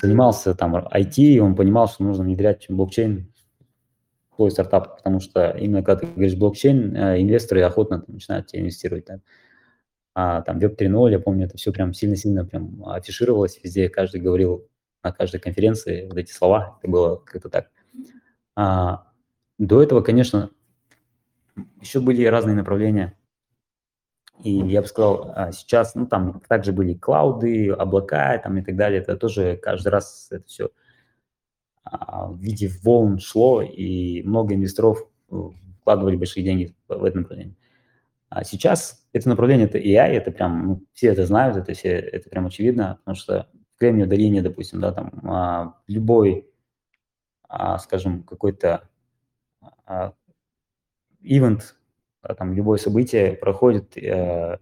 занимался 0.00 0.54
там 0.54 0.76
IT, 0.76 1.38
он 1.40 1.56
понимал, 1.56 1.88
что 1.88 2.04
нужно 2.04 2.24
внедрять 2.24 2.66
блокчейн 2.68 3.32
в 4.30 4.36
свой 4.36 4.50
стартап, 4.50 4.98
потому 4.98 5.20
что 5.20 5.50
именно 5.50 5.82
когда 5.82 6.02
ты 6.02 6.06
говоришь 6.12 6.36
блокчейн, 6.36 6.94
э, 6.94 7.22
инвесторы 7.22 7.62
охотно 7.62 8.04
начинают 8.06 8.48
тебе 8.48 8.60
инвестировать. 8.62 9.06
Да. 9.06 9.20
А 10.18 10.40
там 10.40 10.58
Web 10.58 10.78
3.0, 10.78 11.10
я 11.10 11.18
помню, 11.18 11.44
это 11.44 11.58
все 11.58 11.72
прям 11.72 11.92
сильно-сильно 11.92 12.46
прям 12.46 12.82
афишировалось 12.88 13.60
везде, 13.62 13.90
каждый 13.90 14.22
говорил 14.22 14.66
на 15.02 15.12
каждой 15.12 15.40
конференции 15.40 16.06
вот 16.06 16.16
эти 16.16 16.32
слова, 16.32 16.78
это 16.80 16.90
было 16.90 17.16
как-то 17.16 17.50
так. 17.50 17.70
А, 18.54 19.08
до 19.58 19.82
этого, 19.82 20.00
конечно, 20.00 20.48
еще 21.82 22.00
были 22.00 22.24
разные 22.24 22.56
направления, 22.56 23.12
и 24.42 24.52
я 24.52 24.80
бы 24.80 24.86
сказал, 24.88 25.32
а, 25.36 25.52
сейчас, 25.52 25.94
ну, 25.94 26.06
там 26.06 26.40
также 26.48 26.72
были 26.72 26.94
клауды, 26.94 27.68
облака 27.68 28.38
там 28.38 28.56
и 28.56 28.62
так 28.62 28.74
далее. 28.74 29.02
Это 29.02 29.18
тоже 29.18 29.58
каждый 29.62 29.88
раз 29.88 30.28
это 30.30 30.46
все 30.46 30.70
а, 31.84 32.28
в 32.28 32.38
виде 32.38 32.70
волн 32.82 33.18
шло, 33.18 33.60
и 33.60 34.22
много 34.22 34.54
инвесторов 34.54 35.06
э, 35.30 35.36
вкладывали 35.82 36.16
большие 36.16 36.42
деньги 36.42 36.74
в 36.88 37.04
это 37.04 37.18
направление. 37.18 37.54
А 38.28 38.44
сейчас 38.44 39.06
это 39.12 39.28
направление, 39.28 39.66
это 39.66 39.78
AI, 39.78 40.12
это 40.14 40.30
прям, 40.32 40.66
ну, 40.66 40.82
все 40.92 41.08
это 41.08 41.26
знают, 41.26 41.56
это, 41.56 41.74
все, 41.74 41.90
это 41.90 42.28
прям 42.28 42.46
очевидно, 42.46 42.96
потому 43.04 43.14
что 43.14 43.48
в 43.74 43.78
Кремниевой 43.78 44.10
долине, 44.10 44.42
допустим, 44.42 44.80
да, 44.80 44.92
там 44.92 45.12
а, 45.24 45.74
любой, 45.86 46.48
а, 47.48 47.78
скажем, 47.78 48.24
какой-то 48.24 48.88
а, 49.84 50.12
ивент 51.20 51.76
а, 52.22 52.34
там 52.34 52.52
любое 52.54 52.78
событие 52.78 53.34
проходит 53.34 53.96
э, 53.96 54.58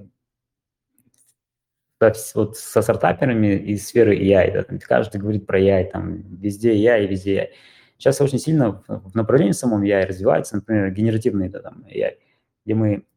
вот 2.35 2.59
со 2.59 2.83
стартаперами 2.83 3.57
из 3.57 3.87
сферы 3.87 4.15
AI, 4.19 4.53
да, 4.53 4.63
там, 4.65 4.79
каждый 4.79 5.21
говорит 5.21 5.47
про 5.47 5.59
AI, 5.59 5.91
там 5.91 6.23
везде 6.39 6.75
AI, 6.75 7.07
везде 7.07 7.37
AI. 7.37 7.49
Сейчас 7.97 8.21
очень 8.21 8.39
сильно 8.39 8.83
в 8.89 9.15
направлении 9.15 9.53
самом 9.53 9.83
AI 9.83 10.05
развивается, 10.05 10.57
например, 10.57 10.91
генеративный 10.91 11.49
да, 11.49 11.61
там, 11.61 11.87
AI, 11.89 12.19
где 12.67 12.75
мы 12.75 12.95
а, 12.97 13.14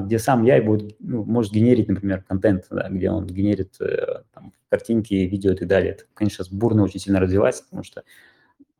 где 0.00 0.18
сам 0.18 0.44
AI 0.44 0.62
будет, 0.62 0.96
ну, 1.00 1.24
может 1.24 1.52
генерить, 1.52 1.88
например, 1.88 2.22
контент, 2.22 2.66
да, 2.70 2.88
где 2.88 3.10
он 3.10 3.26
генерит 3.26 3.80
э, 3.80 4.22
там, 4.32 4.52
картинки, 4.68 5.14
видео 5.14 5.52
и 5.52 5.56
так 5.56 5.68
далее. 5.68 5.92
Это, 5.92 6.04
конечно, 6.14 6.44
сейчас 6.44 6.52
бурно 6.52 6.82
очень 6.82 7.00
сильно 7.00 7.20
развивается, 7.20 7.64
потому 7.64 7.82
что 7.82 8.04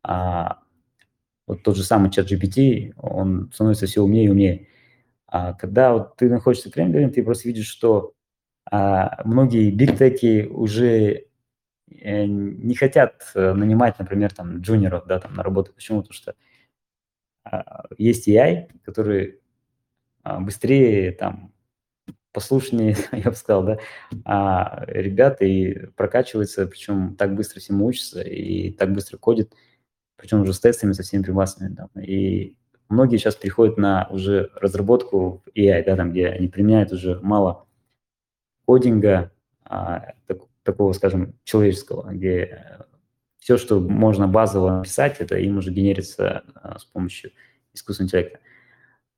а, 0.03 0.59
вот 1.47 1.63
тот 1.63 1.77
же 1.77 1.83
самый 1.83 2.11
чат 2.11 2.31
GPT, 2.31 2.95
он 2.97 3.51
становится 3.53 3.87
все 3.87 4.03
умнее 4.03 4.27
и 4.27 4.29
умнее. 4.29 4.69
А 5.27 5.53
когда 5.53 5.93
вот 5.93 6.17
ты 6.17 6.29
находишься 6.29 6.71
в 6.71 6.73
Кремле, 6.73 7.09
ты 7.09 7.23
просто 7.23 7.49
видишь, 7.49 7.69
что 7.69 8.15
а, 8.71 9.23
многие 9.25 9.71
бигтеки 9.71 10.47
уже 10.47 11.27
э, 11.91 12.25
не 12.27 12.75
хотят 12.75 13.31
э, 13.35 13.53
нанимать, 13.53 13.99
например, 13.99 14.33
там 14.33 14.61
джуниоров, 14.61 15.07
да, 15.07 15.21
там 15.21 15.35
на 15.35 15.43
работу. 15.43 15.73
Почему? 15.75 16.03
Потому 16.03 16.15
что 16.15 16.35
а, 17.45 17.85
есть 17.99 18.29
AI, 18.29 18.69
который 18.85 19.33
а, 19.33 19.44
быстрее, 20.25 21.13
там, 21.13 21.53
послушнее, 22.33 22.97
я 23.13 23.31
бы 23.31 23.37
сказал, 23.37 23.65
да, 23.65 23.79
а 24.25 24.85
ребята 24.87 25.45
и 25.45 25.87
прокачиваются, 25.97 26.67
причем 26.67 27.17
так 27.17 27.35
быстро 27.35 27.61
всему 27.61 27.87
учатся 27.87 28.21
и 28.21 28.71
так 28.73 28.93
быстро 28.93 29.17
кодят, 29.17 29.53
причем 30.17 30.43
уже 30.43 30.53
с 30.53 30.61
тестами, 30.61 30.93
со 30.93 31.03
всеми 31.03 31.23
прибасами. 31.23 31.69
Да, 31.69 31.89
и 32.03 32.57
многие 32.89 33.19
сейчас 33.19 33.37
переходят 33.37 33.79
на 33.79 34.07
уже 34.11 34.51
разработку 34.57 35.43
AI, 35.55 35.85
да, 35.85 35.97
там, 35.97 36.11
где 36.11 36.29
они 36.29 36.49
применяют 36.49 36.93
уже 36.93 37.21
мало 37.21 37.67
кодинга, 38.67 39.33
а, 39.65 40.15
так, 40.27 40.39
такого, 40.63 40.93
скажем, 40.93 41.35
человеческого, 41.45 42.11
где 42.11 42.79
все, 43.39 43.59
что 43.59 43.79
можно 43.81 44.27
базово 44.27 44.79
написать, 44.79 45.21
это 45.21 45.37
им 45.37 45.59
уже 45.59 45.71
генерится 45.71 46.45
а, 46.55 46.79
с 46.79 46.85
помощью 46.85 47.31
искусственного 47.75 48.09
интеллекта. 48.09 48.39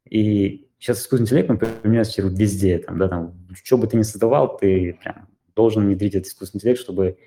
И 0.08 0.68
сейчас 0.78 1.00
искусственный 1.00 1.26
интеллект 1.26 1.50
он 1.50 1.58
применяется 1.58 2.22
везде, 2.22 2.78
там, 2.78 2.98
да, 2.98 3.08
там, 3.08 3.34
что 3.62 3.78
бы 3.78 3.86
ты 3.86 3.96
ни 3.96 4.02
создавал, 4.02 4.56
ты 4.56 4.98
прям 5.02 5.28
должен 5.54 5.86
внедрить 5.86 6.14
этот 6.14 6.28
искусственный 6.28 6.60
интеллект, 6.60 6.80
чтобы 6.80 7.18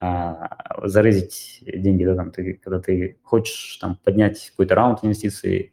а, 0.00 0.88
зарезить 0.88 1.62
деньги, 1.66 2.04
да, 2.04 2.16
там, 2.16 2.30
ты, 2.30 2.54
когда 2.54 2.80
ты 2.80 3.18
хочешь 3.22 3.76
там 3.80 3.96
поднять 4.02 4.50
какой-то 4.50 4.74
раунд 4.74 5.00
инвестиций, 5.02 5.72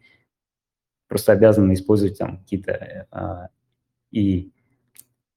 просто 1.08 1.32
обязаны 1.32 1.74
использовать 1.74 2.18
там 2.18 2.39
какие-то 2.39 3.08
а, 3.12 3.49
и 4.12 4.51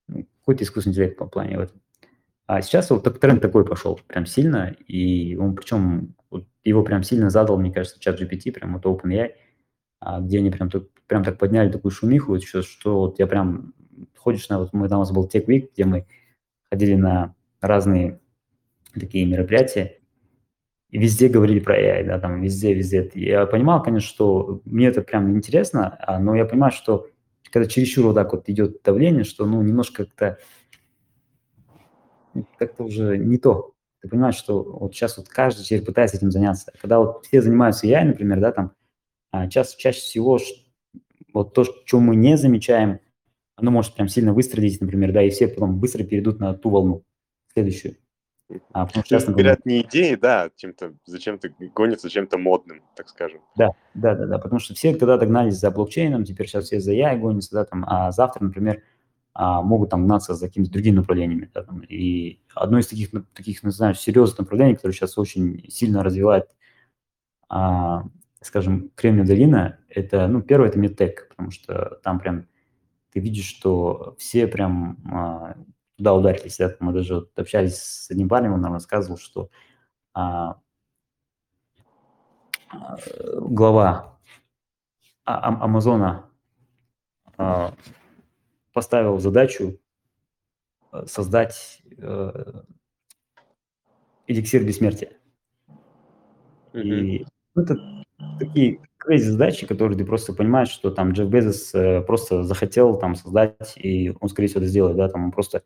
ну, 0.08 0.26
какой-то 0.40 0.64
искусственный 0.64 0.92
интеллект 0.92 1.18
по 1.18 1.26
плане 1.26 1.58
в 1.58 1.60
этом. 1.60 1.80
А 2.46 2.62
сейчас 2.62 2.90
вот 2.90 3.20
тренд 3.20 3.42
такой 3.42 3.64
пошел 3.66 3.98
прям 4.06 4.24
сильно, 4.24 4.76
и 4.86 5.34
он 5.36 5.56
причем 5.56 6.14
вот 6.30 6.46
его 6.62 6.84
прям 6.84 7.02
сильно 7.02 7.28
задал, 7.28 7.58
мне 7.58 7.72
кажется, 7.72 7.98
чат 7.98 8.20
GPT, 8.20 8.52
прям 8.52 8.78
вот 8.78 8.84
OpenAI, 8.84 9.32
а, 10.00 10.20
где 10.20 10.38
они 10.38 10.50
прям, 10.50 10.70
прям 11.06 11.24
так 11.24 11.38
подняли 11.38 11.70
такую 11.70 11.92
шумиху, 11.92 12.40
что, 12.40 12.62
что 12.62 12.98
вот 12.98 13.18
я 13.18 13.26
прям 13.26 13.74
ходишь 14.16 14.48
на, 14.48 14.58
вот 14.58 14.72
мы 14.72 14.88
там 14.88 14.98
у 14.98 15.02
нас 15.02 15.12
был 15.12 15.26
Tech 15.26 15.46
Week, 15.46 15.70
где 15.72 15.84
мы 15.84 16.06
ходили 16.70 16.94
на 16.94 17.34
разные 17.60 18.20
такие 18.94 19.26
мероприятия, 19.26 19.98
и 20.90 20.98
везде 20.98 21.28
говорили 21.28 21.60
про 21.60 21.78
AI, 21.78 22.04
да, 22.04 22.18
там 22.18 22.40
везде, 22.40 22.72
везде. 22.72 23.10
Я 23.14 23.46
понимал, 23.46 23.82
конечно, 23.82 24.08
что 24.08 24.60
мне 24.64 24.86
это 24.86 25.02
прям 25.02 25.36
интересно, 25.36 25.96
а, 26.00 26.18
но 26.18 26.34
я 26.34 26.44
понимаю, 26.44 26.72
что 26.72 27.08
когда 27.50 27.68
чересчур 27.68 28.06
вот 28.06 28.14
так 28.14 28.32
вот 28.32 28.48
идет 28.48 28.82
давление, 28.82 29.24
что, 29.24 29.46
ну, 29.46 29.62
немножко 29.62 30.04
как-то 30.04 30.38
как-то 32.58 32.84
уже 32.84 33.16
не 33.16 33.38
то. 33.38 33.72
Ты 34.02 34.08
понимаешь, 34.08 34.36
что 34.36 34.62
вот 34.62 34.94
сейчас 34.94 35.16
вот 35.16 35.28
каждый 35.28 35.64
теперь 35.64 35.84
пытается 35.84 36.16
этим 36.18 36.30
заняться. 36.30 36.70
Когда 36.80 36.98
вот 36.98 37.24
все 37.24 37.40
занимаются 37.40 37.86
AI, 37.86 38.04
например, 38.04 38.40
да, 38.40 38.52
там, 38.52 38.72
а, 39.30 39.48
чаще, 39.48 39.76
чаще 39.78 40.00
всего 40.00 40.38
вот 41.32 41.54
то, 41.54 41.64
что 41.64 42.00
мы 42.00 42.16
не 42.16 42.36
замечаем, 42.36 43.00
оно 43.56 43.70
может 43.70 43.94
прям 43.94 44.08
сильно 44.08 44.32
выстрелить, 44.32 44.80
например, 44.80 45.12
да, 45.12 45.22
и 45.22 45.30
все 45.30 45.48
потом 45.48 45.78
быстро 45.78 46.04
перейдут 46.04 46.40
на 46.40 46.54
ту 46.54 46.70
волну, 46.70 47.04
следующую. 47.52 47.96
А, 48.72 48.86
потому 48.86 49.04
что, 49.04 49.32
говорят, 49.32 49.66
не 49.66 49.82
идеи, 49.82 50.14
да, 50.14 50.50
чем-то, 50.54 50.94
зачем-то 51.04 51.48
гонятся 51.74 52.08
чем-то 52.08 52.38
модным, 52.38 52.82
так 52.94 53.08
скажем. 53.08 53.40
Да, 53.56 53.70
да, 53.94 54.14
да, 54.14 54.26
да, 54.26 54.38
потому 54.38 54.60
что 54.60 54.74
все 54.74 54.94
когда-то 54.94 55.26
гнались 55.26 55.58
за 55.58 55.70
блокчейном, 55.72 56.24
теперь 56.24 56.46
сейчас 56.46 56.66
все 56.66 56.78
за 56.78 56.94
AI 56.94 57.18
гонятся, 57.18 57.52
да, 57.52 57.64
там, 57.64 57.84
а 57.88 58.12
завтра, 58.12 58.44
например, 58.44 58.82
а, 59.34 59.62
могут 59.62 59.90
там 59.90 60.06
гнаться 60.06 60.34
за 60.34 60.46
какими-то 60.46 60.70
другими 60.70 60.96
направлениями. 60.96 61.50
Да, 61.52 61.64
там, 61.64 61.80
и 61.80 62.40
одно 62.54 62.78
из 62.78 62.86
таких, 62.86 63.10
таких, 63.34 63.62
ну, 63.64 63.70
знаешь, 63.70 63.98
серьезных 63.98 64.38
направлений, 64.38 64.76
которое 64.76 64.94
сейчас 64.94 65.18
очень 65.18 65.68
сильно 65.68 66.04
развивает, 66.04 66.48
а, 67.48 68.04
скажем, 68.46 68.90
Кремниевая 68.94 69.28
долина, 69.28 69.78
это, 69.88 70.28
ну, 70.28 70.42
первое, 70.42 70.68
это 70.68 70.78
медтек, 70.78 71.28
потому 71.28 71.50
что 71.50 72.00
там 72.02 72.18
прям 72.18 72.46
ты 73.12 73.20
видишь, 73.20 73.46
что 73.46 74.14
все 74.18 74.46
прям 74.46 74.98
а, 75.10 75.56
туда 75.96 76.14
ударились. 76.14 76.58
Да? 76.58 76.76
Мы 76.80 76.92
даже 76.92 77.14
вот 77.14 77.38
общались 77.38 77.76
с 77.78 78.10
одним 78.10 78.28
парнем, 78.28 78.52
он 78.52 78.60
нам 78.60 78.74
рассказывал, 78.74 79.18
что 79.18 79.48
а, 80.12 80.60
а, 82.68 82.98
глава 83.40 84.18
а, 85.24 85.64
Амазона 85.64 86.30
а, 87.38 87.72
поставил 88.72 89.18
задачу 89.18 89.80
э, 90.92 91.06
создать 91.06 91.82
а, 91.98 92.64
эликсир 94.26 94.62
бессмертия. 94.64 95.12
Mm-hmm. 96.74 96.82
И 96.82 97.26
это 97.54 98.04
такие 98.38 98.80
crazy 99.04 99.30
задачи, 99.30 99.66
которые 99.66 99.96
ты 99.98 100.04
просто 100.04 100.32
понимаешь, 100.32 100.68
что 100.68 100.90
там 100.90 101.12
Джефф 101.12 101.28
Безос 101.28 101.74
э, 101.74 102.02
просто 102.02 102.42
захотел 102.42 102.98
там 102.98 103.14
создать, 103.14 103.74
и 103.76 104.12
он, 104.20 104.28
скорее 104.28 104.48
всего, 104.48 104.60
это 104.60 104.68
сделает, 104.68 104.96
да, 104.96 105.08
там 105.08 105.24
он 105.24 105.32
просто 105.32 105.62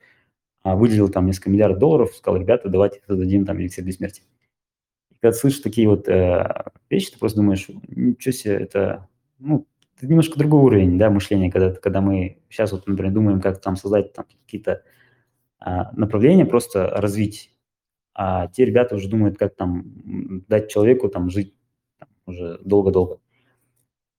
а, 0.62 0.76
выделил 0.76 1.08
там 1.08 1.26
несколько 1.26 1.50
миллиардов 1.50 1.78
долларов, 1.78 2.14
сказал, 2.14 2.40
ребята, 2.40 2.68
давайте 2.68 3.00
создадим 3.06 3.46
там 3.46 3.60
эликсир 3.60 3.84
бессмертия. 3.84 4.24
И 5.10 5.14
когда 5.20 5.32
слышишь 5.32 5.60
такие 5.60 5.88
вот 5.88 6.08
э, 6.08 6.64
вещи, 6.90 7.12
ты 7.12 7.18
просто 7.18 7.38
думаешь, 7.38 7.66
ничего 7.88 8.32
себе, 8.32 8.54
это, 8.54 9.08
ну, 9.38 9.66
это 9.96 10.06
немножко 10.06 10.38
другой 10.38 10.62
уровень, 10.62 10.98
да, 10.98 11.10
мышления, 11.10 11.50
когда, 11.50 11.72
когда 11.74 12.00
мы 12.00 12.38
сейчас 12.48 12.72
вот, 12.72 12.86
например, 12.86 13.12
думаем, 13.12 13.40
как 13.40 13.60
там 13.60 13.76
создать 13.76 14.12
там 14.12 14.26
какие-то 14.44 14.82
а, 15.58 15.92
направления, 15.92 16.46
просто 16.46 16.88
развить, 16.88 17.54
а 18.14 18.48
те 18.48 18.64
ребята 18.64 18.96
уже 18.96 19.08
думают, 19.08 19.38
как 19.38 19.54
там 19.54 20.42
дать 20.48 20.70
человеку 20.70 21.08
там 21.08 21.30
жить 21.30 21.54
уже 22.26 22.58
долго-долго. 22.64 23.20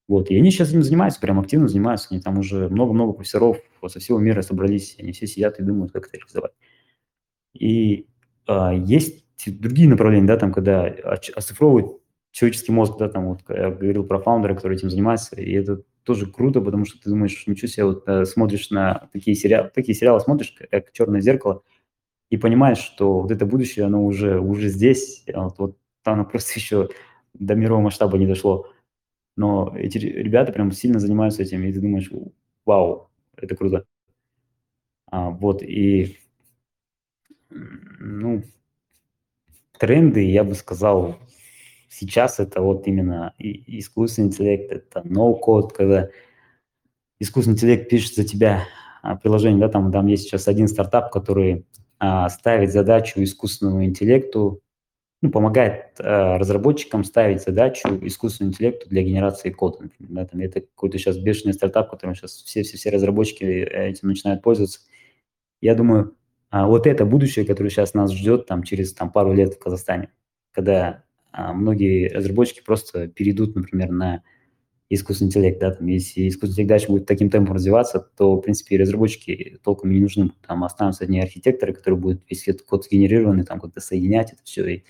Вот, 0.08 0.30
и 0.30 0.38
они 0.38 0.52
сейчас 0.52 0.70
этим 0.70 0.84
занимаются, 0.84 1.22
прям 1.22 1.40
активно 1.40 1.68
занимаются, 1.68 2.10
они 2.12 2.20
там 2.20 2.38
уже 2.38 2.68
много-много 2.68 3.14
профессоров 3.14 3.60
со 3.88 4.00
всего 4.00 4.20
мира 4.20 4.42
собрались, 4.42 4.98
они 5.00 5.14
все 5.14 5.26
сидят 5.26 5.60
и 5.60 5.64
думают, 5.64 5.94
как 5.94 6.08
это 6.08 6.18
реализовать. 6.18 6.52
И 7.54 8.08
а, 8.46 8.74
есть 8.74 9.24
другие 9.46 9.88
направления, 9.88 10.28
да, 10.28 10.38
там, 10.38 10.52
когда 10.52 10.84
оцифровывают 10.84 12.02
человеческий 12.32 12.72
мозг, 12.72 12.98
да, 13.00 13.10
там, 13.10 13.28
вот, 13.28 13.40
я 13.50 13.72
говорил 13.72 14.04
про 14.06 14.20
фаундера, 14.20 14.56
который 14.56 14.78
этим 14.78 14.90
занимается, 14.90 15.40
и 15.40 15.52
это 15.54 15.84
тоже 16.04 16.26
круто, 16.26 16.62
потому 16.62 16.86
что 16.86 17.00
ты 17.02 17.10
думаешь, 17.10 17.46
ничего 17.48 17.68
себе, 17.68 17.86
вот 17.86 18.04
э, 18.08 18.26
смотришь 18.26 18.70
на 18.70 19.10
такие 19.14 19.36
сериалы, 19.36 19.72
такие 19.74 19.96
сериалы 19.96 20.20
смотришь, 20.20 20.56
как 20.70 20.92
«Черное 20.92 21.22
зеркало», 21.22 21.64
и 22.30 22.38
понимаешь, 22.38 22.80
что 22.80 23.22
вот 23.22 23.32
это 23.32 23.46
будущее, 23.46 23.86
оно 23.86 24.06
уже, 24.06 24.40
уже 24.40 24.70
здесь, 24.70 25.24
а 25.34 25.44
вот, 25.44 25.60
вот 25.60 25.78
оно 26.04 26.26
просто 26.26 26.54
еще 26.60 26.90
до 27.34 27.56
мирового 27.56 27.86
масштаба 27.86 28.18
не 28.18 28.28
дошло. 28.28 28.72
Но 29.38 29.74
эти 29.76 29.98
ребята 29.98 30.52
прям 30.52 30.72
сильно 30.72 31.00
занимаются 31.00 31.44
этим, 31.44 31.64
и 31.64 31.72
ты 31.72 31.80
думаешь, 31.80 32.10
вау, 32.66 33.10
это 33.38 33.56
круто. 33.56 33.86
А, 35.08 35.30
вот, 35.30 35.62
и, 35.64 36.18
ну, 37.50 38.44
тренды, 39.78 40.30
я 40.30 40.44
бы 40.44 40.54
сказал, 40.56 41.18
сейчас 41.90 42.40
это 42.40 42.62
вот 42.62 42.88
именно 42.88 43.34
искусственный 43.38 44.28
интеллект, 44.30 44.72
это 44.72 45.02
no-code, 45.02 45.74
когда 45.74 46.10
искусственный 47.20 47.56
интеллект 47.56 47.90
пишет 47.90 48.16
за 48.16 48.24
тебя 48.24 48.64
а, 49.02 49.16
приложение, 49.16 49.60
да, 49.60 49.70
там, 49.70 49.92
там 49.92 50.08
есть 50.08 50.24
сейчас 50.24 50.48
один 50.48 50.68
стартап, 50.68 51.12
который 51.12 51.66
а, 52.00 52.30
ставит 52.30 52.72
задачу 52.72 53.22
искусственному 53.22 53.84
интеллекту, 53.84 54.62
ну, 55.22 55.30
помогает 55.30 56.00
а, 56.00 56.38
разработчикам 56.38 57.04
ставить 57.04 57.44
задачу 57.44 57.88
искусственному 58.02 58.54
интеллекту 58.54 58.90
для 58.90 59.04
генерации 59.04 59.52
кода. 59.52 59.84
Например, 59.84 60.10
да, 60.10 60.26
там, 60.26 60.42
это 60.42 60.62
какой-то 60.62 60.98
сейчас 60.98 61.18
бешеный 61.18 61.54
стартап, 61.54 61.92
которым 61.92 62.16
сейчас 62.16 62.32
все-все-все 62.44 62.90
разработчики 62.90 63.44
этим 63.44 64.08
начинают 64.10 64.42
пользоваться. 64.42 64.80
Я 65.62 65.76
думаю, 65.76 66.16
а, 66.50 66.68
вот 66.68 66.88
это 66.88 67.06
будущее, 67.06 67.46
которое 67.46 67.70
сейчас 67.70 67.94
нас 67.94 68.12
ждет 68.12 68.48
там, 68.48 68.64
через 68.64 68.94
там, 68.94 69.12
пару 69.12 69.34
лет 69.34 69.54
в 69.54 69.60
Казахстане, 69.60 70.10
когда 70.52 71.04
а 71.34 71.54
многие 71.54 72.10
разработчики 72.10 72.62
просто 72.62 73.08
перейдут, 73.08 73.56
например, 73.56 73.90
на 73.92 74.24
искусственный 74.90 75.30
интеллект, 75.30 75.60
да, 75.62 75.72
там, 75.72 75.88
если 75.88 76.28
искусственный 76.28 76.52
интеллект 76.52 76.70
дальше 76.70 76.88
будет 76.88 77.06
таким 77.06 77.30
темпом 77.30 77.56
развиваться, 77.56 78.06
то, 78.18 78.36
в 78.36 78.42
принципе, 78.42 78.78
разработчики 78.78 79.58
толком 79.64 79.92
не 79.92 80.02
нужны, 80.02 80.32
там 80.46 80.66
останутся 80.66 81.06
одни 81.06 81.22
архитекторы, 81.22 81.74
которые 81.74 82.00
будут 82.00 82.24
весь 82.30 82.46
этот 82.50 82.64
код 82.64 82.84
сгенерированный, 82.84 83.46
там, 83.46 83.62
как-то 83.62 83.80
соединять 83.80 84.34
это 84.34 84.42
все 84.44 84.68
и 84.68 84.84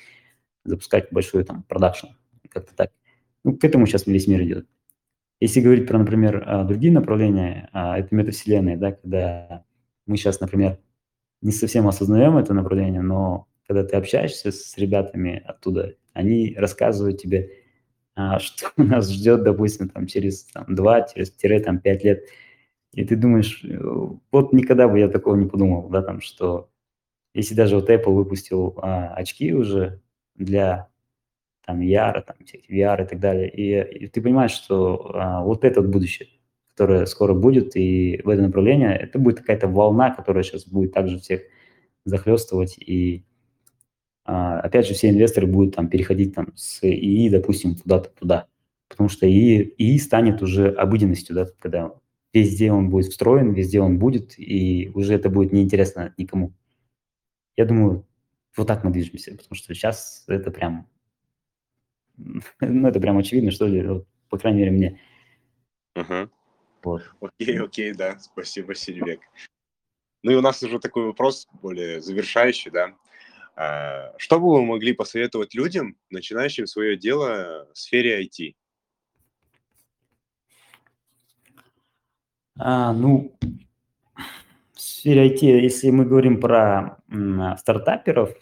запускать 0.63 1.07
большой, 1.11 1.43
там, 1.43 1.63
продакшн, 1.63 2.07
как-то 2.49 2.75
так. 2.75 2.91
Ну, 3.43 3.57
к 3.57 3.63
этому 3.63 3.85
сейчас 3.85 4.05
весь 4.07 4.27
мир 4.27 4.41
идет. 4.43 4.67
Если 5.39 5.61
говорить 5.61 5.87
про, 5.87 5.97
например, 5.97 6.43
а, 6.45 6.63
другие 6.63 6.93
направления, 6.93 7.69
а, 7.73 7.97
это 7.97 8.13
метавселенные, 8.13 8.77
да, 8.77 8.91
когда 8.91 9.65
мы 10.05 10.17
сейчас, 10.17 10.39
например, 10.39 10.77
не 11.41 11.51
совсем 11.51 11.87
осознаем 11.87 12.37
это 12.37 12.53
направление, 12.53 13.01
но 13.01 13.47
когда 13.67 13.83
ты 13.83 13.95
общаешься 13.95 14.51
с 14.51 14.77
ребятами 14.77 15.41
оттуда, 15.45 15.95
они 16.13 16.55
рассказывают 16.57 17.19
тебе, 17.19 17.51
а, 18.15 18.39
что 18.39 18.71
нас 18.77 19.09
ждет, 19.11 19.43
допустим, 19.43 19.89
там, 19.89 20.07
через 20.07 20.43
там, 20.45 20.65
2 20.75 21.01
через, 21.13 21.63
там, 21.63 21.79
5 21.79 22.03
лет. 22.03 22.23
И 22.93 23.05
ты 23.05 23.15
думаешь, 23.15 23.63
э, 23.63 23.79
вот 24.31 24.53
никогда 24.53 24.87
бы 24.87 24.99
я 24.99 25.07
такого 25.07 25.35
не 25.35 25.47
подумал, 25.47 25.89
да, 25.89 26.01
там, 26.01 26.21
что 26.21 26.69
если 27.33 27.55
даже 27.55 27.75
вот 27.75 27.89
Apple 27.89 28.13
выпустил 28.13 28.77
а, 28.81 29.13
очки 29.15 29.53
уже 29.53 30.01
для 30.43 30.87
там 31.65 31.81
VR, 31.81 32.21
там, 32.21 32.35
VR 32.69 33.03
и 33.03 33.07
так 33.07 33.19
далее, 33.19 33.49
и, 33.49 34.05
и 34.05 34.07
ты 34.07 34.21
понимаешь, 34.21 34.51
что 34.51 35.11
а, 35.13 35.43
вот 35.43 35.63
это 35.63 35.81
вот 35.81 35.89
будущее, 35.89 36.27
которое 36.73 37.05
скоро 37.05 37.33
будет, 37.33 37.75
и 37.75 38.21
в 38.23 38.29
это 38.29 38.41
направление, 38.41 38.95
это 38.97 39.19
будет 39.19 39.39
какая-то 39.39 39.67
волна, 39.67 40.11
которая 40.11 40.43
сейчас 40.43 40.65
будет 40.65 40.93
также 40.93 41.19
всех 41.19 41.41
захлестывать, 42.05 42.77
и 42.79 43.23
а, 44.25 44.59
опять 44.59 44.87
же, 44.87 44.93
все 44.93 45.09
инвесторы 45.09 45.47
будут 45.47 45.75
там 45.75 45.87
переходить 45.87 46.33
там 46.33 46.53
с 46.55 46.83
ИИ, 46.83 47.29
допустим, 47.29 47.75
куда-то 47.75 48.09
туда, 48.09 48.47
потому 48.89 49.09
что 49.09 49.27
ИИ, 49.27 49.73
ИИ 49.77 49.97
станет 49.97 50.41
уже 50.41 50.69
обыденностью, 50.69 51.35
да, 51.35 51.47
когда 51.59 51.93
везде 52.33 52.71
он 52.71 52.89
будет 52.89 53.11
встроен, 53.11 53.53
везде 53.53 53.81
он 53.81 53.99
будет, 53.99 54.33
и 54.37 54.91
уже 54.93 55.13
это 55.13 55.29
будет 55.29 55.53
неинтересно 55.53 56.13
никому. 56.17 56.53
Я 57.57 57.65
думаю, 57.65 58.05
вот 58.57 58.67
так 58.67 58.83
мы 58.83 58.91
движемся, 58.91 59.31
потому 59.31 59.55
что 59.55 59.73
сейчас 59.73 60.23
это 60.27 60.51
прям, 60.51 60.89
ну, 62.17 62.87
это 62.87 62.99
прям 62.99 63.17
очевидно, 63.17 63.51
что 63.51 63.67
ли, 63.67 63.85
вот, 63.85 64.07
по 64.29 64.37
крайней 64.37 64.59
мере, 64.59 64.71
мне. 64.71 65.01
Угу. 65.95 66.29
Вот. 66.83 67.11
Окей, 67.19 67.59
окей, 67.59 67.93
да, 67.93 68.19
спасибо, 68.19 68.75
Сильвек. 68.75 69.21
Ну 70.23 70.31
и 70.31 70.35
у 70.35 70.41
нас 70.41 70.61
уже 70.61 70.79
такой 70.79 71.05
вопрос 71.05 71.47
более 71.61 72.01
завершающий, 72.01 72.71
да. 72.71 72.95
А, 73.55 74.13
что 74.17 74.39
бы 74.39 74.51
вы 74.51 74.65
могли 74.65 74.93
посоветовать 74.93 75.53
людям, 75.53 75.97
начинающим 76.09 76.67
свое 76.67 76.97
дело 76.97 77.67
в 77.73 77.77
сфере 77.77 78.23
IT? 78.23 78.55
А, 82.57 82.93
ну, 82.93 83.35
в 84.81 84.83
сфере 84.83 85.29
IT, 85.29 85.45
если 85.61 85.91
мы 85.91 86.05
говорим 86.05 86.39
про 86.39 86.97
стартаперов, 87.59 88.35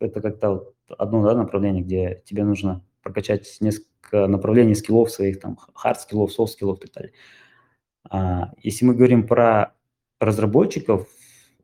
это 0.00 0.20
как-то 0.20 0.50
вот 0.50 0.74
одно 0.98 1.22
да, 1.24 1.34
направление, 1.34 1.82
где 1.82 2.22
тебе 2.26 2.44
нужно 2.44 2.84
прокачать 3.02 3.56
несколько 3.60 4.26
направлений 4.26 4.74
скиллов 4.74 5.10
своих, 5.10 5.40
там, 5.40 5.58
hard 5.82 5.96
скиллов, 6.00 6.38
soft 6.38 6.48
скиллов 6.48 6.78
и 6.78 6.80
так 6.82 6.92
далее. 6.92 7.12
А, 8.10 8.52
если 8.62 8.84
мы 8.84 8.94
говорим 8.94 9.26
про 9.26 9.72
разработчиков, 10.20 11.08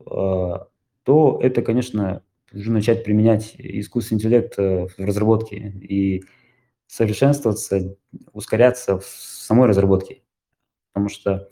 а, 0.07 0.69
то 1.03 1.39
это, 1.43 1.61
конечно, 1.61 2.23
уже 2.51 2.71
начать 2.71 3.03
применять 3.03 3.53
искусственный 3.59 4.17
интеллект 4.17 4.57
э, 4.57 4.87
в 4.87 4.97
разработке 4.97 5.57
и 5.57 6.23
совершенствоваться, 6.87 7.95
ускоряться 8.33 8.97
в 8.97 9.05
самой 9.05 9.67
разработке. 9.67 10.23
Потому 10.93 11.09
что 11.09 11.49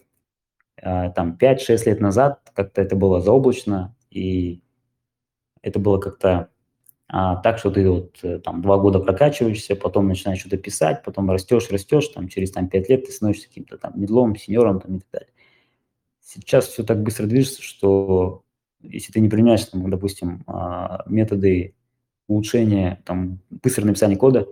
там 0.75 1.37
5-6 1.39 1.85
лет 1.85 1.99
назад 2.01 2.39
как-то 2.53 2.81
это 2.81 2.95
было 2.95 3.21
заоблачно, 3.21 3.95
и 4.09 4.61
это 5.61 5.79
было 5.79 5.97
как-то 5.99 6.49
а, 7.15 7.35
так, 7.35 7.59
что 7.59 7.69
ты 7.69 7.87
вот 7.87 8.17
э, 8.23 8.39
там 8.39 8.63
два 8.63 8.79
года 8.79 8.99
прокачиваешься, 8.99 9.75
потом 9.75 10.07
начинаешь 10.07 10.39
что-то 10.39 10.57
писать, 10.57 11.03
потом 11.03 11.29
растешь, 11.29 11.69
растешь, 11.69 12.07
там 12.07 12.27
через 12.27 12.51
там 12.51 12.67
5 12.67 12.89
лет 12.89 13.05
ты 13.05 13.11
становишься 13.11 13.49
каким-то 13.49 13.77
там 13.77 13.93
медлом, 14.01 14.35
сеньором 14.35 14.79
там 14.79 14.95
и 14.95 14.99
так 14.99 15.09
далее. 15.11 15.29
Сейчас 16.21 16.67
все 16.67 16.83
так 16.83 17.03
быстро 17.03 17.27
движется, 17.27 17.61
что 17.61 18.43
если 18.81 19.11
ты 19.11 19.19
не 19.19 19.29
применяешь, 19.29 19.63
там, 19.65 19.87
допустим, 19.91 20.43
а, 20.47 21.03
методы 21.05 21.75
улучшения, 22.27 23.01
там, 23.05 23.39
быстрого 23.49 23.87
написания 23.87 24.17
кода, 24.17 24.47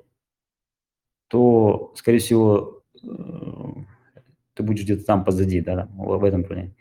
то, 1.30 1.94
скорее 1.96 2.20
всего, 2.20 2.84
э, 3.02 3.08
ты 4.54 4.64
будешь 4.64 4.84
где-то 4.84 5.06
там 5.06 5.24
позади, 5.24 5.62
да, 5.62 5.88
в 5.96 6.24
этом 6.24 6.42
направлении. 6.42 6.76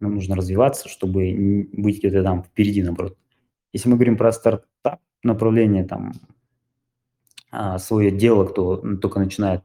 Нам 0.00 0.14
нужно 0.14 0.36
развиваться, 0.36 0.88
чтобы 0.88 1.68
быть 1.72 1.98
где-то 1.98 2.22
там 2.22 2.44
впереди, 2.44 2.82
наоборот. 2.82 3.16
Если 3.72 3.88
мы 3.88 3.96
говорим 3.96 4.16
про 4.16 4.32
стартап 4.32 5.00
направление, 5.22 5.84
там, 5.84 6.12
а, 7.50 7.78
свое 7.78 8.10
дело, 8.10 8.44
кто 8.44 8.76
только 8.96 9.18
начинает, 9.18 9.62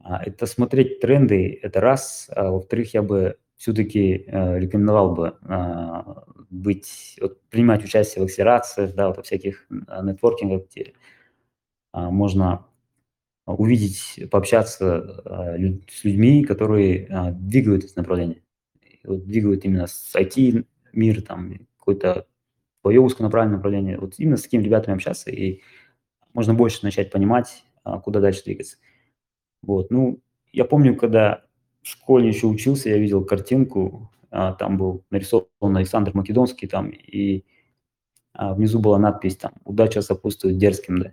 а, 0.00 0.22
это 0.22 0.46
смотреть 0.46 1.00
тренды, 1.00 1.58
это 1.62 1.80
раз. 1.80 2.28
А 2.34 2.50
во-вторых, 2.50 2.94
я 2.94 3.02
бы 3.02 3.38
все-таки 3.56 4.24
э, 4.26 4.58
рекомендовал 4.58 5.14
бы 5.14 5.38
э, 5.40 6.02
быть, 6.50 7.16
вот, 7.20 7.40
принимать 7.50 7.84
участие 7.84 8.22
в 8.22 8.26
акселерациях, 8.26 8.94
да, 8.94 9.06
вот, 9.08 9.16
во 9.16 9.22
всяких 9.22 9.66
нетворкингах, 9.70 10.62
где 10.68 10.92
можно 11.92 12.66
увидеть, 13.46 14.28
пообщаться 14.30 15.22
э, 15.24 15.78
с 15.88 16.04
людьми, 16.04 16.44
которые 16.44 17.06
э, 17.06 17.32
двигают 17.32 17.84
это 17.84 17.92
направление. 17.96 18.42
Вот, 19.04 19.26
двигают 19.26 19.64
именно 19.64 19.86
с 19.86 20.14
IT-мир, 20.16 21.22
там, 21.22 21.66
какое-то 21.78 22.26
свое 22.80 23.00
узконаправленное 23.00 23.56
направление. 23.56 23.98
Вот 23.98 24.14
именно 24.18 24.36
с 24.36 24.42
такими 24.42 24.62
ребятами 24.62 24.94
общаться, 24.94 25.30
и 25.30 25.60
можно 26.32 26.54
больше 26.54 26.80
начать 26.82 27.10
понимать, 27.10 27.64
куда 28.02 28.20
дальше 28.20 28.44
двигаться. 28.44 28.78
Вот, 29.62 29.90
ну, 29.90 30.20
я 30.52 30.64
помню, 30.64 30.96
когда 30.96 31.44
в 31.82 31.88
школе 31.88 32.28
еще 32.28 32.46
учился, 32.46 32.88
я 32.88 32.98
видел 32.98 33.24
картинку, 33.24 34.10
а, 34.30 34.52
там 34.54 34.78
был 34.78 35.04
нарисован 35.10 35.76
Александр 35.76 36.10
Македонский 36.14 36.66
там, 36.66 36.90
и 36.90 37.44
а, 38.32 38.54
внизу 38.54 38.80
была 38.80 38.98
надпись 38.98 39.36
там 39.36 39.52
«Удача 39.64 40.02
сопутствует 40.02 40.58
дерзким», 40.58 40.98
да. 40.98 41.12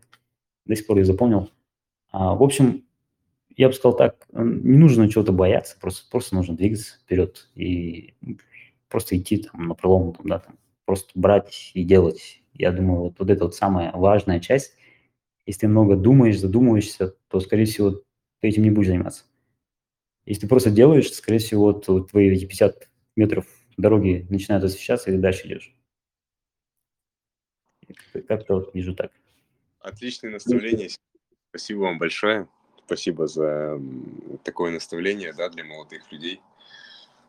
До 0.66 0.76
сих 0.76 0.88
пор 0.88 0.98
я 0.98 1.06
запомнил. 1.06 1.50
А, 2.12 2.36
в 2.36 2.44
общем, 2.44 2.86
я 3.56 3.68
бы 3.68 3.74
сказал 3.74 3.98
так, 3.98 4.28
не 4.34 4.78
нужно 4.78 5.10
чего-то 5.10 5.32
бояться, 5.32 5.78
просто, 5.80 6.10
просто 6.10 6.36
нужно 6.36 6.56
двигаться 6.56 6.96
вперед 7.00 7.50
и 7.56 8.16
просто 8.90 9.18
идти 9.18 9.38
там 9.38 9.68
на 9.68 9.76
пролом, 9.76 10.14
там, 10.14 10.28
да, 10.28 10.40
там, 10.40 10.58
просто 10.86 11.12
брать 11.16 11.72
и 11.74 11.84
делать. 11.84 12.42
Я 12.54 12.72
думаю, 12.72 13.02
вот, 13.02 13.16
вот 13.20 13.30
это 13.30 13.46
вот 13.46 13.56
самая 13.56 13.92
важная 13.94 14.40
часть. 14.40 14.76
Если 15.46 15.62
ты 15.62 15.68
много 15.68 15.96
думаешь, 15.96 16.40
задумываешься, 16.40 17.16
то, 17.30 17.40
скорее 17.40 17.66
всего, 17.66 17.92
ты 18.42 18.48
этим 18.48 18.64
не 18.64 18.72
будешь 18.72 18.88
заниматься. 18.88 19.24
Если 20.26 20.42
ты 20.42 20.48
просто 20.48 20.72
делаешь, 20.72 21.12
скорее 21.12 21.40
всего, 21.40 21.82
вот 21.86 22.12
твои 22.12 22.30
эти 22.30 22.46
50 22.46 22.90
метров 23.16 23.48
дороги 23.78 24.28
начинают 24.30 24.64
освещаться, 24.64 25.10
и 25.10 25.16
ты 25.16 25.20
дальше 25.20 25.48
идешь. 25.48 25.74
Как-то 28.28 28.56
вот 28.56 28.74
вижу 28.74 28.96
так. 28.96 29.12
Отличное 29.80 30.32
наставление. 30.32 30.90
Спасибо 31.52 31.80
вам 31.80 31.98
большое. 31.98 32.48
Спасибо 32.86 33.28
за 33.28 33.78
такое 34.46 34.72
наставление 34.72 35.34
да, 35.34 35.50
для 35.50 35.66
молодых 35.66 36.10
людей. 36.10 36.42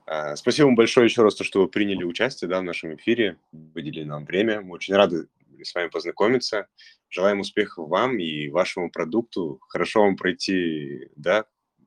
А, 0.07 0.37
спасибо 0.37 0.67
вам 0.67 0.77
большое 0.77 1.07
еще 1.07 1.23
раз, 1.23 1.35
то, 1.35 1.43
что 1.43 1.61
вы 1.61 1.69
приняли 1.69 2.05
участие 2.05 2.49
да, 2.49 2.61
в 2.61 2.63
нашем 2.63 2.95
эфире, 2.95 3.39
выделили 3.51 4.05
нам 4.05 4.25
время. 4.25 4.61
Мы 4.61 4.75
очень 4.75 4.95
рады 4.95 5.27
с 5.61 5.75
вами 5.75 5.89
познакомиться. 5.89 6.69
Желаем 7.11 7.41
успехов 7.41 7.89
вам 7.89 8.19
и 8.19 8.49
вашему 8.49 8.93
продукту. 8.93 9.59
Хорошо 9.69 10.03
вам 10.03 10.17
пройти 10.17 11.09
да, 11.17 11.45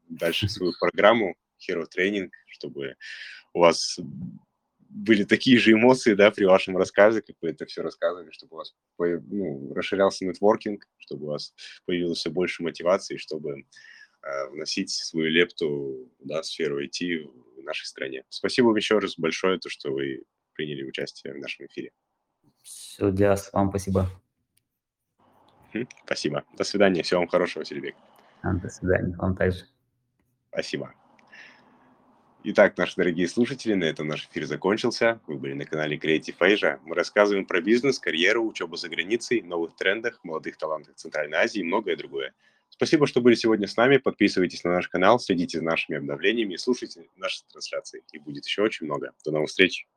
дальше 0.09 0.49
свою 0.49 0.73
программу 0.77 1.35
Hero 1.65 1.85
Training, 1.85 2.31
чтобы 2.47 2.97
у 3.53 3.59
вас 3.59 3.97
были 4.95 5.25
такие 5.25 5.57
же 5.57 5.73
эмоции, 5.73 6.13
да, 6.13 6.31
при 6.31 6.45
вашем 6.45 6.77
рассказе, 6.77 7.21
как 7.21 7.35
вы 7.41 7.49
это 7.49 7.65
все 7.65 7.81
рассказывали, 7.81 8.31
чтобы 8.31 8.55
у 8.55 8.57
вас 8.57 8.73
ну, 8.97 9.73
расширялся 9.73 10.25
нетворкинг, 10.25 10.87
чтобы 10.97 11.25
у 11.25 11.29
вас 11.31 11.53
появилось 11.85 12.19
все 12.19 12.29
больше 12.29 12.63
мотивации, 12.63 13.17
чтобы 13.17 13.59
э, 13.59 14.49
вносить 14.51 14.91
свою 14.91 15.29
лепту 15.29 16.09
да, 16.19 16.41
в 16.41 16.45
сферу 16.45 16.81
IT 16.81 17.29
в 17.57 17.63
нашей 17.63 17.85
стране. 17.85 18.23
Спасибо 18.29 18.67
вам 18.67 18.77
еще 18.77 18.99
раз 18.99 19.17
большое, 19.17 19.59
то, 19.59 19.69
что 19.69 19.91
вы 19.91 20.23
приняли 20.53 20.83
участие 20.83 21.33
в 21.33 21.39
нашем 21.39 21.65
эфире. 21.65 21.91
Все 22.63 23.11
для 23.11 23.31
вас. 23.31 23.49
Вам 23.51 23.69
спасибо. 23.69 24.09
Спасибо. 26.05 26.45
До 26.57 26.63
свидания. 26.63 27.03
Всего 27.03 27.19
вам 27.19 27.27
хорошего, 27.27 27.65
Селебек. 27.65 27.95
До 28.43 28.69
свидания. 28.69 29.13
Вам 29.17 29.35
также. 29.35 29.65
Спасибо. 30.51 30.93
Итак, 32.47 32.77
наши 32.77 32.95
дорогие 32.95 33.27
слушатели, 33.27 33.73
на 33.73 33.85
этом 33.85 34.07
наш 34.07 34.27
эфир 34.27 34.45
закончился. 34.45 35.19
Вы 35.25 35.39
были 35.39 35.53
на 35.53 35.65
канале 35.65 35.97
Creative 35.97 36.37
Asia. 36.39 36.79
Мы 36.83 36.93
рассказываем 36.93 37.47
про 37.47 37.59
бизнес, 37.59 37.97
карьеру, 37.97 38.45
учебу 38.45 38.75
за 38.75 38.87
границей, 38.87 39.41
новых 39.41 39.75
трендах, 39.75 40.19
молодых 40.23 40.55
талантах 40.55 40.93
Центральной 40.93 41.39
Азии 41.39 41.61
и 41.61 41.63
многое 41.63 41.95
другое. 41.95 42.35
Спасибо, 42.69 43.07
что 43.07 43.19
были 43.19 43.33
сегодня 43.33 43.65
с 43.65 43.75
нами. 43.75 43.97
Подписывайтесь 43.97 44.63
на 44.63 44.73
наш 44.73 44.89
канал, 44.89 45.19
следите 45.19 45.57
за 45.57 45.63
нашими 45.63 45.97
обновлениями 45.97 46.55
слушайте 46.57 47.07
наши 47.15 47.43
трансляции. 47.51 48.03
И 48.11 48.19
будет 48.19 48.45
еще 48.45 48.61
очень 48.61 48.85
много. 48.85 49.13
До 49.25 49.31
новых 49.31 49.49
встреч! 49.49 49.87